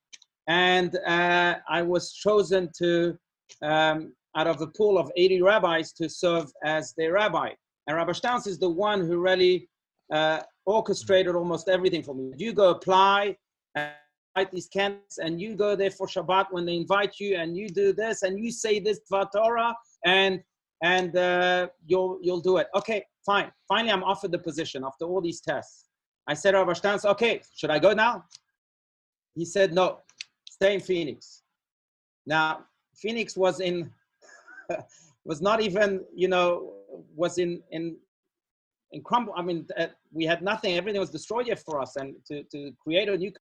And 0.49 0.97
uh, 1.07 1.57
I 1.69 1.83
was 1.83 2.13
chosen 2.13 2.71
to, 2.79 3.19
um, 3.63 4.13
out 4.35 4.47
of 4.47 4.61
a 4.61 4.67
pool 4.67 4.99
of 4.99 5.11
80 5.17 5.43
rabbis, 5.43 5.93
to 5.93 6.09
serve 6.09 6.51
as 6.65 6.95
their 6.97 7.13
rabbi. 7.13 7.51
And 7.87 7.97
Rabbi 7.97 8.13
Stans 8.13 8.47
is 8.47 8.59
the 8.59 8.69
one 8.69 9.01
who 9.07 9.19
really 9.19 9.69
uh, 10.13 10.41
orchestrated 10.67 11.35
almost 11.35 11.69
everything 11.69 12.03
for 12.03 12.15
me. 12.15 12.33
You 12.37 12.53
go 12.53 12.71
apply 12.71 13.37
and 13.75 13.91
write 14.37 14.51
these 14.51 14.69
candidates, 14.69 15.19
and 15.19 15.41
you 15.41 15.55
go 15.55 15.77
there 15.77 15.91
for 15.91 16.07
Shabbat 16.07 16.47
when 16.51 16.65
they 16.67 16.77
invite 16.77 17.19
you, 17.19 17.37
and 17.37 17.57
you 17.57 17.69
do 17.69 17.93
this, 17.93 18.23
and 18.23 18.39
you 18.39 18.51
say 18.51 18.81
this 18.81 19.01
Torah, 19.35 19.75
and 20.05 20.43
and 20.83 21.17
uh, 21.17 21.69
you'll 21.87 22.19
you'll 22.23 22.41
do 22.41 22.57
it. 22.57 22.67
Okay, 22.75 23.05
fine. 23.25 23.51
Finally, 23.69 23.93
I'm 23.93 24.05
offered 24.05 24.33
the 24.33 24.39
position 24.39 24.85
after 24.85 25.05
all 25.05 25.21
these 25.21 25.41
tests. 25.41 25.87
I 26.27 26.35
said, 26.35 26.55
Rabbi 26.55 26.73
Stans, 26.75 27.05
okay, 27.05 27.41
should 27.57 27.71
I 27.71 27.79
go 27.79 27.93
now? 27.93 28.25
He 29.35 29.45
said, 29.45 29.73
no, 29.73 29.99
stay 30.49 30.75
in 30.75 30.81
Phoenix. 30.81 31.43
Now, 32.27 32.65
Phoenix 32.95 33.37
was 33.37 33.61
in, 33.61 33.91
was 35.25 35.41
not 35.41 35.61
even, 35.61 36.05
you 36.15 36.29
know, 36.29 36.75
was 37.17 37.39
in 37.39 37.63
in 37.71 37.97
in 38.93 39.03
crumble. 39.03 39.35
I 39.37 39.43
mean, 39.43 39.67
uh, 39.77 39.87
we 40.13 40.25
had 40.25 40.43
nothing. 40.43 40.77
Everything 40.77 41.01
was 41.01 41.11
destroyed 41.11 41.47
for 41.65 41.81
us, 41.81 41.97
and 41.97 42.15
to 42.29 42.45
to 42.45 42.73
create 42.83 43.09
a 43.09 43.17
new, 43.17 43.33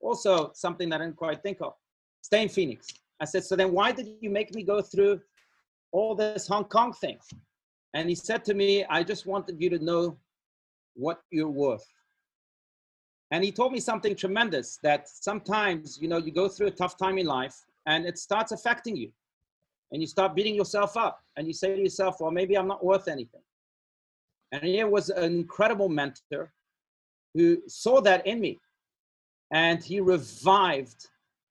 also 0.00 0.52
something 0.54 0.88
that 0.90 1.00
I 1.00 1.04
didn't 1.04 1.16
quite 1.16 1.42
think 1.42 1.58
of. 1.60 1.74
Stay 2.22 2.42
in 2.42 2.48
Phoenix. 2.48 2.86
I 3.20 3.24
said, 3.24 3.44
so 3.44 3.54
then 3.56 3.72
why 3.72 3.92
did 3.92 4.08
you 4.20 4.30
make 4.30 4.54
me 4.54 4.62
go 4.62 4.82
through 4.82 5.20
all 5.92 6.14
this 6.14 6.48
Hong 6.48 6.64
Kong 6.64 6.92
thing? 6.92 7.18
And 7.94 8.08
he 8.08 8.14
said 8.14 8.44
to 8.46 8.54
me, 8.54 8.84
I 8.84 9.02
just 9.02 9.26
wanted 9.26 9.60
you 9.60 9.70
to 9.70 9.78
know 9.78 10.16
what 10.94 11.22
you're 11.30 11.48
worth. 11.48 11.86
And 13.30 13.44
he 13.44 13.52
told 13.52 13.72
me 13.72 13.80
something 13.80 14.14
tremendous 14.14 14.78
that 14.82 15.08
sometimes, 15.08 15.98
you 16.00 16.08
know, 16.08 16.18
you 16.18 16.32
go 16.32 16.48
through 16.48 16.66
a 16.66 16.70
tough 16.72 16.98
time 16.98 17.16
in 17.16 17.26
life 17.26 17.56
and 17.86 18.06
it 18.06 18.18
starts 18.18 18.52
affecting 18.52 18.96
you. 18.96 19.10
And 19.90 20.00
you 20.00 20.06
start 20.06 20.34
beating 20.34 20.54
yourself 20.54 20.96
up 20.96 21.22
and 21.36 21.46
you 21.46 21.52
say 21.52 21.74
to 21.74 21.80
yourself, 21.80 22.16
well, 22.20 22.30
maybe 22.30 22.56
I'm 22.58 22.66
not 22.66 22.84
worth 22.84 23.08
anything. 23.08 23.42
And 24.52 24.62
he 24.62 24.84
was 24.84 25.08
an 25.08 25.24
incredible 25.24 25.88
mentor 25.88 26.52
who 27.34 27.62
saw 27.66 28.00
that 28.02 28.26
in 28.26 28.40
me. 28.40 28.60
And 29.50 29.82
he 29.82 30.00
revived 30.00 31.06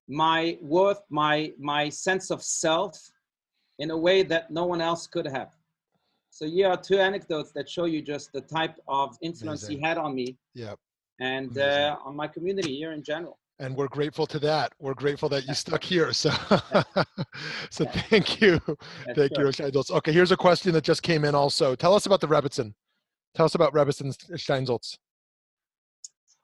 my 0.07 0.57
worth, 0.61 1.01
my, 1.09 1.51
my 1.59 1.89
sense 1.89 2.31
of 2.31 2.43
self 2.43 2.99
in 3.79 3.91
a 3.91 3.97
way 3.97 4.21
that 4.23 4.51
no 4.51 4.65
one 4.65 4.81
else 4.81 5.07
could 5.07 5.25
have. 5.25 5.49
So 6.29 6.45
here 6.45 6.69
are 6.69 6.77
two 6.77 6.99
anecdotes 6.99 7.51
that 7.53 7.69
show 7.69 7.85
you 7.85 8.01
just 8.01 8.31
the 8.31 8.41
type 8.41 8.75
of 8.87 9.17
influence 9.21 9.63
Amazing. 9.63 9.77
he 9.77 9.83
had 9.83 9.97
on 9.97 10.15
me. 10.15 10.37
Yep. 10.53 10.79
And 11.19 11.57
uh, 11.57 11.97
on 12.05 12.15
my 12.15 12.27
community 12.27 12.75
here 12.77 12.93
in 12.93 13.03
general. 13.03 13.37
And 13.59 13.75
we're 13.75 13.89
grateful 13.89 14.25
to 14.27 14.39
that. 14.39 14.73
We're 14.79 14.95
grateful 14.95 15.29
that 15.29 15.45
you 15.47 15.53
stuck 15.65 15.83
here. 15.83 16.13
So, 16.13 16.29
so 17.69 17.85
thank 17.85 18.41
you, 18.41 18.59
thank 19.15 19.37
you, 19.37 19.51
Okay, 19.91 20.11
here's 20.11 20.31
a 20.31 20.37
question 20.37 20.73
that 20.73 20.83
just 20.83 21.03
came 21.03 21.25
in. 21.25 21.35
Also, 21.35 21.75
tell 21.75 21.93
us 21.93 22.05
about 22.05 22.21
the 22.21 22.27
Rebbetzin. 22.27 22.73
Tell 23.33 23.45
us 23.45 23.55
about 23.55 23.73
Rebbetzin 23.73 24.15
Steinsaltz. 24.33 24.97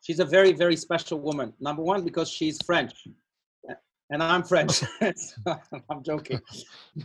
She's 0.02 0.20
a 0.20 0.26
very, 0.26 0.54
very 0.54 0.76
special 0.76 1.20
woman. 1.20 1.54
Number 1.60 1.84
one, 1.84 2.04
because 2.04 2.30
she's 2.30 2.58
French, 2.66 2.94
and 4.10 4.24
I'm 4.24 4.44
French. 4.44 4.82
I'm 5.90 6.04
joking, 6.04 6.40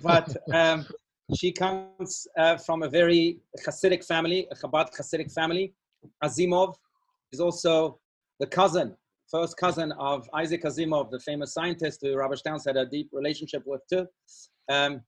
but 0.02 0.36
um, 0.52 0.86
she 1.34 1.50
comes 1.50 2.26
uh, 2.38 2.56
from 2.58 2.82
a 2.82 2.88
very 2.88 3.38
Hasidic 3.66 4.04
family, 4.06 4.46
a 4.50 4.54
Chabad 4.54 4.94
Hasidic 4.96 5.32
family. 5.32 5.74
Asimov 6.22 6.74
is 7.32 7.40
also 7.40 7.98
the 8.38 8.46
cousin, 8.46 8.94
first 9.30 9.56
cousin 9.56 9.92
of 9.92 10.28
Isaac 10.34 10.62
Asimov, 10.62 11.10
the 11.10 11.20
famous 11.20 11.54
scientist 11.54 12.00
who 12.02 12.14
Robert 12.14 12.38
Stans 12.38 12.64
had 12.66 12.76
a 12.76 12.86
deep 12.86 13.08
relationship 13.12 13.62
with 13.66 13.80
too. 13.90 14.06
Um, 14.68 15.00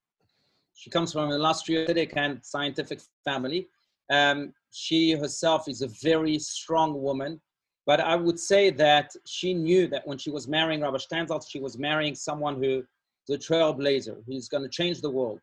she 0.74 0.90
comes 0.90 1.12
from 1.12 1.30
an 1.30 1.32
illustrious 1.32 1.90
and 2.16 2.44
scientific 2.44 3.00
family. 3.24 3.68
Um, 4.10 4.52
she 4.74 5.12
herself 5.12 5.68
is 5.68 5.82
a 5.82 5.88
very 6.02 6.36
strong 6.38 7.00
woman. 7.00 7.40
But 7.86 8.00
I 8.00 8.16
would 8.16 8.40
say 8.40 8.70
that 8.70 9.14
she 9.24 9.54
knew 9.54 9.86
that 9.88 10.04
when 10.06 10.18
she 10.18 10.30
was 10.30 10.48
marrying 10.48 10.80
Rabbi 10.80 10.96
Steinsaltz, 10.96 11.48
she 11.48 11.60
was 11.60 11.78
marrying 11.78 12.16
someone 12.16 12.56
who 12.56 12.82
is 13.28 13.36
a 13.36 13.38
trailblazer, 13.38 14.16
who's 14.26 14.48
going 14.48 14.64
to 14.64 14.68
change 14.68 15.00
the 15.00 15.10
world. 15.10 15.38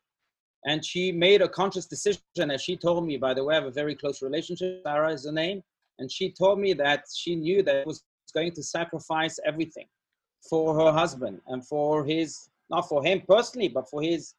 And 0.66 0.84
she 0.84 1.14
made 1.14 1.42
a 1.42 1.48
conscious 1.48 1.86
decision, 1.86 2.52
as 2.52 2.62
she 2.62 2.76
told 2.76 3.06
me, 3.06 3.16
by 3.18 3.34
the 3.34 3.44
way, 3.44 3.56
I 3.56 3.60
have 3.60 3.68
a 3.68 3.72
very 3.72 3.96
close 3.96 4.22
relationship. 4.22 4.82
Sarah 4.86 5.14
is 5.14 5.24
the 5.24 5.32
name. 5.32 5.64
And 6.00 6.12
she 6.12 6.32
told 6.32 6.60
me 6.60 6.74
that 6.74 7.06
she 7.16 7.36
knew 7.36 7.64
that 7.64 7.76
it 7.76 7.88
was 7.88 8.04
going 8.34 8.52
to 8.54 8.64
sacrifice 8.64 9.40
everything 9.46 9.88
for 10.50 10.76
her 10.76 10.92
husband 10.92 11.40
and 11.48 11.66
for 11.66 12.04
his, 12.04 12.50
not 12.70 12.90
for 12.90 13.02
him 13.04 13.22
personally, 13.28 13.70
but 13.70 13.90
for 13.90 14.02
his 14.02 14.34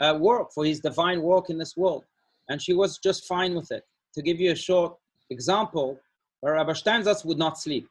uh, 0.00 0.18
work, 0.20 0.52
for 0.52 0.66
his 0.66 0.80
divine 0.80 1.22
work 1.22 1.48
in 1.48 1.56
this 1.56 1.76
world. 1.76 2.04
And 2.50 2.60
she 2.60 2.74
was 2.74 2.98
just 2.98 3.26
fine 3.26 3.54
with 3.54 3.70
it. 3.72 3.84
To 4.14 4.22
give 4.22 4.40
you 4.40 4.52
a 4.52 4.56
short 4.56 4.96
example, 5.30 5.98
where 6.40 6.54
Rabbi 6.54 6.72
Steinsaltz 6.72 7.24
would 7.24 7.38
not 7.38 7.58
sleep. 7.58 7.88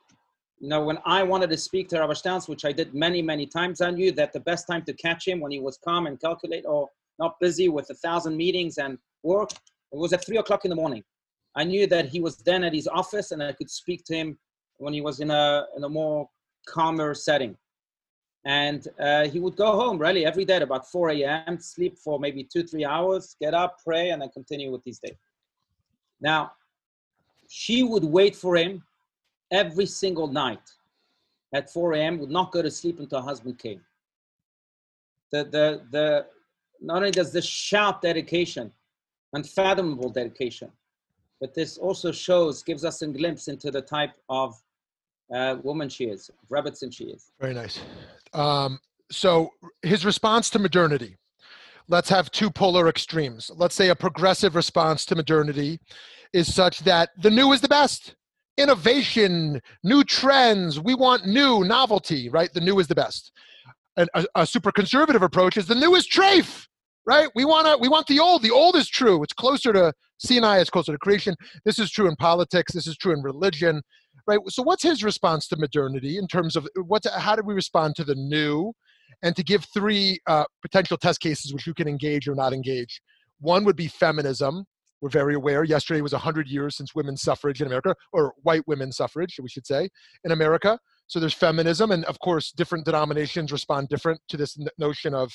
You 0.59 0.69
know, 0.69 0.83
when 0.83 0.99
I 1.05 1.23
wanted 1.23 1.49
to 1.49 1.57
speak 1.57 1.89
to 1.89 1.99
Rabbi 1.99 2.13
Steinsaltz, 2.13 2.47
which 2.47 2.65
I 2.65 2.71
did 2.71 2.93
many, 2.93 3.21
many 3.21 3.45
times, 3.45 3.81
I 3.81 3.89
knew 3.91 4.11
that 4.13 4.31
the 4.31 4.39
best 4.39 4.67
time 4.67 4.83
to 4.83 4.93
catch 4.93 5.27
him 5.27 5.39
when 5.39 5.51
he 5.51 5.59
was 5.59 5.77
calm 5.83 6.07
and 6.07 6.19
calculate 6.21 6.63
or 6.65 6.87
not 7.19 7.39
busy 7.41 7.67
with 7.67 7.89
a 7.89 7.95
thousand 7.95 8.37
meetings 8.37 8.77
and 8.77 8.97
work, 9.23 9.51
it 9.91 9.97
was 9.97 10.13
at 10.13 10.25
three 10.25 10.37
o'clock 10.37 10.65
in 10.65 10.69
the 10.69 10.75
morning. 10.75 11.03
I 11.55 11.63
knew 11.63 11.87
that 11.87 12.09
he 12.09 12.19
was 12.19 12.37
then 12.37 12.63
at 12.63 12.73
his 12.73 12.87
office 12.87 13.31
and 13.31 13.43
I 13.43 13.51
could 13.51 13.69
speak 13.69 14.03
to 14.05 14.15
him 14.15 14.37
when 14.77 14.93
he 14.93 15.01
was 15.01 15.19
in 15.19 15.31
a, 15.31 15.65
in 15.75 15.83
a 15.83 15.89
more 15.89 16.29
calmer 16.67 17.13
setting. 17.13 17.57
And 18.45 18.87
uh, 18.99 19.27
he 19.27 19.39
would 19.39 19.55
go 19.55 19.71
home 19.71 19.97
really 19.97 20.25
every 20.25 20.45
day 20.45 20.57
at 20.57 20.61
about 20.61 20.89
4 20.91 21.09
a.m., 21.11 21.59
sleep 21.59 21.97
for 21.97 22.19
maybe 22.19 22.43
two, 22.43 22.63
three 22.63 22.85
hours, 22.85 23.35
get 23.41 23.53
up, 23.53 23.77
pray, 23.83 24.09
and 24.09 24.21
then 24.21 24.29
continue 24.29 24.71
with 24.71 24.83
his 24.85 24.99
day. 24.99 25.17
Now, 26.23 26.53
she 27.49 27.83
would 27.83 28.05
wait 28.05 28.35
for 28.35 28.55
him 28.55 28.81
every 29.51 29.85
single 29.85 30.27
night 30.27 30.71
at 31.53 31.71
4 31.71 31.93
a.m., 31.93 32.17
would 32.17 32.31
not 32.31 32.51
go 32.51 32.63
to 32.63 32.71
sleep 32.71 32.99
until 32.99 33.19
her 33.19 33.25
husband 33.25 33.59
came. 33.59 33.81
The, 35.31 35.43
the, 35.43 35.81
the, 35.91 36.25
not 36.81 36.97
only 36.97 37.11
does 37.11 37.31
this 37.31 37.45
shout 37.45 38.01
dedication, 38.01 38.71
unfathomable 39.33 40.09
dedication, 40.09 40.71
but 41.39 41.53
this 41.53 41.77
also 41.77 42.11
shows, 42.11 42.63
gives 42.63 42.85
us 42.85 43.01
a 43.01 43.07
glimpse 43.07 43.49
into 43.49 43.69
the 43.69 43.81
type 43.81 44.13
of 44.29 44.55
uh, 45.31 45.57
woman 45.61 45.89
she 45.89 46.05
is, 46.05 46.31
Rebbetzin 46.49 46.91
she 46.91 47.05
is. 47.05 47.31
Very 47.39 47.53
nice. 47.53 47.79
Um, 48.33 48.79
so 49.11 49.51
his 49.81 50.05
response 50.05 50.49
to 50.51 50.59
modernity. 50.59 51.17
Let's 51.87 52.09
have 52.09 52.31
two 52.31 52.49
polar 52.49 52.87
extremes. 52.87 53.51
Let's 53.55 53.75
say 53.75 53.89
a 53.89 53.95
progressive 53.95 54.55
response 54.55 55.05
to 55.05 55.15
modernity 55.15 55.79
is 56.31 56.53
such 56.53 56.79
that 56.79 57.09
the 57.17 57.29
new 57.29 57.51
is 57.51 57.61
the 57.61 57.67
best. 57.67 58.15
Innovation, 58.57 59.59
new 59.83 60.03
trends. 60.03 60.79
We 60.79 60.95
want 60.95 61.25
new 61.25 61.63
novelty, 61.63 62.29
right? 62.29 62.51
The 62.53 62.61
new 62.61 62.79
is 62.79 62.87
the 62.87 62.95
best. 62.95 63.31
And 63.97 64.09
a, 64.13 64.25
a 64.35 64.47
super 64.47 64.71
conservative 64.71 65.21
approach 65.21 65.57
is 65.57 65.67
the 65.67 65.75
new 65.75 65.95
is 65.95 66.07
trafe, 66.07 66.67
right? 67.05 67.29
We 67.35 67.45
want 67.45 67.67
to 67.67 67.77
we 67.79 67.89
want 67.89 68.07
the 68.07 68.19
old. 68.19 68.41
The 68.41 68.51
old 68.51 68.75
is 68.75 68.87
true. 68.87 69.21
It's 69.23 69.33
closer 69.33 69.73
to 69.73 69.93
Sinai. 70.17 70.59
It's 70.59 70.69
closer 70.69 70.91
to 70.91 70.97
creation. 70.97 71.35
This 71.65 71.79
is 71.79 71.91
true 71.91 72.07
in 72.07 72.15
politics. 72.15 72.73
This 72.73 72.87
is 72.87 72.97
true 72.97 73.13
in 73.13 73.21
religion 73.21 73.81
right? 74.27 74.39
So 74.47 74.63
what's 74.63 74.83
his 74.83 75.03
response 75.03 75.47
to 75.47 75.57
modernity 75.57 76.17
in 76.17 76.27
terms 76.27 76.55
of 76.55 76.67
what? 76.85 77.05
How 77.17 77.35
do 77.35 77.43
we 77.45 77.53
respond 77.53 77.95
to 77.97 78.03
the 78.03 78.15
new? 78.15 78.73
And 79.23 79.35
to 79.35 79.43
give 79.43 79.65
three 79.73 80.19
uh, 80.27 80.43
potential 80.61 80.97
test 80.97 81.19
cases 81.21 81.53
which 81.53 81.65
you 81.65 81.73
can 81.73 81.87
engage 81.87 82.27
or 82.27 82.35
not 82.35 82.53
engage. 82.53 83.01
One 83.39 83.65
would 83.65 83.75
be 83.75 83.87
feminism. 83.87 84.65
We're 85.01 85.09
very 85.09 85.35
aware. 85.35 85.63
Yesterday 85.63 86.01
was 86.01 86.13
100 86.13 86.47
years 86.47 86.77
since 86.77 86.93
women's 86.93 87.21
suffrage 87.21 87.61
in 87.61 87.67
America, 87.67 87.95
or 88.11 88.33
white 88.43 88.63
women's 88.67 88.97
suffrage, 88.97 89.39
we 89.41 89.49
should 89.49 89.65
say, 89.65 89.89
in 90.23 90.31
America. 90.31 90.77
So 91.07 91.19
there's 91.19 91.33
feminism, 91.33 91.91
and 91.91 92.05
of 92.05 92.19
course, 92.19 92.51
different 92.51 92.85
denominations 92.85 93.51
respond 93.51 93.89
different 93.89 94.21
to 94.29 94.37
this 94.37 94.57
notion 94.77 95.13
of 95.13 95.31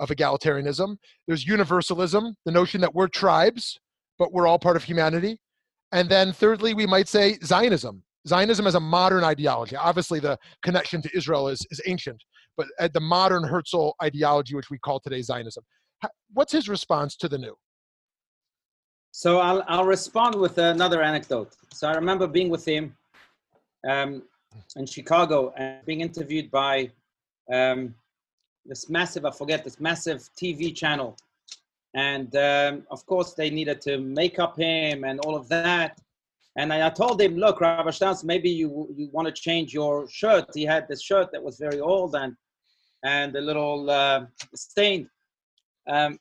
of 0.00 0.08
egalitarianism. 0.08 0.96
There's 1.26 1.46
universalism, 1.46 2.34
the 2.44 2.50
notion 2.50 2.80
that 2.80 2.94
we're 2.94 3.06
tribes, 3.06 3.78
but 4.18 4.32
we're 4.32 4.46
all 4.46 4.58
part 4.58 4.76
of 4.76 4.84
humanity. 4.84 5.38
And 5.92 6.08
then 6.08 6.32
thirdly, 6.32 6.74
we 6.74 6.86
might 6.86 7.06
say 7.06 7.38
Zionism, 7.44 8.02
Zionism 8.26 8.66
as 8.66 8.74
a 8.74 8.80
modern 8.80 9.24
ideology. 9.24 9.76
Obviously, 9.76 10.20
the 10.20 10.38
connection 10.62 11.02
to 11.02 11.10
Israel 11.14 11.48
is, 11.48 11.66
is 11.70 11.80
ancient, 11.86 12.22
but 12.60 12.68
at 12.78 12.92
the 12.92 13.00
modern 13.00 13.42
Herzl 13.42 13.92
ideology, 14.02 14.54
which 14.54 14.68
we 14.68 14.76
call 14.76 15.00
today 15.00 15.22
Zionism. 15.22 15.64
What's 16.34 16.52
his 16.52 16.68
response 16.68 17.16
to 17.16 17.26
the 17.26 17.38
new? 17.38 17.56
So 19.12 19.38
I'll, 19.38 19.64
I'll 19.66 19.86
respond 19.86 20.34
with 20.34 20.58
another 20.58 21.00
anecdote. 21.02 21.56
So 21.72 21.88
I 21.88 21.94
remember 21.94 22.26
being 22.26 22.50
with 22.50 22.66
him 22.68 22.94
um, 23.88 24.24
in 24.76 24.84
Chicago 24.84 25.54
and 25.56 25.82
being 25.86 26.02
interviewed 26.02 26.50
by 26.50 26.90
um, 27.50 27.94
this 28.66 28.90
massive, 28.90 29.24
I 29.24 29.30
forget, 29.30 29.64
this 29.64 29.80
massive 29.80 30.28
TV 30.36 30.76
channel. 30.76 31.16
And 31.94 32.36
um, 32.36 32.86
of 32.90 33.06
course, 33.06 33.32
they 33.32 33.48
needed 33.48 33.80
to 33.88 33.96
make 33.96 34.38
up 34.38 34.58
him 34.58 35.04
and 35.04 35.18
all 35.20 35.34
of 35.34 35.48
that. 35.48 35.98
And 36.56 36.74
I, 36.74 36.90
told 36.90 37.22
him, 37.22 37.36
look, 37.36 37.62
Rabbi 37.62 37.90
Stans, 37.90 38.22
maybe 38.22 38.50
you, 38.50 38.86
you 38.94 39.08
want 39.12 39.26
to 39.28 39.32
change 39.32 39.72
your 39.72 40.06
shirt. 40.10 40.44
He 40.52 40.64
had 40.64 40.86
this 40.88 41.00
shirt 41.00 41.32
that 41.32 41.42
was 41.42 41.56
very 41.56 41.80
old 41.80 42.14
and, 42.14 42.36
and 43.04 43.34
a 43.36 43.40
little 43.40 43.90
uh, 43.90 44.26
stained. 44.54 45.08
Um, 45.88 46.18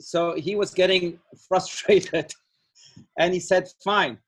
so 0.00 0.34
he 0.34 0.56
was 0.56 0.72
getting 0.74 1.18
frustrated. 1.48 2.32
and 3.18 3.32
he 3.32 3.40
said, 3.40 3.68
fine, 3.84 4.18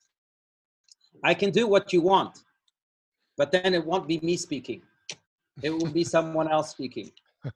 I 1.23 1.35
can 1.35 1.51
do 1.51 1.67
what 1.67 1.93
you 1.93 2.01
want, 2.01 2.39
but 3.37 3.51
then 3.51 3.75
it 3.75 3.85
won't 3.85 4.09
be 4.09 4.21
me 4.21 4.37
speaking. 4.37 4.83
It 5.63 5.71
will 5.71 5.91
be 5.91 6.05
someone 6.05 6.51
else 6.51 6.71
speaking. 6.71 7.11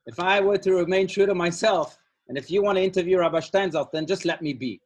If 0.06 0.20
I 0.20 0.40
were 0.40 0.58
to 0.58 0.74
remain 0.74 1.06
true 1.06 1.26
to 1.26 1.34
myself, 1.34 1.98
and 2.28 2.36
if 2.36 2.50
you 2.50 2.62
want 2.62 2.76
to 2.76 2.84
interview 2.84 3.18
Rabbi 3.18 3.40
Steinsaltz, 3.40 3.90
then 3.92 4.06
just 4.06 4.24
let 4.24 4.42
me 4.42 4.52
be. 4.52 4.80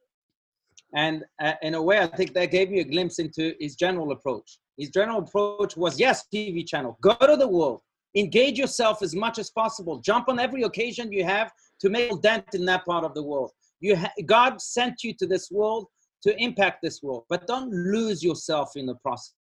And 0.95 1.23
uh, 1.41 1.53
in 1.61 1.73
a 1.73 1.81
way, 1.81 1.99
I 1.99 2.07
think 2.07 2.33
that 2.33 2.51
gave 2.51 2.69
me 2.69 2.79
a 2.79 2.83
glimpse 2.83 3.19
into 3.19 3.55
his 3.59 3.75
general 3.75 4.11
approach. 4.11 4.59
His 4.77 4.89
general 4.89 5.19
approach 5.19 5.75
was 5.75 5.99
yes, 5.99 6.25
TV 6.33 6.65
channel, 6.65 6.97
go 7.01 7.15
to 7.15 7.35
the 7.35 7.47
world, 7.47 7.81
engage 8.15 8.57
yourself 8.57 9.01
as 9.01 9.15
much 9.15 9.39
as 9.39 9.49
possible, 9.49 9.99
jump 9.99 10.29
on 10.29 10.39
every 10.39 10.63
occasion 10.63 11.11
you 11.11 11.23
have 11.23 11.51
to 11.79 11.89
make 11.89 12.11
a 12.11 12.15
dent 12.17 12.45
in 12.53 12.65
that 12.65 12.85
part 12.85 13.03
of 13.03 13.13
the 13.13 13.23
world. 13.23 13.51
You 13.79 13.95
ha- 13.95 14.13
God 14.25 14.61
sent 14.61 15.03
you 15.03 15.13
to 15.15 15.27
this 15.27 15.49
world 15.51 15.87
to 16.23 16.35
impact 16.41 16.79
this 16.81 17.01
world, 17.01 17.25
but 17.29 17.47
don't 17.47 17.71
lose 17.71 18.23
yourself 18.23 18.71
in 18.75 18.85
the 18.85 18.95
process. 18.95 19.33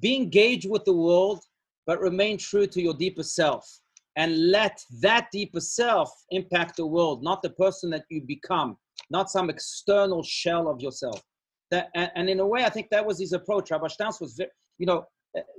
Be 0.00 0.16
engaged 0.16 0.68
with 0.68 0.84
the 0.84 0.94
world, 0.94 1.40
but 1.86 2.00
remain 2.00 2.38
true 2.38 2.66
to 2.66 2.82
your 2.82 2.94
deeper 2.94 3.22
self 3.22 3.80
and 4.16 4.50
let 4.50 4.80
that 5.00 5.28
deeper 5.32 5.60
self 5.60 6.10
impact 6.30 6.76
the 6.76 6.86
world, 6.86 7.22
not 7.22 7.42
the 7.42 7.50
person 7.50 7.90
that 7.90 8.04
you 8.08 8.22
become 8.22 8.76
not 9.10 9.30
some 9.30 9.50
external 9.50 10.22
shell 10.22 10.68
of 10.68 10.80
yourself. 10.80 11.20
That, 11.70 11.90
and, 11.94 12.10
and 12.14 12.30
in 12.30 12.40
a 12.40 12.46
way, 12.46 12.64
I 12.64 12.70
think 12.70 12.88
that 12.90 13.04
was 13.04 13.18
his 13.18 13.32
approach. 13.32 13.70
Rabbi 13.70 13.88
Stans 13.88 14.20
was, 14.20 14.34
very, 14.34 14.50
you 14.78 14.86
know, 14.86 15.06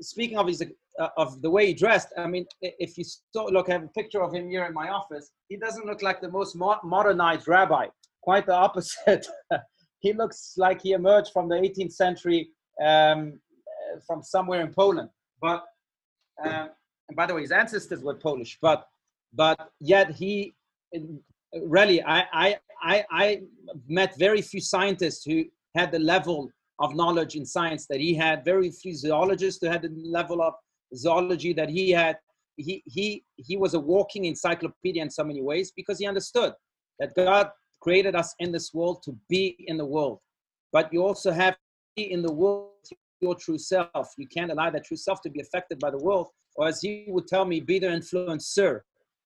speaking 0.01 0.37
of 0.37 0.47
his 0.47 0.63
uh, 0.99 1.09
of 1.17 1.41
the 1.41 1.49
way 1.49 1.67
he 1.67 1.73
dressed. 1.73 2.09
I 2.17 2.27
mean, 2.27 2.45
if 2.61 2.97
you 2.97 3.03
saw, 3.03 3.45
look, 3.45 3.69
I 3.69 3.73
have 3.73 3.83
a 3.83 3.89
picture 3.89 4.21
of 4.23 4.33
him 4.33 4.49
here 4.49 4.65
in 4.65 4.73
my 4.73 4.89
office. 4.89 5.31
He 5.47 5.57
doesn't 5.57 5.85
look 5.85 6.01
like 6.01 6.21
the 6.21 6.29
most 6.29 6.55
mo- 6.55 6.79
modernized 6.83 7.47
rabbi. 7.47 7.87
Quite 8.21 8.45
the 8.45 8.55
opposite. 8.55 9.27
he 9.99 10.13
looks 10.13 10.53
like 10.57 10.81
he 10.81 10.93
emerged 10.93 11.31
from 11.31 11.47
the 11.49 11.55
18th 11.55 11.93
century, 11.93 12.49
um, 12.83 13.39
uh, 13.67 13.99
from 14.05 14.23
somewhere 14.23 14.61
in 14.61 14.73
Poland. 14.73 15.09
But 15.41 15.63
um, 16.43 16.69
and 17.07 17.15
by 17.15 17.25
the 17.25 17.33
way, 17.33 17.41
his 17.41 17.51
ancestors 17.51 18.03
were 18.03 18.15
Polish. 18.15 18.57
But 18.61 18.87
but 19.33 19.71
yet 19.79 20.11
he 20.11 20.55
really, 21.53 22.03
I, 22.03 22.25
I, 22.33 22.57
I, 22.81 23.05
I 23.11 23.41
met 23.87 24.17
very 24.17 24.41
few 24.41 24.61
scientists 24.61 25.23
who 25.23 25.45
had 25.75 25.91
the 25.91 25.99
level 25.99 26.49
of 26.79 26.95
knowledge 26.95 27.35
in 27.35 27.45
science 27.45 27.87
that 27.87 27.99
he 27.99 28.13
had, 28.13 28.45
very 28.45 28.69
few 28.69 28.95
zoologists 28.95 29.59
who 29.61 29.67
had 29.67 29.81
the 29.81 29.91
level 30.03 30.41
of 30.41 30.53
zoology 30.95 31.53
that 31.53 31.69
he 31.69 31.91
had. 31.91 32.17
He, 32.55 32.83
he, 32.85 33.23
he 33.35 33.57
was 33.57 33.73
a 33.73 33.79
walking 33.79 34.25
encyclopedia 34.25 35.01
in 35.01 35.09
so 35.09 35.23
many 35.23 35.41
ways 35.41 35.71
because 35.75 35.99
he 35.99 36.07
understood 36.07 36.53
that 36.99 37.13
God 37.15 37.49
created 37.81 38.15
us 38.15 38.33
in 38.39 38.51
this 38.51 38.73
world 38.73 39.03
to 39.03 39.15
be 39.29 39.55
in 39.67 39.77
the 39.77 39.85
world. 39.85 40.19
But 40.71 40.91
you 40.91 41.03
also 41.03 41.31
have 41.31 41.53
to 41.53 41.59
be 41.95 42.11
in 42.11 42.21
the 42.21 42.33
world 42.33 42.71
your 43.21 43.35
true 43.35 43.57
self. 43.57 44.13
You 44.17 44.27
can't 44.27 44.51
allow 44.51 44.69
that 44.69 44.85
true 44.85 44.97
self 44.97 45.21
to 45.21 45.29
be 45.29 45.41
affected 45.41 45.79
by 45.79 45.91
the 45.91 45.97
world. 45.97 46.27
Or 46.55 46.67
as 46.67 46.81
he 46.81 47.05
would 47.07 47.27
tell 47.27 47.45
me, 47.45 47.59
be 47.59 47.79
the 47.79 47.87
influencer, 47.87 48.81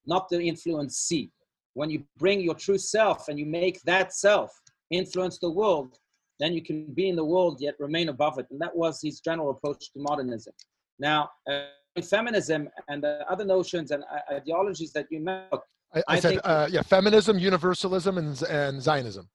not 0.06 0.28
the 0.28 0.36
influencee 0.36 1.30
when 1.74 1.90
you 1.90 2.04
bring 2.18 2.40
your 2.40 2.54
true 2.54 2.78
self 2.78 3.28
and 3.28 3.38
you 3.38 3.46
make 3.46 3.80
that 3.82 4.12
self 4.12 4.52
influence 4.90 5.38
the 5.38 5.50
world, 5.50 5.98
then 6.40 6.52
you 6.52 6.62
can 6.62 6.86
be 6.94 7.08
in 7.08 7.16
the 7.16 7.24
world 7.24 7.58
yet 7.60 7.74
remain 7.78 8.08
above 8.08 8.38
it. 8.38 8.46
And 8.50 8.60
that 8.60 8.74
was 8.74 9.00
his 9.02 9.20
general 9.20 9.50
approach 9.50 9.92
to 9.92 9.98
modernism. 10.00 10.54
Now, 10.98 11.30
uh, 11.50 11.64
feminism 12.00 12.68
and 12.88 13.02
the 13.02 13.24
other 13.28 13.44
notions 13.44 13.90
and 13.90 14.02
uh, 14.04 14.34
ideologies 14.34 14.92
that 14.92 15.06
you 15.10 15.20
met. 15.20 15.48
I, 15.52 15.98
I, 15.98 16.02
I 16.08 16.20
said, 16.20 16.28
think, 16.30 16.40
uh, 16.44 16.68
yeah, 16.70 16.82
feminism, 16.82 17.38
universalism, 17.38 18.18
and, 18.18 18.42
and 18.44 18.80
Zionism. 18.80 19.28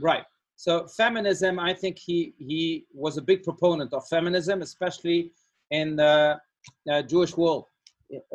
Right. 0.00 0.24
So 0.56 0.88
feminism, 0.88 1.58
I 1.60 1.72
think 1.72 1.98
he 1.98 2.34
he 2.38 2.84
was 2.92 3.16
a 3.16 3.22
big 3.22 3.44
proponent 3.44 3.92
of 3.92 4.08
feminism, 4.08 4.60
especially 4.62 5.32
in 5.70 5.96
the 5.96 6.38
uh, 6.90 7.02
Jewish 7.02 7.36
world. 7.36 7.66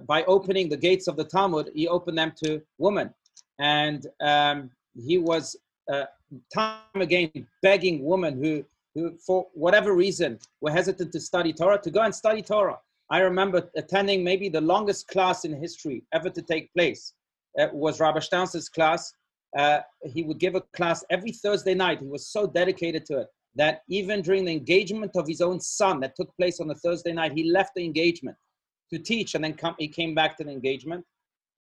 By 0.08 0.24
opening 0.26 0.70
the 0.70 0.78
gates 0.78 1.08
of 1.08 1.18
the 1.18 1.26
Talmud, 1.26 1.72
he 1.76 1.88
opened 1.88 2.18
them 2.18 2.32
to 2.44 2.62
women, 2.78 3.14
and 3.60 4.08
um, 4.22 4.70
he 4.96 5.18
was 5.18 5.58
uh, 5.92 6.06
time 6.54 6.80
again 6.96 7.32
begging 7.62 8.04
women 8.04 8.42
who 8.42 8.64
who 8.96 9.18
for 9.26 9.48
whatever 9.54 9.94
reason 9.94 10.40
were 10.62 10.72
hesitant 10.72 11.12
to 11.12 11.20
study 11.20 11.52
Torah 11.52 11.82
to 11.82 11.92
go 11.92 12.02
and 12.02 12.14
study 12.14 12.42
Torah. 12.42 12.78
I 13.10 13.20
remember 13.20 13.70
attending 13.76 14.24
maybe 14.24 14.50
the 14.50 14.62
longest 14.62 15.08
class 15.08 15.46
in 15.46 15.60
history 15.60 16.04
ever 16.14 16.30
to 16.30 16.42
take 16.42 16.74
place. 16.74 17.14
It 17.56 17.74
was 17.74 18.00
Rabbi 18.00 18.20
Sternz's 18.20 18.70
class. 18.70 19.14
Uh, 19.58 19.80
he 20.04 20.24
would 20.24 20.40
give 20.40 20.56
a 20.56 20.62
class 20.76 21.04
every 21.10 21.32
Thursday 21.32 21.74
night. 21.74 22.00
He 22.00 22.08
was 22.08 22.28
so 22.28 22.48
dedicated 22.48 23.06
to 23.08 23.20
it 23.20 23.28
that 23.56 23.82
even 23.88 24.22
during 24.22 24.46
the 24.46 24.52
engagement 24.52 25.12
of 25.16 25.28
his 25.28 25.42
own 25.42 25.60
son 25.60 26.00
that 26.00 26.16
took 26.16 26.36
place 26.38 26.60
on 26.60 26.72
a 26.72 26.76
Thursday 26.76 27.14
night, 27.14 27.34
he 27.34 27.52
left 27.52 27.72
the 27.76 27.84
engagement 27.84 28.38
to 28.92 28.98
teach 28.98 29.36
and 29.36 29.44
then 29.44 29.54
come, 29.54 29.76
he 29.78 29.88
came 29.88 30.16
back 30.16 30.38
to 30.38 30.44
the 30.44 30.52
engagement. 30.52 31.06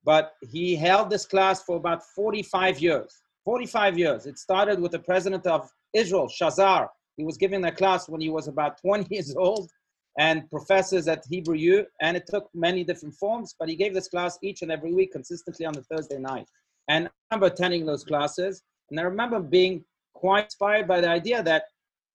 But 0.03 0.33
he 0.41 0.75
held 0.75 1.09
this 1.09 1.25
class 1.25 1.63
for 1.63 1.77
about 1.77 2.03
45 2.15 2.79
years. 2.79 3.21
45 3.45 3.97
years. 3.97 4.25
It 4.25 4.39
started 4.39 4.79
with 4.79 4.91
the 4.91 4.99
president 4.99 5.45
of 5.45 5.69
Israel, 5.93 6.27
Shazar. 6.27 6.89
He 7.15 7.23
was 7.23 7.37
giving 7.37 7.63
a 7.63 7.71
class 7.71 8.09
when 8.09 8.19
he 8.19 8.29
was 8.29 8.47
about 8.47 8.81
20 8.81 9.13
years 9.13 9.35
old 9.35 9.69
and 10.17 10.49
professors 10.49 11.07
at 11.07 11.23
Hebrew 11.29 11.55
U, 11.55 11.85
and 12.01 12.15
it 12.17 12.25
took 12.27 12.49
many 12.53 12.83
different 12.83 13.15
forms, 13.15 13.53
but 13.59 13.67
he 13.67 13.75
gave 13.75 13.93
this 13.93 14.07
class 14.07 14.37
each 14.41 14.61
and 14.61 14.71
every 14.71 14.93
week 14.93 15.11
consistently 15.11 15.65
on 15.65 15.73
the 15.73 15.83
Thursday 15.83 16.17
night. 16.17 16.47
And 16.87 17.07
I 17.07 17.35
remember 17.35 17.53
attending 17.53 17.85
those 17.85 18.03
classes, 18.03 18.63
and 18.89 18.99
I 18.99 19.03
remember 19.03 19.39
being 19.39 19.83
quite 20.13 20.45
inspired 20.45 20.87
by 20.87 21.01
the 21.01 21.09
idea 21.09 21.43
that 21.43 21.65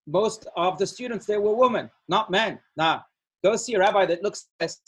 most 0.06 0.46
of 0.56 0.78
the 0.78 0.86
students 0.86 1.26
there 1.26 1.42
were 1.42 1.54
women, 1.54 1.90
not 2.08 2.30
men. 2.30 2.58
Now, 2.76 3.04
go 3.44 3.56
see 3.56 3.74
a 3.74 3.78
rabbi 3.78 4.06
that 4.06 4.22
looks 4.22 4.48
as 4.60 4.80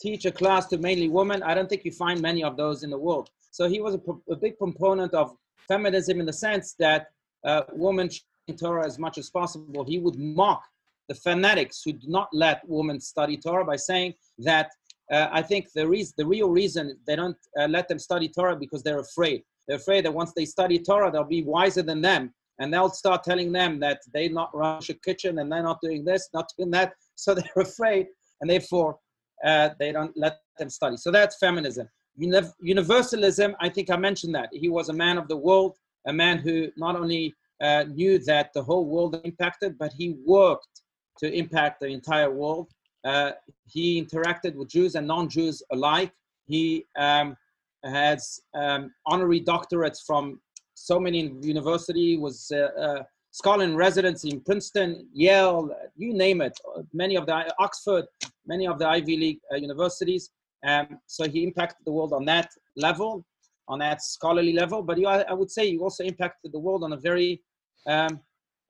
teach 0.00 0.26
a 0.26 0.32
class 0.32 0.66
to 0.66 0.76
mainly 0.76 1.08
women. 1.08 1.42
I 1.42 1.54
don't 1.54 1.68
think 1.68 1.84
you 1.84 1.92
find 1.92 2.20
many 2.20 2.44
of 2.44 2.58
those 2.58 2.82
in 2.82 2.90
the 2.90 2.98
world. 2.98 3.30
So 3.52 3.68
he 3.68 3.80
was 3.80 3.94
a, 3.94 4.32
a 4.32 4.36
big 4.36 4.58
proponent 4.58 5.14
of 5.14 5.34
feminism 5.68 6.20
in 6.20 6.26
the 6.26 6.32
sense 6.32 6.74
that 6.78 7.06
uh, 7.44 7.62
women 7.72 8.08
Torah 8.52 8.86
as 8.86 8.98
much 8.98 9.16
as 9.18 9.30
possible. 9.30 9.84
He 9.84 9.98
would 9.98 10.18
mock 10.18 10.62
the 11.08 11.14
fanatics 11.14 11.82
who 11.84 11.92
do 11.92 12.08
not 12.08 12.28
let 12.32 12.60
women 12.66 13.00
study 13.00 13.36
Torah 13.36 13.64
by 13.64 13.76
saying 13.76 14.14
that 14.38 14.70
uh, 15.10 15.28
I 15.32 15.42
think 15.42 15.72
the, 15.74 15.86
reason, 15.86 16.14
the 16.16 16.26
real 16.26 16.50
reason 16.50 16.96
they 17.06 17.16
don't 17.16 17.36
uh, 17.58 17.66
let 17.66 17.88
them 17.88 17.98
study 17.98 18.28
Torah 18.28 18.56
because 18.56 18.82
they're 18.82 19.00
afraid. 19.00 19.42
They're 19.68 19.76
afraid 19.76 20.04
that 20.04 20.14
once 20.14 20.32
they 20.34 20.44
study 20.44 20.78
Torah, 20.78 21.10
they'll 21.10 21.24
be 21.24 21.42
wiser 21.42 21.82
than 21.82 22.00
them. 22.00 22.32
And 22.60 22.72
they'll 22.72 22.90
start 22.90 23.24
telling 23.24 23.50
them 23.50 23.80
that 23.80 24.00
they 24.12 24.28
not 24.28 24.54
rush 24.54 24.88
a 24.88 24.94
kitchen 24.94 25.40
and 25.40 25.50
they're 25.50 25.62
not 25.62 25.80
doing 25.82 26.04
this, 26.04 26.28
not 26.32 26.48
doing 26.56 26.70
that. 26.70 26.92
So 27.16 27.34
they're 27.34 27.44
afraid, 27.56 28.06
and 28.40 28.48
therefore 28.48 28.98
uh, 29.44 29.70
they 29.78 29.92
don't 29.92 30.16
let 30.16 30.38
them 30.58 30.70
study. 30.70 30.96
So 30.96 31.10
that's 31.10 31.36
feminism. 31.38 31.88
Universalism, 32.16 33.56
I 33.60 33.68
think 33.68 33.90
I 33.90 33.96
mentioned 33.96 34.34
that. 34.34 34.48
He 34.52 34.68
was 34.68 34.88
a 34.88 34.92
man 34.92 35.18
of 35.18 35.28
the 35.28 35.36
world, 35.36 35.76
a 36.06 36.12
man 36.12 36.38
who 36.38 36.70
not 36.76 36.96
only 36.96 37.34
uh, 37.60 37.84
knew 37.84 38.18
that 38.20 38.52
the 38.54 38.62
whole 38.62 38.86
world 38.86 39.20
impacted, 39.24 39.78
but 39.78 39.92
he 39.92 40.16
worked 40.24 40.82
to 41.18 41.32
impact 41.32 41.80
the 41.80 41.86
entire 41.86 42.30
world. 42.30 42.68
Uh, 43.04 43.32
he 43.66 44.02
interacted 44.02 44.54
with 44.54 44.68
Jews 44.68 44.94
and 44.94 45.06
non-Jews 45.06 45.62
alike. 45.72 46.12
He 46.46 46.86
um, 46.96 47.36
has 47.84 48.40
um, 48.54 48.92
honorary 49.06 49.40
doctorates 49.40 50.04
from 50.04 50.40
so 50.74 50.98
many 50.98 51.32
universities, 51.42 52.18
was 52.18 52.50
a, 52.50 52.66
uh, 52.66 52.80
uh, 52.80 53.02
scholar 53.30 53.64
in 53.64 53.76
residency 53.76 54.30
in 54.30 54.40
Princeton, 54.40 55.08
Yale, 55.12 55.70
you 55.96 56.14
name 56.14 56.40
it, 56.40 56.58
many 56.92 57.16
of 57.16 57.26
the, 57.26 57.52
Oxford, 57.58 58.04
many 58.46 58.66
of 58.66 58.78
the 58.78 58.86
Ivy 58.86 59.16
League 59.16 59.40
uh, 59.52 59.56
universities. 59.56 60.30
Um, 60.64 60.98
so 61.06 61.28
he 61.28 61.44
impacted 61.44 61.84
the 61.84 61.92
world 61.92 62.12
on 62.12 62.24
that 62.26 62.50
level, 62.76 63.24
on 63.68 63.78
that 63.80 64.02
scholarly 64.02 64.52
level. 64.52 64.82
But 64.82 65.04
I 65.04 65.32
would 65.32 65.50
say 65.50 65.70
he 65.70 65.78
also 65.78 66.04
impacted 66.04 66.52
the 66.52 66.58
world 66.58 66.84
on 66.84 66.92
a 66.92 66.96
very 66.96 67.42
um, 67.86 68.20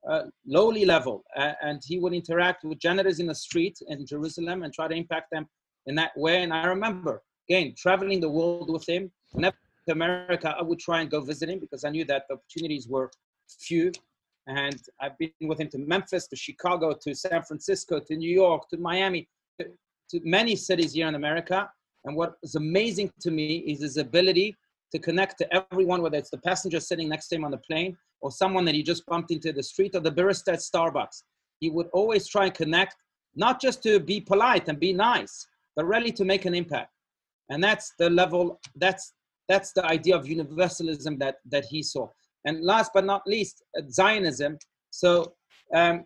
uh, 0.07 0.23
lowly 0.45 0.85
level, 0.85 1.23
uh, 1.35 1.53
and 1.61 1.81
he 1.83 1.99
would 1.99 2.13
interact 2.13 2.63
with 2.63 2.79
janitors 2.79 3.19
in 3.19 3.27
the 3.27 3.35
street 3.35 3.77
in 3.87 4.05
Jerusalem 4.05 4.63
and 4.63 4.73
try 4.73 4.87
to 4.87 4.95
impact 4.95 5.31
them 5.31 5.47
in 5.87 5.95
that 5.95 6.11
way. 6.17 6.43
And 6.43 6.53
I 6.53 6.65
remember 6.65 7.23
again 7.49 7.73
traveling 7.77 8.19
the 8.19 8.29
world 8.29 8.69
with 8.69 8.87
him. 8.87 9.11
Whenever 9.31 9.57
to 9.87 9.93
America, 9.93 10.55
I 10.57 10.63
would 10.63 10.79
try 10.79 11.01
and 11.01 11.09
go 11.09 11.21
visit 11.21 11.49
him 11.49 11.59
because 11.59 11.83
I 11.83 11.89
knew 11.89 12.05
that 12.05 12.23
the 12.27 12.35
opportunities 12.35 12.87
were 12.87 13.09
few. 13.59 13.91
And 14.47 14.79
I've 15.01 15.17
been 15.17 15.31
with 15.41 15.59
him 15.59 15.69
to 15.69 15.79
Memphis, 15.79 16.27
to 16.27 16.35
Chicago, 16.35 16.93
to 17.01 17.15
San 17.15 17.41
Francisco, 17.43 17.99
to 17.99 18.15
New 18.15 18.29
York, 18.29 18.69
to 18.69 18.77
Miami, 18.77 19.27
to 19.59 20.19
many 20.23 20.55
cities 20.55 20.93
here 20.93 21.07
in 21.07 21.15
America. 21.15 21.69
And 22.05 22.15
what 22.15 22.35
is 22.43 22.55
amazing 22.55 23.11
to 23.21 23.31
me 23.31 23.57
is 23.57 23.81
his 23.81 23.97
ability 23.97 24.55
to 24.91 24.99
connect 24.99 25.37
to 25.39 25.53
everyone, 25.53 26.01
whether 26.01 26.17
it's 26.17 26.29
the 26.29 26.37
passenger 26.37 26.79
sitting 26.79 27.09
next 27.09 27.27
to 27.27 27.35
him 27.35 27.43
on 27.43 27.51
the 27.51 27.57
plane 27.57 27.97
or 28.21 28.31
someone 28.31 28.63
that 28.65 28.75
he 28.75 28.83
just 28.83 29.05
bumped 29.05 29.31
into 29.31 29.51
the 29.51 29.63
street 29.63 29.95
or 29.95 29.99
the 29.99 30.11
barista 30.11 30.53
at 30.53 30.59
Starbucks. 30.59 31.23
He 31.59 31.69
would 31.69 31.87
always 31.93 32.27
try 32.27 32.45
and 32.45 32.53
connect, 32.53 32.95
not 33.35 33.59
just 33.59 33.81
to 33.83 33.99
be 33.99 34.21
polite 34.21 34.67
and 34.69 34.79
be 34.79 34.93
nice, 34.93 35.47
but 35.75 35.85
really 35.85 36.11
to 36.13 36.23
make 36.23 36.45
an 36.45 36.55
impact. 36.55 36.91
And 37.49 37.63
that's 37.63 37.93
the 37.99 38.09
level, 38.09 38.59
that's 38.75 39.13
that's 39.47 39.73
the 39.73 39.85
idea 39.85 40.15
of 40.15 40.27
universalism 40.27 41.19
that 41.19 41.35
that 41.51 41.65
he 41.65 41.83
saw. 41.83 42.07
And 42.45 42.63
last 42.63 42.91
but 42.93 43.05
not 43.05 43.21
least, 43.27 43.63
uh, 43.77 43.81
Zionism. 43.89 44.57
So 44.91 45.33
um, 45.73 46.05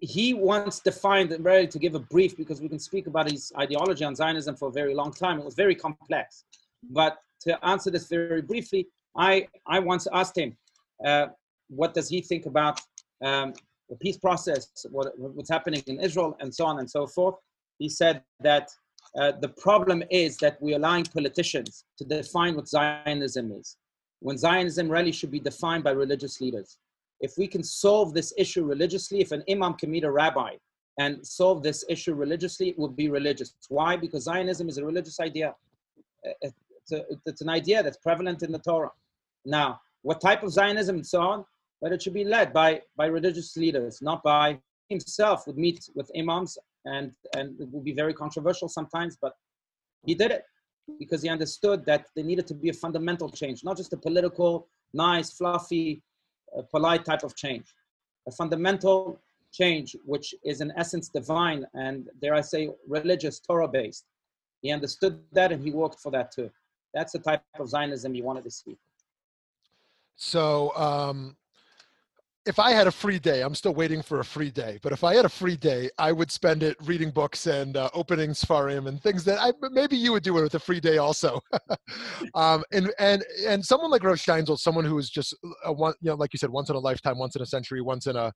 he 0.00 0.34
once 0.34 0.80
defined, 0.80 1.32
and 1.32 1.44
ready 1.44 1.66
to 1.66 1.78
give 1.78 1.94
a 1.94 2.00
brief 2.00 2.36
because 2.36 2.60
we 2.60 2.68
can 2.68 2.78
speak 2.78 3.06
about 3.06 3.30
his 3.30 3.52
ideology 3.58 4.04
on 4.04 4.14
Zionism 4.14 4.56
for 4.56 4.68
a 4.68 4.72
very 4.72 4.94
long 4.94 5.12
time. 5.12 5.38
It 5.38 5.44
was 5.44 5.54
very 5.54 5.74
complex. 5.74 6.44
But 6.90 7.18
to 7.42 7.64
answer 7.64 7.90
this 7.90 8.08
very 8.08 8.42
briefly, 8.42 8.88
I, 9.16 9.48
I 9.66 9.78
once 9.78 10.06
asked 10.12 10.36
him, 10.36 10.56
uh, 11.04 11.26
what 11.68 11.94
does 11.94 12.08
he 12.08 12.20
think 12.20 12.46
about 12.46 12.80
um, 13.24 13.54
the 13.88 13.96
peace 13.96 14.16
process, 14.16 14.68
what, 14.90 15.18
what's 15.18 15.50
happening 15.50 15.82
in 15.86 16.00
Israel, 16.00 16.36
and 16.40 16.54
so 16.54 16.66
on 16.66 16.78
and 16.78 16.90
so 16.90 17.06
forth. 17.06 17.36
He 17.78 17.88
said 17.88 18.22
that 18.40 18.70
uh, 19.18 19.32
the 19.40 19.48
problem 19.48 20.02
is 20.10 20.36
that 20.38 20.60
we're 20.60 20.76
allowing 20.76 21.04
politicians 21.04 21.84
to 21.98 22.04
define 22.04 22.56
what 22.56 22.68
Zionism 22.68 23.52
is, 23.52 23.76
when 24.20 24.36
Zionism 24.36 24.88
really 24.88 25.12
should 25.12 25.30
be 25.30 25.40
defined 25.40 25.84
by 25.84 25.90
religious 25.90 26.40
leaders. 26.40 26.78
If 27.20 27.38
we 27.38 27.46
can 27.46 27.62
solve 27.62 28.14
this 28.14 28.32
issue 28.36 28.64
religiously, 28.64 29.20
if 29.20 29.32
an 29.32 29.42
imam 29.50 29.74
can 29.74 29.90
meet 29.90 30.04
a 30.04 30.10
rabbi 30.10 30.56
and 30.98 31.26
solve 31.26 31.62
this 31.62 31.84
issue 31.88 32.14
religiously, 32.14 32.68
it 32.68 32.78
would 32.78 32.96
be 32.96 33.08
religious. 33.08 33.54
Why? 33.68 33.96
Because 33.96 34.24
Zionism 34.24 34.68
is 34.68 34.78
a 34.78 34.84
religious 34.84 35.20
idea. 35.20 35.54
Uh, 36.26 36.30
it's, 36.42 36.92
a, 36.92 37.02
it's 37.24 37.40
an 37.40 37.48
idea 37.48 37.82
that's 37.82 37.98
prevalent 37.98 38.42
in 38.42 38.52
the 38.52 38.58
Torah. 38.58 38.92
Now, 39.44 39.80
what 40.02 40.20
type 40.20 40.42
of 40.42 40.52
Zionism 40.52 40.96
and 40.96 41.06
so 41.06 41.20
on, 41.20 41.44
but 41.80 41.92
it 41.92 42.02
should 42.02 42.14
be 42.14 42.24
led 42.24 42.52
by, 42.52 42.80
by 42.96 43.06
religious 43.06 43.56
leaders, 43.56 44.00
not 44.00 44.22
by 44.22 44.58
himself 44.88 45.46
would 45.46 45.58
meet 45.58 45.88
with 45.94 46.10
imams 46.16 46.56
and, 46.84 47.12
and 47.36 47.60
it 47.60 47.68
would 47.70 47.84
be 47.84 47.92
very 47.92 48.14
controversial 48.14 48.68
sometimes, 48.68 49.18
but 49.20 49.32
he 50.04 50.14
did 50.14 50.30
it 50.30 50.44
because 50.98 51.22
he 51.22 51.28
understood 51.28 51.84
that 51.84 52.06
there 52.14 52.24
needed 52.24 52.46
to 52.46 52.54
be 52.54 52.68
a 52.68 52.72
fundamental 52.72 53.28
change, 53.28 53.64
not 53.64 53.76
just 53.76 53.92
a 53.92 53.96
political, 53.96 54.68
nice, 54.92 55.32
fluffy, 55.32 56.02
uh, 56.56 56.62
polite 56.62 57.04
type 57.04 57.22
of 57.22 57.34
change. 57.36 57.66
A 58.26 58.30
fundamental 58.30 59.20
change, 59.52 59.96
which 60.04 60.34
is 60.44 60.60
in 60.60 60.72
essence 60.76 61.08
divine 61.08 61.64
and, 61.74 62.08
dare 62.20 62.34
I 62.34 62.40
say, 62.40 62.70
religious, 62.86 63.40
Torah 63.40 63.68
based. 63.68 64.04
He 64.62 64.72
understood 64.72 65.20
that 65.32 65.52
and 65.52 65.62
he 65.62 65.70
worked 65.70 66.00
for 66.00 66.10
that 66.12 66.32
too. 66.32 66.50
That's 66.92 67.12
the 67.12 67.18
type 67.18 67.42
of 67.58 67.68
Zionism 67.68 68.14
he 68.14 68.22
wanted 68.22 68.44
to 68.44 68.50
see. 68.50 68.76
So 70.16 70.74
um, 70.76 71.36
if 72.46 72.60
I 72.60 72.70
had 72.70 72.86
a 72.86 72.92
free 72.92 73.18
day, 73.18 73.42
I'm 73.42 73.56
still 73.56 73.74
waiting 73.74 74.02
for 74.02 74.20
a 74.20 74.24
free 74.24 74.50
day, 74.50 74.78
but 74.80 74.92
if 74.92 75.02
I 75.02 75.16
had 75.16 75.24
a 75.24 75.28
free 75.28 75.56
day, 75.56 75.90
I 75.98 76.12
would 76.12 76.30
spend 76.30 76.62
it 76.62 76.76
reading 76.84 77.10
books 77.10 77.46
and 77.46 77.76
uh, 77.76 77.90
opening 77.92 78.30
Sfarim 78.30 78.86
and 78.86 79.02
things 79.02 79.24
that 79.24 79.38
I, 79.40 79.52
maybe 79.72 79.96
you 79.96 80.12
would 80.12 80.22
do 80.22 80.38
it 80.38 80.42
with 80.42 80.54
a 80.54 80.60
free 80.60 80.78
day 80.78 80.98
also. 80.98 81.40
um, 82.34 82.62
and, 82.72 82.92
and, 83.00 83.24
and 83.46 83.64
someone 83.64 83.90
like 83.90 84.04
Rav 84.04 84.16
Steinsaltz, 84.16 84.60
someone 84.60 84.84
who 84.84 84.96
is 84.98 85.10
just 85.10 85.34
a 85.64 85.72
one, 85.72 85.94
you 86.00 86.10
know, 86.10 86.16
like 86.16 86.32
you 86.32 86.38
said, 86.38 86.50
once 86.50 86.70
in 86.70 86.76
a 86.76 86.78
lifetime, 86.78 87.18
once 87.18 87.34
in 87.34 87.42
a 87.42 87.46
century, 87.46 87.82
once 87.82 88.06
in 88.06 88.14
a, 88.14 88.32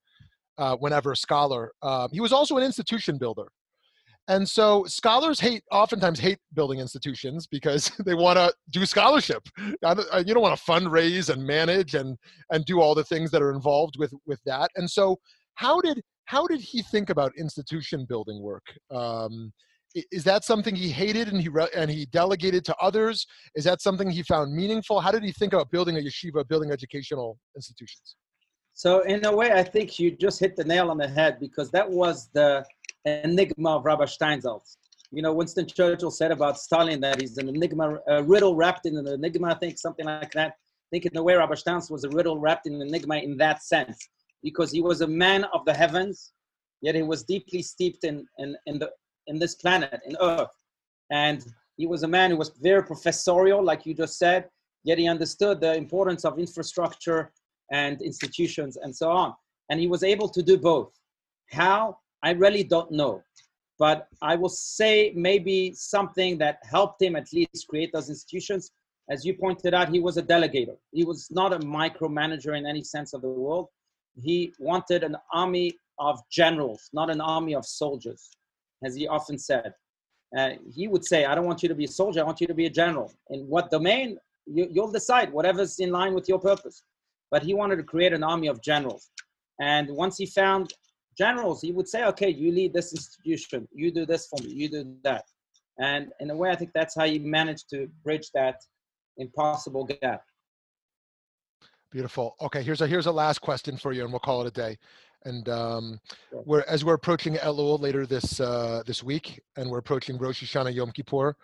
uh, 0.59 0.77
whenever 0.77 1.13
a 1.13 1.17
scholar, 1.17 1.73
um, 1.83 2.09
he 2.13 2.21
was 2.21 2.33
also 2.33 2.57
an 2.57 2.65
institution 2.65 3.17
builder. 3.17 3.47
And 4.29 4.49
so 4.49 4.85
scholars 4.87 5.41
hate, 5.41 5.64
oftentimes 5.73 6.21
hate 6.21 6.39
building 6.55 6.79
institutions 6.79 7.47
because 7.47 7.91
they 8.07 8.14
want 8.14 8.39
to 8.39 8.53
do 8.71 8.87
scholarship. 8.87 9.43
You 9.59 9.77
don't 9.83 10.41
want 10.41 10.59
to 10.59 10.64
fundraise 10.64 11.31
and 11.31 11.45
manage 11.45 11.95
and 11.95 12.16
and 12.51 12.64
do 12.64 12.81
all 12.81 12.95
the 12.95 13.05
things 13.05 13.31
that 13.33 13.43
are 13.43 13.53
involved 13.53 13.97
with 13.99 14.12
with 14.27 14.41
that. 14.47 14.71
And 14.77 14.89
so, 14.89 15.18
how 15.55 15.81
did 15.81 16.01
how 16.27 16.47
did 16.47 16.61
he 16.61 16.83
think 16.83 17.11
about 17.11 17.33
institution 17.37 18.07
building 18.09 18.41
work? 18.41 18.64
Um, 18.91 19.53
is 20.12 20.23
that 20.25 20.45
something 20.45 20.77
he 20.77 20.89
hated 20.89 21.29
and 21.29 21.41
he 21.41 21.49
and 21.75 21.91
he 21.91 22.07
delegated 22.07 22.64
to 22.66 22.77
others? 22.77 23.27
Is 23.57 23.64
that 23.64 23.81
something 23.83 24.09
he 24.09 24.23
found 24.23 24.55
meaningful? 24.55 25.01
How 25.01 25.11
did 25.11 25.25
he 25.25 25.33
think 25.33 25.53
about 25.53 25.71
building 25.71 25.97
a 25.97 26.01
yeshiva, 26.01 26.47
building 26.47 26.71
educational 26.71 27.39
institutions? 27.57 28.14
So 28.75 29.01
in 29.01 29.25
a 29.25 29.35
way, 29.35 29.51
I 29.53 29.62
think 29.62 29.99
you 29.99 30.12
just 30.12 30.39
hit 30.39 30.57
the 30.57 30.64
nail 30.64 30.91
on 30.91 30.97
the 30.97 31.09
head 31.09 31.39
because 31.41 31.71
that 31.73 31.91
was 31.91 32.29
the 32.33 32.64
enigma 33.05 33.77
of 33.77 33.85
Rabbi 33.85 34.05
Steinsaltz. 34.05 34.77
You 35.13 35.23
know, 35.23 35.33
Winston 35.33 35.67
Churchill 35.67 36.11
said 36.11 36.31
about 36.31 36.59
Stalin 36.59 37.01
that 37.01 37.21
he's 37.21 37.37
an 37.39 37.49
enigma, 37.49 37.99
a 38.07 38.23
riddle 38.23 38.55
wrapped 38.55 38.87
in 38.87 38.97
an 38.97 39.07
enigma. 39.09 39.49
I 39.49 39.55
think 39.55 39.79
something 39.79 40.07
like 40.07 40.33
that. 40.33 40.53
I 40.53 40.89
think 40.93 41.07
in 41.07 41.17
a 41.17 41.23
way, 41.23 41.35
Rabbi 41.35 41.55
Steinsaltz 41.55 41.91
was 41.91 42.05
a 42.05 42.11
riddle 42.11 42.39
wrapped 42.39 42.67
in 42.67 42.75
an 42.75 42.83
enigma 42.83 43.17
in 43.17 43.37
that 43.39 43.63
sense 43.63 44.09
because 44.43 44.71
he 44.71 44.81
was 44.81 45.01
a 45.01 45.07
man 45.07 45.45
of 45.53 45.65
the 45.65 45.75
heavens, 45.75 46.33
yet 46.81 46.95
he 46.95 47.03
was 47.03 47.25
deeply 47.25 47.63
steeped 47.63 48.05
in 48.05 48.27
in, 48.39 48.57
in 48.67 48.79
the 48.79 48.91
in 49.27 49.39
this 49.39 49.55
planet, 49.57 50.01
in 50.07 50.17
Earth, 50.21 50.51
and 51.11 51.45
he 51.77 51.87
was 51.87 52.03
a 52.03 52.09
man 52.09 52.31
who 52.31 52.37
was 52.37 52.51
very 52.61 52.83
professorial, 52.83 53.63
like 53.63 53.87
you 53.87 53.95
just 53.95 54.19
said. 54.19 54.49
Yet 54.85 54.99
he 54.99 55.09
understood 55.09 55.61
the 55.61 55.75
importance 55.75 56.25
of 56.25 56.39
infrastructure 56.39 57.33
and 57.71 58.01
institutions 58.03 58.77
and 58.77 58.95
so 58.95 59.11
on. 59.11 59.35
And 59.71 59.81
he 59.81 59.87
was 59.87 60.03
able 60.03 60.29
to 60.29 60.43
do 60.43 60.59
both. 60.59 60.93
How? 61.51 61.99
I 62.23 62.33
really 62.33 62.64
don't 62.64 62.91
know. 62.91 63.23
But 63.79 64.09
I 64.21 64.37
will 64.37 64.51
say 64.51 65.12
maybe 65.16 65.73
something 65.75 66.37
that 66.39 66.59
helped 66.62 67.01
him 67.01 67.16
at 67.16 67.33
least 67.33 67.66
create 67.68 67.93
those 67.93 68.11
institutions. 68.11 68.73
As 69.11 69.25
you 69.25 69.35
pointed 69.35 69.75
out, 69.75 69.89
he 69.89 70.01
was 70.01 70.16
a 70.18 70.23
delegator. 70.23 70.77
He 70.93 71.05
was 71.05 71.29
not 71.31 71.53
a 71.53 71.59
micromanager 71.59 72.57
in 72.57 72.66
any 72.66 72.85
sense 72.85 73.14
of 73.14 73.23
the 73.23 73.29
word. 73.29 73.66
He 74.23 74.53
wanted 74.59 75.03
an 75.03 75.16
army 75.33 75.73
of 75.99 76.21
generals, 76.31 76.91
not 76.93 77.11
an 77.11 77.21
army 77.21 77.55
of 77.55 77.64
soldiers, 77.64 78.31
as 78.85 78.95
he 78.95 79.09
often 79.09 79.39
said. 79.39 79.73
Uh, 80.37 80.51
he 80.73 80.89
would 80.89 81.05
say, 81.05 81.25
I 81.25 81.35
don't 81.35 81.47
want 81.47 81.62
you 81.62 81.68
to 81.68 81.75
be 81.75 81.85
a 81.85 81.89
soldier, 81.89 82.21
I 82.21 82.25
want 82.25 82.41
you 82.41 82.47
to 82.47 82.55
be 82.55 82.66
a 82.66 82.71
general. 82.71 83.12
In 83.31 83.41
what 83.49 83.71
domain? 83.71 84.18
You, 84.47 84.68
you'll 84.71 84.93
decide, 84.93 85.33
whatever's 85.33 85.79
in 85.81 85.91
line 85.91 86.14
with 86.14 86.29
your 86.29 86.39
purpose 86.39 86.83
but 87.31 87.43
he 87.43 87.55
wanted 87.55 87.77
to 87.77 87.83
create 87.83 88.12
an 88.12 88.23
army 88.23 88.49
of 88.49 88.61
generals. 88.61 89.11
And 89.61 89.89
once 89.91 90.16
he 90.16 90.27
found 90.27 90.75
generals, 91.21 91.61
he 91.61 91.71
would 91.71 91.89
say, 91.95 92.05
okay, 92.05 92.31
you 92.31 92.51
lead 92.51 92.73
this 92.73 92.93
institution, 92.93 93.68
you 93.73 93.91
do 93.91 94.07
this 94.07 94.27
for 94.31 94.43
me, 94.43 94.51
you 94.61 94.68
do 94.71 94.83
that. 95.05 95.25
And 95.79 96.12
in 96.21 96.31
a 96.31 96.37
way, 96.37 96.51
I 96.51 96.57
think 96.57 96.71
that's 96.75 96.95
how 96.99 97.05
he 97.05 97.18
managed 97.18 97.68
to 97.71 97.89
bridge 98.03 98.29
that 98.35 98.57
impossible 99.18 99.85
gap. 99.85 100.23
Beautiful. 101.93 102.37
Okay, 102.41 102.62
here's 102.62 102.81
a 102.81 102.87
here's 102.87 103.07
a 103.07 103.12
last 103.12 103.41
question 103.41 103.77
for 103.77 103.93
you, 103.93 104.03
and 104.05 104.12
we'll 104.12 104.21
call 104.21 104.43
it 104.43 104.47
a 104.47 104.57
day. 104.64 104.79
And 105.25 105.49
um, 105.49 106.01
sure. 106.31 106.43
we're 106.47 106.64
as 106.68 106.85
we're 106.85 106.95
approaching 106.95 107.35
Elul 107.35 107.81
later 107.81 108.07
this 108.07 108.41
uh, 108.41 108.83
this 108.87 109.03
week, 109.03 109.41
and 109.57 109.68
we're 109.68 109.79
approaching 109.85 110.16
Rosh 110.16 110.43
Hashanah 110.43 110.73
Yom 110.73 110.93
Kippur. 110.93 111.35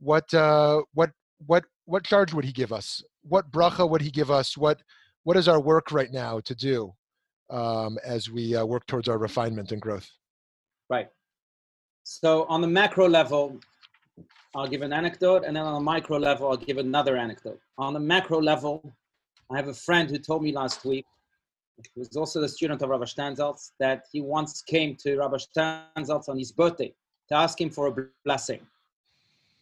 What 0.00 0.34
uh, 0.34 0.82
what 0.94 1.10
what 1.46 1.64
what 1.84 2.02
charge 2.04 2.34
would 2.34 2.44
he 2.44 2.52
give 2.52 2.72
us? 2.72 3.02
What 3.22 3.52
bracha 3.52 3.88
would 3.88 4.02
he 4.02 4.10
give 4.10 4.30
us? 4.32 4.58
What 4.58 4.82
what 5.22 5.36
is 5.36 5.46
our 5.46 5.60
work 5.60 5.92
right 5.92 6.12
now 6.12 6.40
to 6.40 6.54
do 6.56 6.92
um, 7.50 7.98
as 8.04 8.30
we 8.30 8.56
uh, 8.56 8.64
work 8.64 8.86
towards 8.86 9.08
our 9.08 9.18
refinement 9.18 9.72
and 9.72 9.80
growth? 9.80 10.08
Right. 10.88 11.08
So 12.04 12.44
on 12.44 12.60
the 12.60 12.68
macro 12.68 13.08
level, 13.08 13.58
I'll 14.54 14.68
give 14.68 14.82
an 14.82 14.92
anecdote, 14.92 15.44
and 15.44 15.56
then 15.56 15.64
on 15.64 15.74
the 15.74 15.80
micro 15.80 16.18
level, 16.18 16.48
I'll 16.48 16.56
give 16.56 16.78
another 16.78 17.16
anecdote. 17.16 17.60
On 17.78 17.92
the 17.92 18.00
macro 18.00 18.40
level, 18.40 18.94
I 19.50 19.56
have 19.56 19.68
a 19.68 19.74
friend 19.74 20.08
who 20.08 20.18
told 20.18 20.42
me 20.42 20.52
last 20.52 20.84
week, 20.84 21.06
who 21.94 22.00
was 22.00 22.16
also 22.16 22.40
the 22.40 22.48
student 22.48 22.80
of 22.82 22.90
Rabbi 22.90 23.04
Steinsaltz, 23.04 23.72
that 23.80 24.06
he 24.12 24.20
once 24.20 24.62
came 24.62 24.94
to 24.96 25.18
Rabbi 25.18 25.36
Steinsaltz 25.36 26.28
on 26.28 26.38
his 26.38 26.52
birthday 26.52 26.94
to 27.28 27.34
ask 27.34 27.60
him 27.60 27.70
for 27.70 27.86
a 27.88 28.08
blessing. 28.24 28.60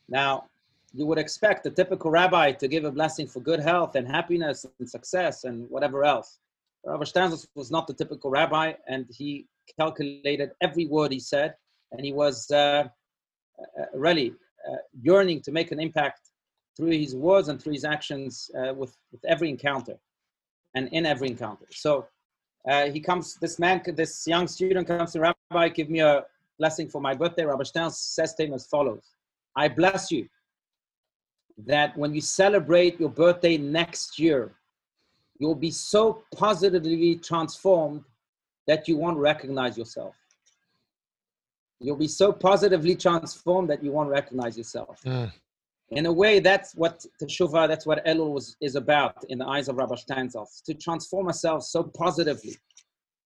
Now, 0.09 0.45
you 0.93 1.07
would 1.07 1.19
expect 1.19 1.65
a 1.67 1.71
typical 1.71 2.11
rabbi 2.11 2.53
to 2.53 2.69
give 2.69 2.85
a 2.85 2.91
blessing 2.91 3.27
for 3.27 3.41
good 3.41 3.61
health 3.61 3.95
and 3.95 4.07
happiness 4.07 4.67
and 4.79 4.89
success 4.89 5.45
and 5.45 5.69
whatever 5.71 6.05
else. 6.05 6.39
Rabbi 6.85 7.05
Steinsaltz 7.05 7.47
was 7.55 7.71
not 7.71 7.87
the 7.87 7.95
typical 7.95 8.31
rabbi, 8.31 8.73
and 8.89 9.07
he 9.11 9.47
calculated 9.79 10.51
every 10.61 10.87
word 10.87 11.13
he 11.13 11.21
said, 11.21 11.55
and 11.93 12.05
he 12.05 12.13
was 12.13 12.51
uh, 12.51 12.85
uh, 13.59 13.85
really 13.95 14.35
uh, 14.69 14.77
yearning 15.01 15.41
to 15.43 15.53
make 15.53 15.71
an 15.73 15.81
impact 15.81 16.31
through 16.77 16.91
his 16.91 17.15
words 17.15 17.49
and 17.49 17.63
through 17.63 17.75
his 17.75 17.85
actions 17.85 18.51
uh, 18.59 18.73
with, 18.75 18.97
with 19.13 19.25
every 19.27 19.49
encounter 19.49 19.97
and 20.75 20.89
in 20.89 21.07
every 21.07 21.29
encounter. 21.29 21.67
So 21.71 22.07
uh, 22.69 22.87
he 22.87 23.01
comes, 23.01 23.37
this 23.37 23.59
man, 23.59 23.83
this 23.87 24.27
young 24.27 24.49
student 24.49 24.87
comes 24.89 25.13
to 25.13 25.21
Rabbi, 25.21 25.69
give 25.69 25.91
me 25.91 26.01
a 26.01 26.25
blessing 26.59 26.89
for 26.89 27.01
my 27.01 27.15
birthday. 27.15 27.45
Rabbi 27.45 27.63
Steinsaltz 27.63 28.15
says 28.15 28.35
to 28.35 28.45
him 28.45 28.55
as 28.55 28.67
follows 28.67 29.15
I 29.55 29.69
bless 29.69 30.11
you 30.11 30.29
that 31.67 31.97
when 31.97 32.15
you 32.15 32.21
celebrate 32.21 32.99
your 32.99 33.11
birthday 33.11 33.59
next 33.59 34.19
year, 34.19 34.55
you'll 35.39 35.55
be 35.55 35.71
so 35.71 36.23
positively 36.35 37.17
transformed 37.17 38.05
that 38.67 38.89
you 38.89 38.97
won't 38.97 39.19
recognize 39.19 39.77
yourself. 39.77 40.15
You'll 41.81 41.97
be 41.97 42.09
so 42.09 42.33
positively 42.33 42.95
transformed 42.95 43.69
that 43.71 43.83
you 43.83 43.91
won't 43.91 44.09
recognize 44.09 44.57
yourself. 44.57 45.01
Mm. 45.05 45.33
In 45.91 46.07
a 46.07 46.13
way, 46.13 46.39
that's 46.39 46.75
what 46.75 47.05
Teshuvah, 47.21 47.69
that's 47.69 47.85
what 47.85 48.05
Elul 48.07 48.33
was, 48.33 48.57
is 48.61 48.77
about 48.77 49.25
in 49.29 49.39
the 49.39 49.47
eyes 49.47 49.69
of 49.69 49.77
Rabbi 49.77 49.97
Steinsaltz, 49.97 50.63
to 50.65 50.75
transform 50.75 51.27
ourselves 51.27 51.69
so 51.69 51.83
positively, 51.83 52.57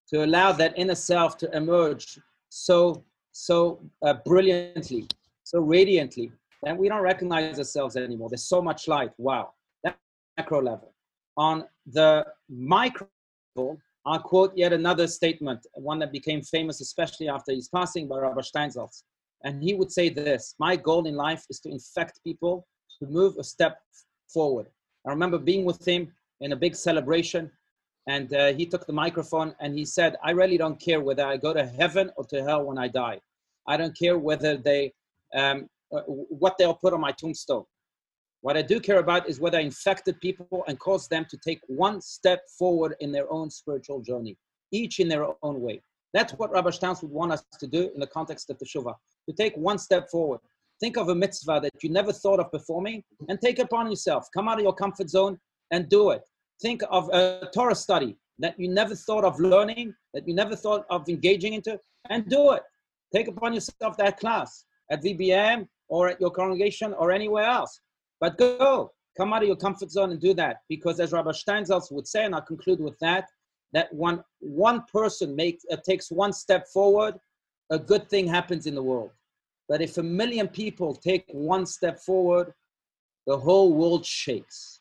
to 0.08 0.24
allow 0.24 0.52
that 0.52 0.76
inner 0.76 0.94
self 0.94 1.36
to 1.38 1.56
emerge 1.56 2.18
so, 2.48 3.04
so 3.30 3.80
uh, 4.02 4.14
brilliantly, 4.24 5.06
so 5.44 5.60
radiantly, 5.60 6.32
and 6.64 6.76
we 6.76 6.88
don't 6.88 7.02
recognize 7.02 7.58
ourselves 7.58 7.96
anymore. 7.96 8.30
There's 8.30 8.48
so 8.48 8.60
much 8.60 8.88
light. 8.88 9.12
Wow. 9.18 9.52
That 9.84 9.96
macro 10.36 10.60
level. 10.60 10.92
On 11.36 11.64
the 11.86 12.26
micro 12.48 13.08
level, 13.54 13.78
I'll 14.06 14.20
quote 14.20 14.52
yet 14.56 14.72
another 14.72 15.06
statement, 15.06 15.66
one 15.74 15.98
that 15.98 16.12
became 16.12 16.40
famous, 16.42 16.80
especially 16.80 17.28
after 17.28 17.52
his 17.52 17.68
passing 17.68 18.06
by 18.06 18.18
Rabbi 18.18 18.40
Steinsaltz. 18.40 19.02
And 19.44 19.62
he 19.62 19.74
would 19.74 19.92
say 19.92 20.08
this 20.08 20.54
My 20.58 20.76
goal 20.76 21.06
in 21.06 21.16
life 21.16 21.44
is 21.50 21.60
to 21.60 21.70
infect 21.70 22.20
people 22.24 22.66
to 23.00 23.06
move 23.06 23.36
a 23.38 23.44
step 23.44 23.80
forward. 24.32 24.66
I 25.06 25.10
remember 25.10 25.38
being 25.38 25.64
with 25.64 25.86
him 25.86 26.12
in 26.40 26.52
a 26.52 26.56
big 26.56 26.74
celebration, 26.74 27.50
and 28.06 28.32
uh, 28.32 28.52
he 28.52 28.66
took 28.66 28.86
the 28.86 28.92
microphone 28.92 29.54
and 29.60 29.76
he 29.76 29.84
said, 29.84 30.16
I 30.22 30.30
really 30.30 30.56
don't 30.56 30.80
care 30.80 31.00
whether 31.00 31.26
I 31.26 31.36
go 31.36 31.52
to 31.52 31.66
heaven 31.66 32.10
or 32.16 32.24
to 32.26 32.42
hell 32.42 32.64
when 32.64 32.78
I 32.78 32.88
die. 32.88 33.20
I 33.66 33.76
don't 33.76 33.96
care 33.98 34.16
whether 34.16 34.56
they 34.56 34.92
um, 35.34 35.68
uh, 35.92 36.00
what 36.02 36.56
they'll 36.58 36.74
put 36.74 36.92
on 36.92 37.00
my 37.00 37.12
tombstone. 37.12 37.64
What 38.46 38.56
I 38.56 38.62
do 38.62 38.78
care 38.78 39.00
about 39.00 39.28
is 39.28 39.40
whether 39.40 39.58
I 39.58 39.62
infected 39.62 40.20
people 40.20 40.62
and 40.68 40.78
caused 40.78 41.10
them 41.10 41.26
to 41.30 41.36
take 41.36 41.60
one 41.66 42.00
step 42.00 42.42
forward 42.56 42.94
in 43.00 43.10
their 43.10 43.28
own 43.28 43.50
spiritual 43.50 44.00
journey, 44.00 44.36
each 44.70 45.00
in 45.00 45.08
their 45.08 45.26
own 45.42 45.60
way. 45.60 45.82
That's 46.14 46.32
what 46.34 46.52
Rabbi 46.52 46.70
Stans 46.70 47.02
would 47.02 47.10
want 47.10 47.32
us 47.32 47.42
to 47.58 47.66
do 47.66 47.90
in 47.92 47.98
the 47.98 48.06
context 48.06 48.48
of 48.48 48.58
Teshuvah, 48.58 48.94
to 49.28 49.34
take 49.34 49.56
one 49.56 49.78
step 49.78 50.08
forward. 50.08 50.38
Think 50.78 50.96
of 50.96 51.08
a 51.08 51.14
mitzvah 51.16 51.58
that 51.60 51.82
you 51.82 51.90
never 51.90 52.12
thought 52.12 52.38
of 52.38 52.52
performing 52.52 53.02
and 53.28 53.40
take 53.40 53.58
upon 53.58 53.90
yourself. 53.90 54.28
Come 54.32 54.46
out 54.48 54.58
of 54.58 54.62
your 54.62 54.74
comfort 54.74 55.10
zone 55.10 55.40
and 55.72 55.88
do 55.88 56.10
it. 56.10 56.22
Think 56.62 56.82
of 56.88 57.08
a 57.08 57.50
Torah 57.52 57.74
study 57.74 58.16
that 58.38 58.54
you 58.60 58.68
never 58.68 58.94
thought 58.94 59.24
of 59.24 59.40
learning, 59.40 59.92
that 60.14 60.28
you 60.28 60.36
never 60.36 60.54
thought 60.54 60.86
of 60.88 61.08
engaging 61.08 61.54
into, 61.54 61.80
and 62.10 62.28
do 62.28 62.52
it. 62.52 62.62
Take 63.12 63.26
upon 63.26 63.54
yourself 63.54 63.96
that 63.96 64.20
class 64.20 64.66
at 64.92 65.02
VBM 65.02 65.66
or 65.88 66.10
at 66.10 66.20
your 66.20 66.30
congregation 66.30 66.92
or 66.92 67.10
anywhere 67.10 67.42
else. 67.42 67.80
But 68.20 68.38
go, 68.38 68.92
come 69.16 69.32
out 69.32 69.42
of 69.42 69.48
your 69.48 69.56
comfort 69.56 69.90
zone 69.90 70.10
and 70.10 70.20
do 70.20 70.34
that. 70.34 70.58
Because 70.68 71.00
as 71.00 71.12
Rabbi 71.12 71.30
Steinsaltz 71.30 71.90
would 71.92 72.06
say, 72.06 72.24
and 72.24 72.34
I'll 72.34 72.42
conclude 72.42 72.80
with 72.80 72.98
that, 73.00 73.28
that 73.72 73.92
when 73.92 74.22
one 74.40 74.84
person 74.92 75.34
makes, 75.34 75.64
uh, 75.70 75.76
takes 75.84 76.10
one 76.10 76.32
step 76.32 76.66
forward, 76.68 77.14
a 77.70 77.78
good 77.78 78.08
thing 78.08 78.26
happens 78.26 78.66
in 78.66 78.74
the 78.74 78.82
world. 78.82 79.10
But 79.68 79.82
if 79.82 79.98
a 79.98 80.02
million 80.02 80.48
people 80.48 80.94
take 80.94 81.24
one 81.32 81.66
step 81.66 81.98
forward, 81.98 82.54
the 83.26 83.36
whole 83.36 83.72
world 83.74 84.06
shakes. 84.06 84.80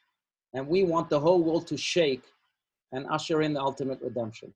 And 0.54 0.68
we 0.68 0.84
want 0.84 1.10
the 1.10 1.20
whole 1.20 1.42
world 1.42 1.68
to 1.68 1.78
shake 1.78 2.24
and 2.92 3.06
usher 3.10 3.42
in 3.42 3.54
the 3.54 3.62
ultimate 3.62 4.00
redemption. 4.02 4.54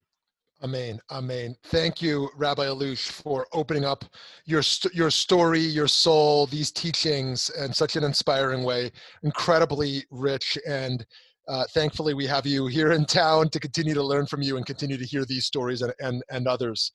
Amen. 0.62 0.99
Amen. 1.10 1.55
Thank 1.68 2.01
you, 2.01 2.30
Rabbi 2.36 2.66
Allouche, 2.66 3.10
for 3.10 3.47
opening 3.53 3.86
up 3.86 4.03
your 4.43 4.62
your 4.93 5.10
story, 5.10 5.62
your 5.62 5.88
soul, 5.88 6.47
these 6.47 6.70
teachings 6.70 7.49
in 7.51 7.74
such 7.74 7.95
an 7.95 8.03
inspiring 8.03 8.64
way. 8.64 8.91
Incredibly 9.24 10.03
rich, 10.12 10.57
and 10.68 11.05
uh, 11.47 11.64
thankfully 11.74 12.14
we 12.14 12.26
have 12.26 12.45
you 12.45 12.68
here 12.68 12.91
in 12.91 13.05
town 13.05 13.47
to 13.51 13.60
continue 13.60 13.93
to 13.93 14.03
learn 14.03 14.26
from 14.26 14.41
you 14.41 14.57
and 14.57 14.66
continue 14.66 14.97
to 14.97 15.05
hear 15.05 15.24
these 15.24 15.45
stories 15.45 15.82
and 15.82 15.93
and, 16.01 16.22
and 16.30 16.45
others. 16.45 16.91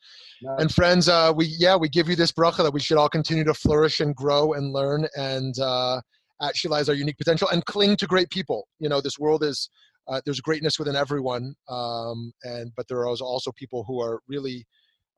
And 0.58 0.70
friends, 0.70 1.08
uh, 1.08 1.32
we 1.34 1.46
yeah 1.46 1.74
we 1.74 1.88
give 1.88 2.06
you 2.06 2.16
this 2.16 2.32
bracha 2.32 2.62
that 2.64 2.72
we 2.72 2.80
should 2.80 2.98
all 2.98 3.08
continue 3.08 3.44
to 3.44 3.54
flourish 3.54 4.00
and 4.00 4.14
grow 4.14 4.52
and 4.52 4.74
learn 4.74 5.08
and 5.16 5.58
uh, 5.58 6.02
actualize 6.42 6.90
our 6.90 6.94
unique 6.94 7.16
potential 7.16 7.48
and 7.48 7.64
cling 7.64 7.96
to 7.96 8.06
great 8.06 8.28
people. 8.28 8.68
You 8.78 8.90
know, 8.90 9.00
this 9.00 9.18
world 9.18 9.42
is 9.42 9.70
uh, 10.08 10.20
there's 10.24 10.40
greatness 10.40 10.78
within 10.78 10.96
everyone, 10.96 11.54
um, 11.68 12.32
and 12.42 12.72
but 12.76 12.86
there 12.88 12.98
are 12.98 13.08
also 13.08 13.52
people 13.52 13.84
who 13.86 14.00
are 14.00 14.20
really 14.28 14.66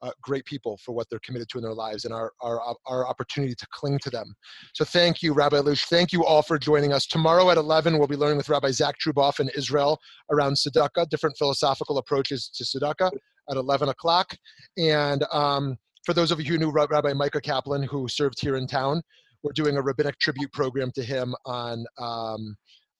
uh, 0.02 0.10
great 0.22 0.44
people 0.44 0.78
for 0.84 0.92
what 0.92 1.06
they're 1.08 1.20
committed 1.24 1.48
to 1.48 1.58
in 1.58 1.64
their 1.64 1.74
lives 1.74 2.04
and 2.04 2.12
our, 2.12 2.32
our, 2.42 2.60
our 2.86 3.08
opportunity 3.08 3.54
to 3.54 3.66
cling 3.72 3.98
to 3.98 4.10
them. 4.10 4.34
So 4.74 4.84
thank 4.84 5.22
you, 5.22 5.32
Rabbi 5.32 5.56
Allouche. 5.56 5.84
Thank 5.86 6.12
you 6.12 6.24
all 6.24 6.42
for 6.42 6.58
joining 6.58 6.92
us. 6.92 7.06
Tomorrow 7.06 7.50
at 7.50 7.56
11, 7.56 7.98
we'll 7.98 8.06
be 8.06 8.16
learning 8.16 8.36
with 8.36 8.48
Rabbi 8.48 8.70
Zach 8.70 8.96
Truboff 9.00 9.40
in 9.40 9.48
Israel 9.56 9.98
around 10.30 10.54
tzedakah, 10.54 11.08
different 11.08 11.36
philosophical 11.38 11.98
approaches 11.98 12.48
to 12.48 12.64
tzedakah 12.64 13.10
at 13.50 13.56
11 13.56 13.88
o'clock. 13.88 14.34
And 14.76 15.24
um, 15.32 15.76
for 16.04 16.12
those 16.12 16.30
of 16.30 16.40
you 16.40 16.46
who 16.46 16.58
knew 16.58 16.70
Rabbi 16.70 17.12
Micah 17.12 17.40
Kaplan, 17.40 17.82
who 17.84 18.06
served 18.08 18.40
here 18.40 18.56
in 18.56 18.66
town, 18.66 19.02
we're 19.42 19.52
doing 19.52 19.76
a 19.76 19.82
rabbinic 19.82 20.18
tribute 20.18 20.52
program 20.52 20.90
to 20.94 21.02
him 21.02 21.34
on 21.44 21.84
um, 21.98 22.56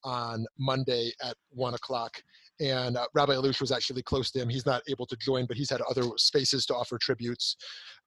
on 0.06 0.46
Monday 0.58 1.10
at 1.22 1.36
one 1.50 1.74
o'clock 1.74 2.22
and 2.60 2.96
uh, 2.96 3.06
Rabbi 3.14 3.34
Allouche 3.34 3.60
was 3.60 3.72
actually 3.72 4.02
close 4.02 4.30
to 4.30 4.40
him. 4.40 4.48
He's 4.48 4.66
not 4.66 4.82
able 4.88 5.06
to 5.06 5.16
join, 5.16 5.46
but 5.46 5.56
he's 5.56 5.70
had 5.70 5.80
other 5.82 6.02
spaces 6.16 6.64
to 6.66 6.74
offer 6.74 6.98
tributes. 6.98 7.56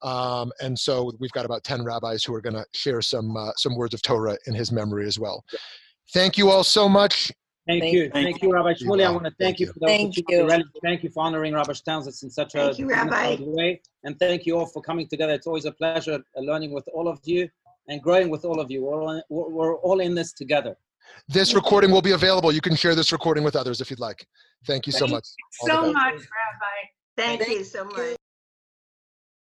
Um, 0.01 0.51
and 0.61 0.77
so 0.77 1.11
we've 1.19 1.31
got 1.31 1.45
about 1.45 1.63
10 1.63 1.83
rabbis 1.83 2.23
who 2.23 2.33
are 2.33 2.41
going 2.41 2.55
to 2.55 2.65
share 2.73 3.01
some, 3.01 3.35
uh, 3.37 3.51
some 3.57 3.75
words 3.75 3.93
of 3.93 4.01
Torah 4.01 4.37
in 4.47 4.55
his 4.55 4.71
memory 4.71 5.05
as 5.05 5.19
well. 5.19 5.43
Thank 6.13 6.37
you 6.37 6.49
all 6.49 6.63
so 6.63 6.89
much. 6.89 7.31
Thank, 7.67 7.83
Thank 7.83 7.93
you. 7.93 8.03
you. 8.03 8.09
Thank 8.09 8.41
you, 8.41 8.51
Rabbi 8.51 8.73
Shmuly. 8.73 9.05
I 9.05 9.11
want 9.11 9.25
to 9.25 9.29
thank 9.31 9.37
Thank 9.39 9.59
you 9.59 9.67
you. 9.67 9.73
for 9.73 9.79
the 9.79 9.85
Thank 9.85 10.17
opportunity. 10.17 10.63
you. 10.73 10.81
Thank 10.81 11.03
you 11.03 11.09
for 11.11 11.23
honoring 11.23 11.53
Rabbi 11.53 11.73
Steinsaltz 11.73 12.23
in 12.23 12.31
such 12.31 12.55
a 12.55 12.57
Thank 12.57 12.79
you, 12.79 12.89
Rabbi. 12.89 13.37
way. 13.41 13.81
And 14.03 14.17
thank 14.17 14.47
you 14.47 14.57
all 14.57 14.65
for 14.65 14.81
coming 14.81 15.07
together. 15.07 15.33
It's 15.33 15.45
always 15.45 15.65
a 15.65 15.71
pleasure 15.71 16.19
learning 16.35 16.71
with 16.71 16.87
all 16.91 17.07
of 17.07 17.19
you 17.25 17.47
and 17.87 18.01
growing 18.01 18.29
with 18.29 18.43
all 18.43 18.59
of 18.59 18.71
you. 18.71 18.85
We're 18.85 19.03
all, 19.03 19.21
we're 19.29 19.49
we're 19.49 19.75
all 19.75 19.99
in 19.99 20.15
this 20.15 20.33
together. 20.33 20.75
This 21.27 21.53
recording 21.53 21.91
will 21.91 22.01
be 22.01 22.11
available. 22.11 22.51
You 22.51 22.61
can 22.61 22.75
share 22.75 22.95
this 22.95 23.11
recording 23.11 23.43
with 23.43 23.55
others 23.55 23.81
if 23.81 23.89
you'd 23.89 23.99
like. 23.99 24.25
Thank 24.65 24.87
you 24.87 24.91
so 24.91 24.99
Thank 24.99 25.11
much. 25.11 25.27
All 25.61 25.67
the 25.67 25.73
so 25.73 25.93
much, 25.93 26.13
Rabbi. 26.13 26.25
Thank 27.17 27.41
Thank 27.43 27.59
you 27.59 27.63
so 27.63 27.85
much. 27.85 28.18